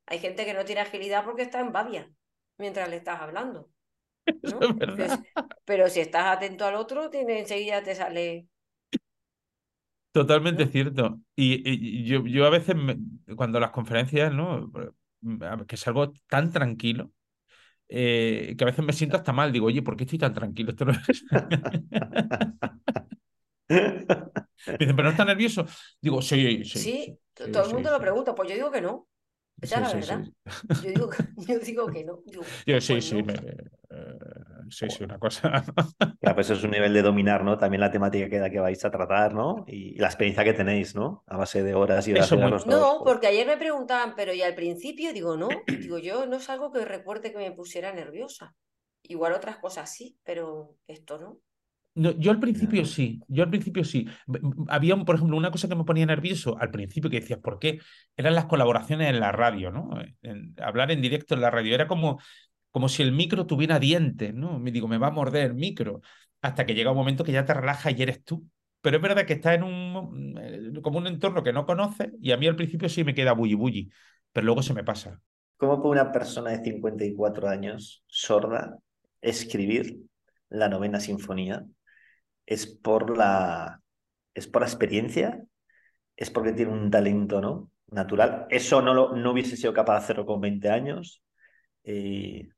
Hay 0.06 0.20
gente 0.20 0.46
que 0.46 0.54
no 0.54 0.66
tiene 0.66 0.82
agilidad 0.82 1.24
porque 1.24 1.44
está 1.44 1.60
en 1.60 1.72
babia 1.72 2.12
mientras 2.58 2.90
le 2.90 2.98
estás 2.98 3.22
hablando. 3.22 3.70
pero 5.66 5.90
si 5.90 6.00
estás 6.00 6.38
atento 6.38 6.66
al 6.66 6.76
otro, 6.76 7.10
tiene, 7.10 7.40
enseguida 7.40 7.84
te 7.84 7.96
sale. 7.96 8.48
Totalmente 10.12 10.68
cierto. 10.68 11.20
Y, 11.36 12.04
yo, 12.06 12.26
yo, 12.26 12.46
a 12.46 12.50
veces, 12.50 12.76
cuando 13.36 13.60
las 13.60 13.72
conferencias, 13.72 14.32
¿no? 14.32 14.72
Que 15.68 15.78
salgo 15.78 16.14
tan 16.28 16.52
tranquilo, 16.52 17.12
eh, 17.88 18.56
que 18.58 18.64
a 18.64 18.68
veces 18.68 18.86
me 18.86 18.94
siento 18.94 19.18
hasta 19.18 19.34
mal. 19.34 19.52
Digo, 19.52 19.68
oye, 19.68 19.82
¿por 19.82 19.96
qué 19.96 20.04
estoy 20.04 20.20
tan 20.20 20.34
tranquilo? 20.34 20.72
Esto 20.72 20.86
no 20.86 20.92
es... 20.92 21.26
me 23.70 24.78
dicen, 24.78 24.96
¿pero 24.96 25.04
no 25.04 25.10
estás 25.10 25.26
nervioso? 25.26 25.66
Digo, 26.02 26.22
sí, 26.22 26.64
sí. 26.64 26.80
Sí, 26.80 27.20
todo 27.34 27.66
el 27.66 27.74
mundo 27.74 27.92
lo 27.92 28.00
pregunta, 28.00 28.36
pues 28.36 28.50
yo 28.50 28.56
digo 28.56 28.72
que 28.72 28.82
no. 28.82 29.08
Esa 29.64 29.82
es 29.82 30.10
la 30.10 30.18
verdad. 30.18 30.34
Yo, 30.84 30.90
digo, 30.90 31.10
yo, 31.48 31.60
digo, 31.60 31.88
que 31.88 32.04
no. 32.04 32.20
yo, 32.66 32.82
sí, 32.82 32.94
pues 32.94 33.06
sí, 33.06 33.24
me, 33.24 33.34
eh, 33.34 33.68
sí, 34.70 34.88
sí, 34.90 35.04
una 35.04 35.18
cosa. 35.18 35.64
Ya, 36.22 36.34
pues 36.34 36.50
es 36.50 36.64
un 36.64 36.72
nivel 36.72 36.94
de 36.94 37.02
dominar, 37.02 37.44
¿no? 37.44 37.58
También 37.58 37.82
la 37.82 37.92
temática 37.92 38.30
que, 38.30 38.52
que 38.52 38.60
vais 38.60 38.84
a 38.86 38.92
tratar, 38.92 39.34
¿no? 39.34 39.66
Y, 39.68 39.98
la 40.00 40.08
experiencia 40.08 40.44
que 40.44 40.54
tenéis, 40.54 40.96
¿no? 40.96 41.24
A 41.28 41.38
base 41.38 41.64
de 41.64 41.74
horas 41.74 42.08
y 42.08 42.14
horas. 42.14 42.26
Eso 42.26 42.38
No, 42.66 43.02
porque 43.04 43.28
ayer 43.28 43.46
me 43.46 43.58
preguntaban, 43.58 44.14
pero 44.16 44.34
y 44.34 44.42
al 44.42 44.56
principio 44.56 45.14
digo, 45.14 45.36
no, 45.38 45.50
digo, 45.68 45.98
yo 45.98 46.26
no 46.26 46.38
es 46.38 46.50
algo 46.50 46.72
que 46.72 46.86
recuerde 46.86 47.32
que 47.32 47.38
me 47.38 47.52
pusiera 47.52 47.94
nerviosa. 47.94 48.56
Igual 49.04 49.34
otras 49.34 49.58
cosas 49.58 49.92
sí, 49.92 50.18
pero 50.24 50.76
esto 50.88 51.20
no. 51.20 51.40
No, 51.96 52.12
yo 52.12 52.32
al 52.32 52.40
principio 52.40 52.86
sí, 52.86 53.22
yo 53.28 53.44
al 53.44 53.50
principio 53.50 53.84
sí. 53.84 54.08
Había, 54.68 54.96
por 54.98 55.16
ejemplo, 55.16 55.38
una 55.38 55.52
cosa 55.52 55.68
que 55.68 55.76
me 55.76 55.84
ponía 55.84 56.06
nervioso 56.06 56.58
al 56.60 56.72
principio 56.72 57.10
que 57.10 57.20
decías, 57.20 57.40
¿por 57.40 57.60
qué? 57.60 57.80
Eran 58.18 58.34
las 58.34 58.46
colaboraciones 58.46 59.10
en 59.10 59.20
la 59.20 59.32
radio, 59.32 59.70
¿no? 59.72 59.92
hablar 60.58 60.92
en 60.92 61.02
directo 61.02 61.36
en 61.36 61.42
la 61.42 61.52
radio. 61.52 61.76
Era 61.76 61.88
como, 61.88 62.20
como 62.72 62.90
si 62.90 63.04
el 63.04 63.12
micro 63.12 63.46
tuviera 63.46 63.78
dientes, 63.78 64.34
¿no? 64.34 64.60
Me 64.60 64.72
digo, 64.72 64.88
me 64.88 64.98
va 64.98 65.08
a 65.08 65.12
morder 65.12 65.46
el 65.46 65.54
micro, 65.54 66.02
hasta 66.42 66.66
que 66.66 66.74
llega 66.74 66.92
un 66.92 66.98
momento 66.98 67.24
que 67.24 67.32
ya 67.32 67.46
te 67.46 67.54
relajas 67.54 67.94
y 67.96 68.02
eres 68.02 68.24
tú. 68.24 68.44
Pero 68.82 68.98
es 68.98 69.02
verdad 69.04 69.26
que 69.26 69.34
estás 69.34 69.56
en 69.56 69.64
un, 69.64 70.38
eh, 70.42 70.82
como 70.82 70.98
un 70.98 71.08
entorno 71.08 71.44
que 71.44 71.54
no 71.54 71.66
conoces 71.66 72.10
y 72.20 72.32
a 72.32 72.38
mí 72.38 72.48
al 72.48 72.56
principio 72.56 72.90
sí 72.90 73.04
me 73.04 73.14
queda 73.14 73.34
bully 73.34 73.54
bully, 73.54 73.92
pero 74.32 74.46
luego 74.46 74.62
se 74.62 74.74
me 74.74 74.84
pasa. 74.84 75.22
¿Cómo 75.58 75.82
puede 75.82 76.02
una 76.02 76.12
persona 76.12 76.50
de 76.50 76.64
54 76.64 77.48
años, 77.48 78.04
sorda, 78.08 78.78
escribir 79.22 80.00
la 80.50 80.68
novena 80.68 81.00
sinfonía? 81.00 81.64
¿Es 82.46 82.68
por 82.68 83.18
la, 83.18 83.82
es 84.34 84.48
por 84.48 84.62
la 84.62 84.68
experiencia? 84.68 85.44
¿Es 86.16 86.30
porque 86.30 86.54
tiene 86.54 86.72
un 86.72 86.92
talento 86.92 87.42
¿no? 87.42 87.72
natural? 87.88 88.48
Eso 88.50 88.82
no, 88.82 88.94
lo, 88.94 89.16
no 89.16 89.32
hubiese 89.32 89.58
sido 89.58 89.74
capaz 89.74 89.94
de 89.94 90.04
hacerlo 90.04 90.26
con 90.26 90.42
20 90.42 90.70
años. 90.70 91.24
Eh, 91.84 92.50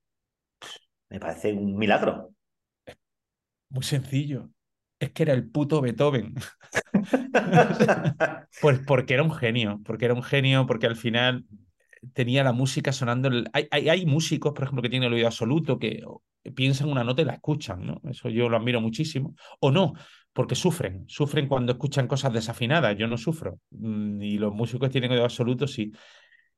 me 1.10 1.19
parece 1.19 1.54
un 1.54 1.78
milagro. 1.78 2.34
Muy 3.69 3.84
sencillo. 3.84 4.50
Es 5.00 5.12
que 5.12 5.24
era 5.24 5.34
el 5.34 5.50
puto 5.50 5.82
Beethoven. 5.82 6.34
pues 8.62 8.80
porque 8.86 9.13
era 9.13 9.24
un 9.24 9.34
genio, 9.34 9.82
porque 9.86 10.06
era 10.06 10.13
un 10.13 10.24
genio, 10.24 10.65
porque 10.65 10.88
al 10.88 10.95
final 10.95 11.45
tenía 12.13 12.44
la 12.44 12.52
música 12.52 12.91
sonando. 12.91 13.30
Hay, 13.54 13.68
hay, 13.72 14.06
músicos, 14.06 14.54
por 14.54 14.63
ejemplo, 14.63 14.82
que 14.82 14.89
tienen 14.89 15.08
el 15.08 15.13
oído 15.13 15.28
absoluto, 15.28 15.80
que 15.80 16.04
piensan 16.56 16.89
una 16.89 17.04
nota 17.04 17.22
y 17.22 17.26
la 17.26 17.34
escuchan, 17.34 17.86
¿no? 17.86 18.02
Eso 18.10 18.30
yo 18.30 18.50
lo 18.50 18.58
admiro 18.58 18.82
muchísimo. 18.82 19.36
O 19.60 19.72
no, 19.72 19.94
porque 20.34 20.56
sufren, 20.56 21.06
sufren 21.08 21.48
cuando 21.48 21.74
escuchan 21.74 22.08
cosas 22.08 22.34
desafinadas. 22.34 22.98
Yo 22.98 23.08
no 23.08 23.18
sufro. 23.18 23.60
Mm, 23.72 24.22
y 24.22 24.38
los 24.38 24.54
músicos 24.54 24.89
tienen 24.89 25.12
oído 25.12 25.24
absoluto 25.24 25.68
sí. 25.68 25.91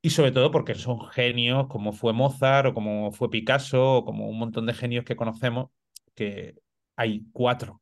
Y 0.02 0.10
sobre 0.12 0.32
todo 0.32 0.52
porque 0.52 0.76
son 0.76 1.00
genios 1.10 1.68
como 1.68 1.92
fue 1.92 2.14
Mozart 2.14 2.68
o 2.68 2.74
como 2.74 3.12
fue 3.12 3.30
Picasso 3.30 3.98
o 3.98 4.06
como 4.06 4.30
un 4.30 4.38
montón 4.40 4.66
de 4.66 4.74
genios 4.74 5.06
que 5.06 5.16
conocemos, 5.16 5.70
que 6.16 6.56
hay 6.96 7.26
cuatro. 7.32 7.82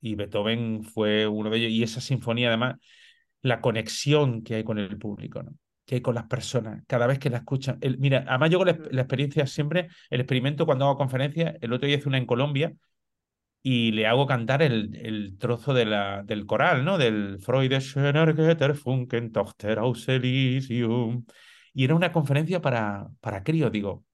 Y 0.00 0.14
Beethoven 0.14 0.82
fue 0.84 1.26
uno 1.26 1.50
de 1.50 1.58
ellos. 1.58 1.70
Y 1.72 1.82
esa 1.82 2.00
sinfonía, 2.00 2.48
además, 2.48 2.76
la 3.42 3.60
conexión 3.60 4.42
que 4.42 4.56
hay 4.56 4.64
con 4.64 4.78
el 4.78 4.98
público, 4.98 5.42
¿no? 5.42 5.52
Que 5.90 5.96
hay 5.96 6.02
con 6.02 6.14
las 6.14 6.26
personas, 6.28 6.84
cada 6.86 7.08
vez 7.08 7.18
que 7.18 7.30
la 7.30 7.38
escuchan. 7.38 7.76
El, 7.80 7.98
mira, 7.98 8.24
además 8.28 8.50
yo 8.50 8.64
la, 8.64 8.78
la, 8.92 9.00
experiencia 9.02 9.44
siempre, 9.48 9.88
el 10.08 10.20
experimento 10.20 10.64
cuando 10.64 10.84
hago 10.84 10.96
conferencias, 10.96 11.56
el 11.60 11.72
otro 11.72 11.88
día 11.88 11.96
hice 11.96 12.06
una 12.08 12.16
en 12.16 12.26
Colombia 12.26 12.72
y 13.60 13.90
le 13.90 14.06
hago 14.06 14.24
cantar 14.24 14.62
el, 14.62 14.94
el 14.94 15.36
trozo 15.36 15.74
de 15.74 15.86
la, 15.86 16.22
del 16.22 16.46
coral, 16.46 16.84
¿no? 16.84 16.96
Del 16.96 17.40
Freude 17.40 17.80
Funken 17.80 19.32
Tochter 19.32 19.80
aus 19.80 20.08
Elysium. 20.08 21.24
Y 21.74 21.82
era 21.82 21.96
una 21.96 22.12
conferencia 22.12 22.62
para, 22.62 23.08
para 23.20 23.42
críos. 23.42 23.72
Digo, 23.72 24.04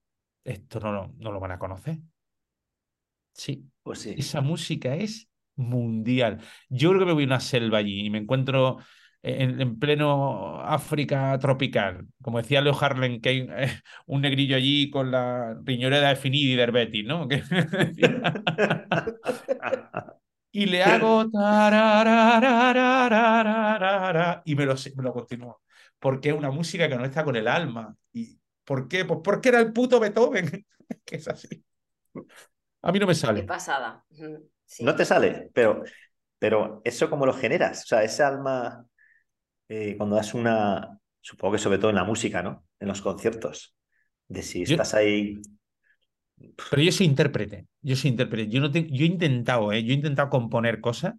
esto 0.43 0.79
no 0.79 0.91
lo, 0.91 1.13
no 1.19 1.31
lo 1.31 1.39
van 1.39 1.51
a 1.51 1.59
conocer. 1.59 1.99
Sí. 3.33 3.69
Pues 3.83 3.99
sí. 3.99 4.15
Esa 4.17 4.41
música 4.41 4.95
es 4.95 5.29
mundial. 5.55 6.39
Yo 6.69 6.89
creo 6.89 7.01
que 7.01 7.05
me 7.05 7.13
voy 7.13 7.23
a 7.25 7.27
una 7.27 7.39
selva 7.39 7.77
allí 7.77 8.03
y 8.03 8.09
me 8.09 8.17
encuentro 8.17 8.79
en, 9.27 9.61
en, 9.61 9.79
pleno 9.79 10.61
África 10.61 11.37
tropical. 11.39 12.07
Como 12.21 12.37
decía 12.37 12.61
Leo 12.61 12.77
Harlem, 12.79 13.19
que 13.19 13.29
hay 13.29 13.47
eh, 13.49 13.81
un 14.05 14.21
negrillo 14.21 14.55
allí 14.55 14.89
con 14.89 15.11
la 15.11 15.59
riñonera 15.63 16.09
de 16.09 16.15
Finidi 16.15 16.55
de 16.55 16.63
Herbeti, 16.63 17.03
¿no? 17.03 17.27
y 20.51 20.65
le 20.65 20.83
hago 20.83 21.23
y 24.45 24.55
me 24.55 24.65
lo, 24.65 24.75
me 24.95 25.03
lo 25.03 25.13
continúo. 25.13 25.61
Porque 25.99 26.29
es 26.29 26.35
una 26.35 26.51
música 26.51 26.87
que 26.87 26.95
no 26.95 27.03
está 27.03 27.23
con 27.23 27.35
el 27.35 27.47
alma. 27.47 27.95
¿Y 28.13 28.39
por 28.63 28.87
qué? 28.87 29.03
Pues 29.03 29.19
porque 29.23 29.49
era 29.49 29.59
el 29.59 29.73
puto 29.73 29.99
Beethoven, 29.99 30.65
que 31.05 31.15
es 31.17 31.27
así. 31.27 31.63
A 32.81 32.91
mí 32.91 32.99
no 32.99 33.07
me 33.07 33.15
sale. 33.15 33.41
Qué 33.41 33.47
pasada. 33.47 34.05
Sí. 34.65 34.83
No 34.83 34.95
te 34.95 35.05
sale, 35.05 35.49
pero, 35.53 35.83
pero 36.39 36.81
eso 36.85 37.09
cómo 37.09 37.25
lo 37.25 37.33
generas. 37.33 37.83
O 37.83 37.87
sea, 37.87 38.03
ese 38.03 38.23
alma 38.23 38.87
eh, 39.69 39.95
cuando 39.97 40.15
das 40.15 40.33
una, 40.33 40.99
supongo 41.21 41.53
que 41.53 41.59
sobre 41.59 41.77
todo 41.79 41.89
en 41.89 41.95
la 41.97 42.03
música, 42.03 42.43
¿no? 42.43 42.65
En 42.79 42.87
los 42.87 43.01
conciertos, 43.01 43.75
de 44.27 44.41
si 44.43 44.65
Yo- 44.65 44.75
estás 44.75 44.93
ahí... 44.93 45.41
Pero 46.69 46.81
yo 46.81 46.91
soy 46.91 47.05
intérprete, 47.07 47.67
yo 47.81 47.95
soy 47.95 48.11
intérprete. 48.11 48.49
Yo, 48.51 48.59
no 48.61 48.71
te- 48.71 48.87
yo 48.89 49.03
he 49.05 49.07
intentado, 49.07 49.71
¿eh? 49.71 49.83
Yo 49.83 49.91
he 49.91 49.95
intentado 49.95 50.29
componer 50.29 50.81
cosas 50.81 51.15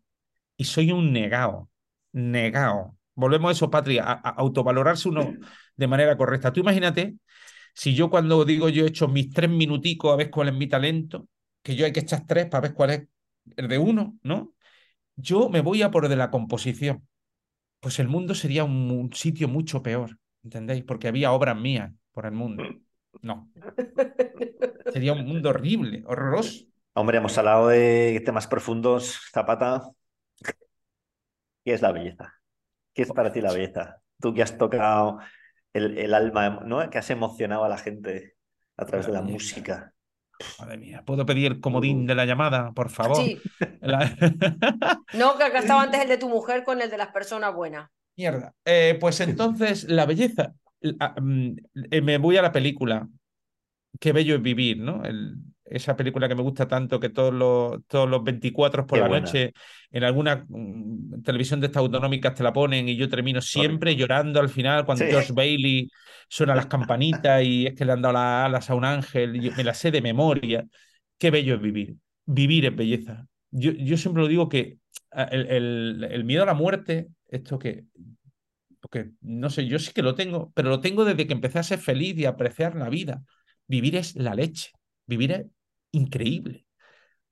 y 0.56 0.64
soy 0.64 0.92
un 0.92 1.12
negado, 1.12 1.70
negado. 2.12 2.96
Volvemos 3.14 3.50
a 3.50 3.52
eso, 3.52 3.70
Patria, 3.70 4.04
a, 4.04 4.12
a 4.14 4.30
autovalorarse 4.30 5.08
uno 5.08 5.38
de 5.76 5.88
manera 5.88 6.16
correcta. 6.16 6.52
Tú 6.52 6.60
imagínate 6.60 7.16
si 7.74 7.94
yo 7.94 8.10
cuando 8.10 8.44
digo 8.44 8.68
yo 8.70 8.84
he 8.84 8.88
hecho 8.88 9.08
mis 9.08 9.32
tres 9.32 9.50
minuticos 9.50 10.12
a 10.12 10.16
ver 10.16 10.30
cuál 10.30 10.48
es 10.48 10.54
mi 10.54 10.68
talento, 10.68 11.28
que 11.62 11.76
yo 11.76 11.86
hay 11.86 11.92
que 11.92 12.00
echar 12.00 12.26
tres 12.26 12.46
para 12.48 12.62
ver 12.62 12.74
cuál 12.74 12.90
es 12.90 13.08
el 13.56 13.68
de 13.68 13.78
uno, 13.78 14.18
¿no? 14.22 14.54
Yo 15.16 15.48
me 15.50 15.60
voy 15.62 15.82
a 15.82 15.90
por 15.90 16.08
de 16.08 16.16
la 16.16 16.30
composición. 16.30 17.06
Pues 17.80 17.98
el 17.98 18.08
mundo 18.08 18.34
sería 18.34 18.64
un, 18.64 18.90
un 18.90 19.12
sitio 19.12 19.48
mucho 19.48 19.82
peor, 19.82 20.18
¿entendéis? 20.42 20.84
Porque 20.84 21.08
había 21.08 21.32
obras 21.32 21.56
mías 21.56 21.92
por 22.12 22.26
el 22.26 22.32
mundo. 22.32 22.64
No, 23.22 23.50
sería 24.92 25.12
un 25.12 25.24
mundo 25.24 25.50
horrible, 25.50 26.02
horroroso. 26.06 26.66
Hombre, 26.94 27.18
hemos 27.18 27.36
hablado 27.38 27.68
de 27.68 28.20
temas 28.24 28.46
profundos, 28.46 29.20
Zapata. 29.32 29.82
¿Qué 31.64 31.72
es 31.74 31.82
la 31.82 31.92
belleza? 31.92 32.34
¿Qué 32.94 33.02
es 33.02 33.12
para 33.12 33.32
ti 33.32 33.40
la 33.40 33.52
belleza? 33.52 34.02
Tú 34.20 34.34
que 34.34 34.42
has 34.42 34.58
tocado 34.58 35.18
el, 35.72 35.98
el 35.98 36.14
alma, 36.14 36.60
¿no? 36.64 36.88
Que 36.90 36.98
has 36.98 37.10
emocionado 37.10 37.64
a 37.64 37.68
la 37.68 37.78
gente 37.78 38.36
a 38.76 38.86
través 38.86 39.06
de 39.06 39.12
la 39.12 39.22
belleza. 39.22 39.34
música. 39.34 39.94
Madre 40.58 40.76
mía, 40.78 41.02
¿puedo 41.04 41.26
pedir 41.26 41.46
el 41.52 41.60
comodín 41.60 42.06
de 42.06 42.14
la 42.14 42.24
llamada, 42.24 42.72
por 42.72 42.90
favor? 42.90 43.16
Sí, 43.16 43.40
La- 43.80 44.10
no, 45.14 45.36
que 45.36 45.44
acá 45.44 45.58
estaba 45.60 45.82
antes 45.82 46.00
el 46.00 46.08
de 46.08 46.18
tu 46.18 46.28
mujer 46.28 46.64
con 46.64 46.80
el 46.80 46.90
de 46.90 46.96
las 46.98 47.08
personas 47.08 47.54
buenas. 47.54 47.90
Mierda. 48.16 48.52
Eh, 48.64 48.96
pues 49.00 49.20
entonces, 49.20 49.84
la 49.84 50.06
belleza. 50.06 50.54
La- 50.80 51.14
mm, 51.20 51.56
eh, 51.90 52.00
me 52.00 52.18
voy 52.18 52.36
a 52.36 52.42
la 52.42 52.52
película. 52.52 53.08
Qué 54.00 54.12
bello 54.12 54.36
es 54.36 54.42
vivir, 54.42 54.78
¿no? 54.78 55.04
El- 55.04 55.36
esa 55.70 55.96
película 55.96 56.28
que 56.28 56.34
me 56.34 56.42
gusta 56.42 56.66
tanto 56.68 57.00
que 57.00 57.08
todos 57.10 57.32
los, 57.34 57.84
todos 57.86 58.08
los 58.08 58.22
24 58.24 58.86
por 58.86 58.98
Qué 58.98 59.00
la 59.00 59.08
buena. 59.08 59.08
noche 59.08 59.52
en 59.90 60.04
alguna 60.04 60.44
mm, 60.48 61.22
televisión 61.22 61.60
de 61.60 61.66
estas 61.66 61.80
autonómicas 61.80 62.34
te 62.34 62.42
la 62.42 62.52
ponen 62.52 62.88
y 62.88 62.96
yo 62.96 63.08
termino 63.08 63.40
siempre 63.40 63.94
Correcto. 63.94 63.96
llorando 63.96 64.40
al 64.40 64.48
final 64.48 64.84
cuando 64.86 65.04
Sí. 65.04 65.08
George 65.08 65.32
Bailey 65.32 65.90
suena 66.28 66.54
las 66.54 66.66
campanitas 66.66 67.42
y 67.42 67.66
es 67.66 67.74
que 67.74 67.84
le 67.84 67.92
han 67.92 68.02
dado 68.02 68.14
las 68.14 68.46
alas 68.46 68.70
a 68.70 68.74
un 68.74 68.84
ángel 68.84 69.36
y 69.36 69.40
yo 69.42 69.52
me 69.52 69.64
la 69.64 69.74
sé 69.74 69.90
de 69.90 70.02
memoria. 70.02 70.64
Qué 71.18 71.30
bello 71.30 71.54
es 71.56 71.60
vivir. 71.60 71.96
Vivir 72.26 72.66
es 72.66 72.76
belleza. 72.76 73.26
Yo, 73.50 73.72
yo 73.72 73.96
siempre 73.96 74.22
lo 74.22 74.28
digo 74.28 74.48
que 74.48 74.78
ah, 75.12 75.24
el, 75.30 75.46
el- 75.50 76.04
el 76.10 76.24
miedo 76.24 76.42
a 76.42 76.46
la 76.46 76.54
muerte, 76.54 77.08
esto 77.28 77.58
que 77.58 77.84
porque 78.80 79.10
no 79.20 79.50
sé, 79.50 79.66
yo 79.66 79.78
sí 79.78 79.92
que 79.92 80.02
lo 80.02 80.14
tengo, 80.14 80.52
pero 80.54 80.68
lo 80.70 80.80
tengo 80.80 81.04
desde 81.04 81.26
que 81.26 81.32
empecé 81.32 81.58
a 81.58 81.62
ser 81.62 81.78
feliz 81.78 82.16
y 82.16 82.24
a 82.26 82.30
apreciar 82.30 82.76
la 82.76 82.88
vida. 82.88 83.24
Vivir 83.66 83.96
es 83.96 84.14
la 84.16 84.34
leche, 84.34 84.70
vivir 85.06 85.32
es 85.32 85.46
increíble. 85.92 86.66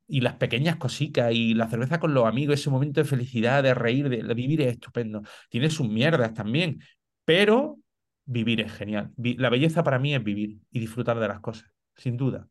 Y 0.08 0.20
las 0.20 0.34
pequeñas 0.34 0.76
cositas 0.76 1.32
y 1.32 1.54
la 1.54 1.68
cerveza 1.68 1.98
con 2.00 2.14
los 2.14 2.26
amigos, 2.26 2.60
ese 2.60 2.70
momento 2.70 3.00
de 3.00 3.08
felicidad, 3.08 3.62
de 3.62 3.74
reír, 3.74 4.08
de, 4.08 4.22
de 4.22 4.34
vivir 4.34 4.62
es 4.62 4.72
estupendo. 4.74 5.22
Tiene 5.50 5.70
sus 5.70 5.88
mierdas 5.88 6.32
también, 6.34 6.80
pero 7.24 7.78
vivir 8.24 8.60
es 8.60 8.72
genial. 8.72 9.12
La 9.16 9.50
belleza 9.50 9.82
para 9.82 9.98
mí 9.98 10.14
es 10.14 10.22
vivir 10.22 10.58
y 10.70 10.80
disfrutar 10.80 11.18
de 11.18 11.28
las 11.28 11.40
cosas, 11.40 11.70
sin 11.96 12.16
duda. 12.16 12.48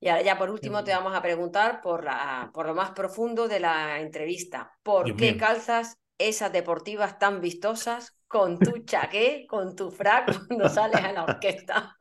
Y 0.00 0.08
ahora 0.08 0.22
ya 0.22 0.36
por 0.36 0.50
último 0.50 0.84
te 0.84 0.90
vamos 0.90 1.14
a 1.14 1.22
preguntar 1.22 1.80
por, 1.80 2.04
la, 2.04 2.50
por 2.52 2.66
lo 2.66 2.74
más 2.74 2.90
profundo 2.90 3.48
de 3.48 3.60
la 3.60 4.00
entrevista. 4.00 4.70
¿Por 4.82 5.06
Dios 5.06 5.16
qué 5.16 5.32
mío. 5.32 5.40
calzas 5.40 5.96
esas 6.18 6.52
deportivas 6.52 7.18
tan 7.18 7.40
vistosas 7.40 8.14
con 8.28 8.58
tu 8.58 8.84
chaqué, 8.84 9.46
con 9.48 9.74
tu 9.74 9.90
frac 9.90 10.26
cuando 10.48 10.68
sales 10.68 11.02
a 11.02 11.12
la 11.12 11.24
orquesta 11.24 11.96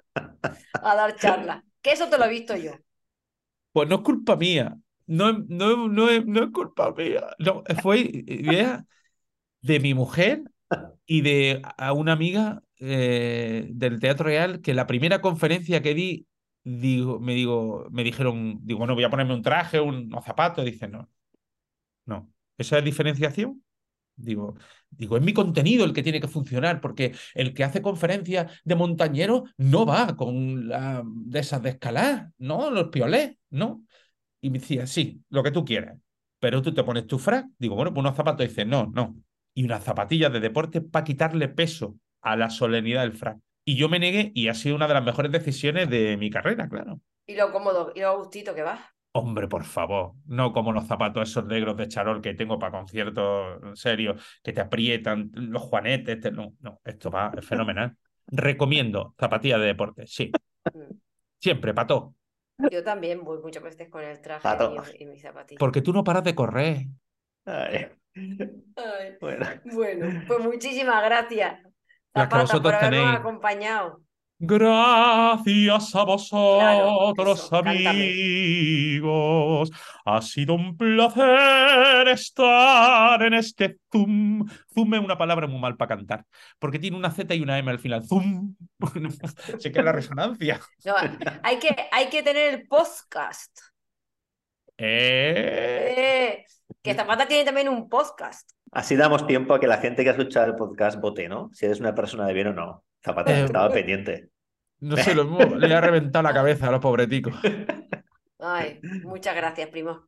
a 0.73 0.95
dar 0.95 1.15
charlas? 1.15 1.63
Que 1.81 1.91
eso 1.91 2.09
te 2.09 2.17
lo 2.17 2.25
he 2.25 2.29
visto 2.29 2.55
yo. 2.57 2.73
Pues 3.73 3.89
no 3.89 3.97
es 3.97 4.01
culpa 4.03 4.37
mía. 4.37 4.77
No, 5.07 5.33
no, 5.33 5.89
no, 5.89 6.09
es, 6.09 6.25
no 6.27 6.43
es 6.45 6.51
culpa 6.51 6.93
mía. 6.93 7.23
No, 7.39 7.63
fue 7.83 7.99
idea 8.01 8.85
de 9.61 9.79
mi 9.81 9.93
mujer 9.93 10.43
y 11.07 11.21
de 11.21 11.61
a 11.77 11.93
una 11.93 12.13
amiga 12.13 12.63
eh, 12.79 13.67
del 13.71 13.99
Teatro 14.01 14.25
Real 14.27 14.61
que 14.61 14.73
la 14.75 14.87
primera 14.87 15.21
conferencia 15.21 15.81
que 15.83 15.95
di, 15.95 16.27
digo, 16.63 17.19
me, 17.21 17.35
digo, 17.35 17.87
me 17.91 18.03
dijeron, 18.05 18.59
digo, 18.63 18.79
bueno, 18.79 18.95
voy 18.95 19.05
a 19.05 19.11
ponerme 19.11 19.35
un 19.35 19.43
traje, 19.43 19.79
un- 19.81 20.07
unos 20.07 20.25
zapatos. 20.25 20.65
Dice, 20.65 20.87
no, 20.89 21.09
no. 22.05 22.31
¿Esa 22.57 22.79
es 22.79 22.85
diferenciación? 22.85 23.63
Digo, 24.15 24.55
digo, 24.89 25.17
es 25.17 25.23
mi 25.23 25.33
contenido 25.33 25.85
el 25.85 25.93
que 25.93 26.03
tiene 26.03 26.21
que 26.21 26.27
funcionar, 26.27 26.81
porque 26.81 27.13
el 27.33 27.53
que 27.53 27.63
hace 27.63 27.81
conferencias 27.81 28.51
de 28.63 28.75
montañero 28.75 29.45
no 29.57 29.85
va 29.85 30.15
con 30.15 30.67
la, 30.67 31.03
de 31.05 31.39
esas 31.39 31.61
de 31.63 31.69
escalar, 31.69 32.29
¿no? 32.37 32.69
Los 32.69 32.89
piolés, 32.89 33.35
¿no? 33.49 33.83
Y 34.41 34.49
me 34.49 34.59
decía, 34.59 34.85
sí, 34.87 35.21
lo 35.29 35.41
que 35.41 35.51
tú 35.51 35.65
quieras, 35.65 35.97
pero 36.39 36.61
tú 36.61 36.73
te 36.73 36.83
pones 36.83 37.07
tu 37.07 37.17
frac. 37.17 37.47
Digo, 37.57 37.75
bueno, 37.75 37.93
pues 37.93 38.01
unos 38.01 38.17
zapatos. 38.17 38.45
Dice, 38.45 38.65
no, 38.65 38.91
no. 38.93 39.15
Y 39.53 39.63
unas 39.63 39.83
zapatillas 39.83 40.33
de 40.33 40.41
deporte 40.41 40.81
para 40.81 41.05
quitarle 41.05 41.47
peso 41.47 41.95
a 42.21 42.35
la 42.35 42.49
solemnidad 42.49 43.01
del 43.01 43.13
frac. 43.13 43.37
Y 43.63 43.77
yo 43.77 43.87
me 43.87 43.97
negué 43.99 44.31
y 44.35 44.49
ha 44.49 44.53
sido 44.53 44.75
una 44.75 44.89
de 44.89 44.93
las 44.93 45.03
mejores 45.05 45.31
decisiones 45.31 45.89
de 45.89 46.17
mi 46.17 46.29
carrera, 46.29 46.67
claro. 46.67 46.99
Y 47.25 47.35
lo 47.35 47.51
cómodo 47.53 47.93
y 47.95 48.01
lo 48.01 48.17
gustito 48.17 48.53
que 48.53 48.63
vas. 48.63 48.81
Hombre, 49.15 49.47
por 49.47 49.63
favor, 49.63 50.13
no 50.25 50.51
como 50.51 50.71
los 50.71 50.87
zapatos 50.87 51.29
esos 51.29 51.45
negros 51.45 51.77
de 51.77 51.87
charol 51.87 52.19
que 52.19 52.33
tengo 52.33 52.57
para 52.57 52.71
conciertos 52.79 53.79
serios, 53.79 54.19
que 54.41 54.53
te 54.53 54.61
aprietan, 54.61 55.29
los 55.35 55.61
juanetes, 55.61 56.19
te- 56.19 56.31
no, 56.31 56.53
no, 56.61 56.79
esto 56.83 57.11
va 57.11 57.31
es 57.37 57.45
fenomenal. 57.45 57.95
Recomiendo 58.27 59.13
zapatillas 59.19 59.59
de 59.59 59.67
deporte, 59.67 60.07
sí, 60.07 60.31
siempre, 61.39 61.73
pato, 61.75 62.15
Yo 62.71 62.83
también 62.83 63.23
voy 63.23 63.39
muchas 63.39 63.61
veces 63.61 63.89
con 63.89 64.03
el 64.03 64.19
traje 64.19 64.41
Pato. 64.43 64.73
y, 64.97 65.03
y 65.03 65.05
mis 65.05 65.21
zapatillas. 65.21 65.59
porque 65.59 65.81
tú 65.81 65.93
no 65.93 66.03
paras 66.03 66.23
de 66.23 66.33
correr. 66.33 66.85
Ay, 67.45 67.87
Ay, 68.15 69.17
bueno. 69.19 69.45
bueno, 69.65 70.23
pues 70.27 70.39
muchísimas 70.39 71.03
gracias. 71.03 71.61
Las 71.61 71.71
que 71.71 71.71
Zapata, 72.21 72.41
vosotros 72.41 72.63
por 72.63 72.73
habernos 72.75 72.99
tenéis. 73.03 73.19
acompañado. 73.19 74.01
Gracias 74.39 75.95
a 75.95 76.03
vosotros, 76.03 77.39
eso, 77.39 77.63
cántame. 77.63 77.87
amigos. 77.87 79.71
Ha 80.05 80.21
sido 80.21 80.55
un 80.55 80.75
placer 80.75 82.09
estar 82.09 83.23
en 83.23 83.33
este 83.35 83.77
Zoom. 83.91 84.45
Zoom 84.73 84.93
es 84.95 84.99
una 84.99 85.17
palabra 85.17 85.47
muy 85.47 85.59
mal 85.59 85.77
para 85.77 85.95
cantar, 85.95 86.25
porque 86.59 86.79
tiene 86.79 86.97
una 86.97 87.11
Z 87.11 87.33
y 87.35 87.41
una 87.41 87.57
M 87.57 87.71
al 87.71 87.79
final. 87.79 88.03
Zoom. 88.05 88.55
Se 89.59 89.71
queda 89.71 89.83
la 89.83 89.91
resonancia. 89.93 90.59
No, 90.83 90.95
hay, 91.41 91.57
que, 91.59 91.75
hay 91.91 92.07
que 92.09 92.21
tener 92.21 92.53
el 92.53 92.67
podcast. 92.67 93.57
Eh, 94.77 95.93
Eh, 95.95 96.45
que 96.81 96.93
Zapata 96.95 97.27
tiene 97.27 97.45
también 97.45 97.69
un 97.69 97.87
podcast. 97.87 98.51
Así 98.71 98.95
damos 98.95 99.25
tiempo 99.25 99.53
a 99.53 99.59
que 99.59 99.67
la 99.67 99.77
gente 99.77 100.03
que 100.03 100.09
ha 100.09 100.13
escuchado 100.13 100.47
el 100.47 100.55
podcast 100.55 100.99
vote, 100.99 101.29
¿no? 101.29 101.49
Si 101.53 101.65
eres 101.65 101.79
una 101.79 101.95
persona 101.95 102.25
de 102.27 102.33
bien 102.33 102.47
o 102.47 102.53
no. 102.53 102.83
Zapata 103.03 103.31
Eh, 103.37 103.45
estaba 103.45 103.69
pendiente. 103.69 104.29
No 104.79 104.97
sé, 104.97 105.15
lo 105.15 105.25
mismo 105.25 105.55
le 105.55 105.73
ha 105.73 105.81
reventado 105.81 106.23
la 106.23 106.33
cabeza 106.33 106.67
a 106.67 106.71
los 106.71 106.81
pobreticos. 106.81 107.33
Ay, 108.39 108.79
muchas 109.03 109.35
gracias, 109.35 109.69
primo. 109.69 110.07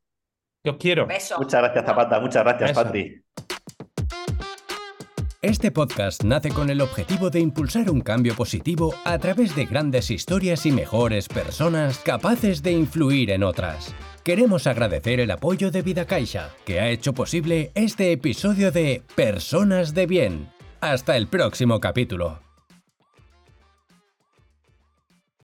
Que 0.63 0.71
os 0.71 0.77
quiero. 0.77 1.05
Besos. 1.05 1.37
Muchas 1.37 1.61
gracias, 1.61 1.85
Zapata. 1.85 2.19
Muchas 2.19 2.43
gracias, 2.43 2.71
Eso. 2.71 2.83
Patri. 2.83 3.21
Este 5.41 5.71
podcast 5.71 6.23
nace 6.23 6.49
con 6.49 6.71
el 6.71 6.81
objetivo 6.81 7.29
de 7.29 7.39
impulsar 7.39 7.91
un 7.91 8.01
cambio 8.01 8.33
positivo 8.33 8.95
a 9.05 9.19
través 9.19 9.55
de 9.55 9.65
grandes 9.65 10.09
historias 10.09 10.65
y 10.65 10.71
mejores 10.71 11.27
personas 11.27 11.99
capaces 11.99 12.63
de 12.63 12.71
influir 12.71 13.29
en 13.29 13.43
otras. 13.43 13.93
Queremos 14.23 14.65
agradecer 14.65 15.19
el 15.19 15.29
apoyo 15.29 15.69
de 15.69 15.83
Vida 15.83 16.05
Caixa, 16.05 16.49
que 16.65 16.79
ha 16.79 16.89
hecho 16.89 17.13
posible 17.13 17.71
este 17.75 18.11
episodio 18.11 18.71
de 18.71 19.03
Personas 19.15 19.93
de 19.93 20.07
Bien. 20.07 20.49
Hasta 20.81 21.15
el 21.15 21.27
próximo 21.27 21.79
capítulo. 21.79 22.44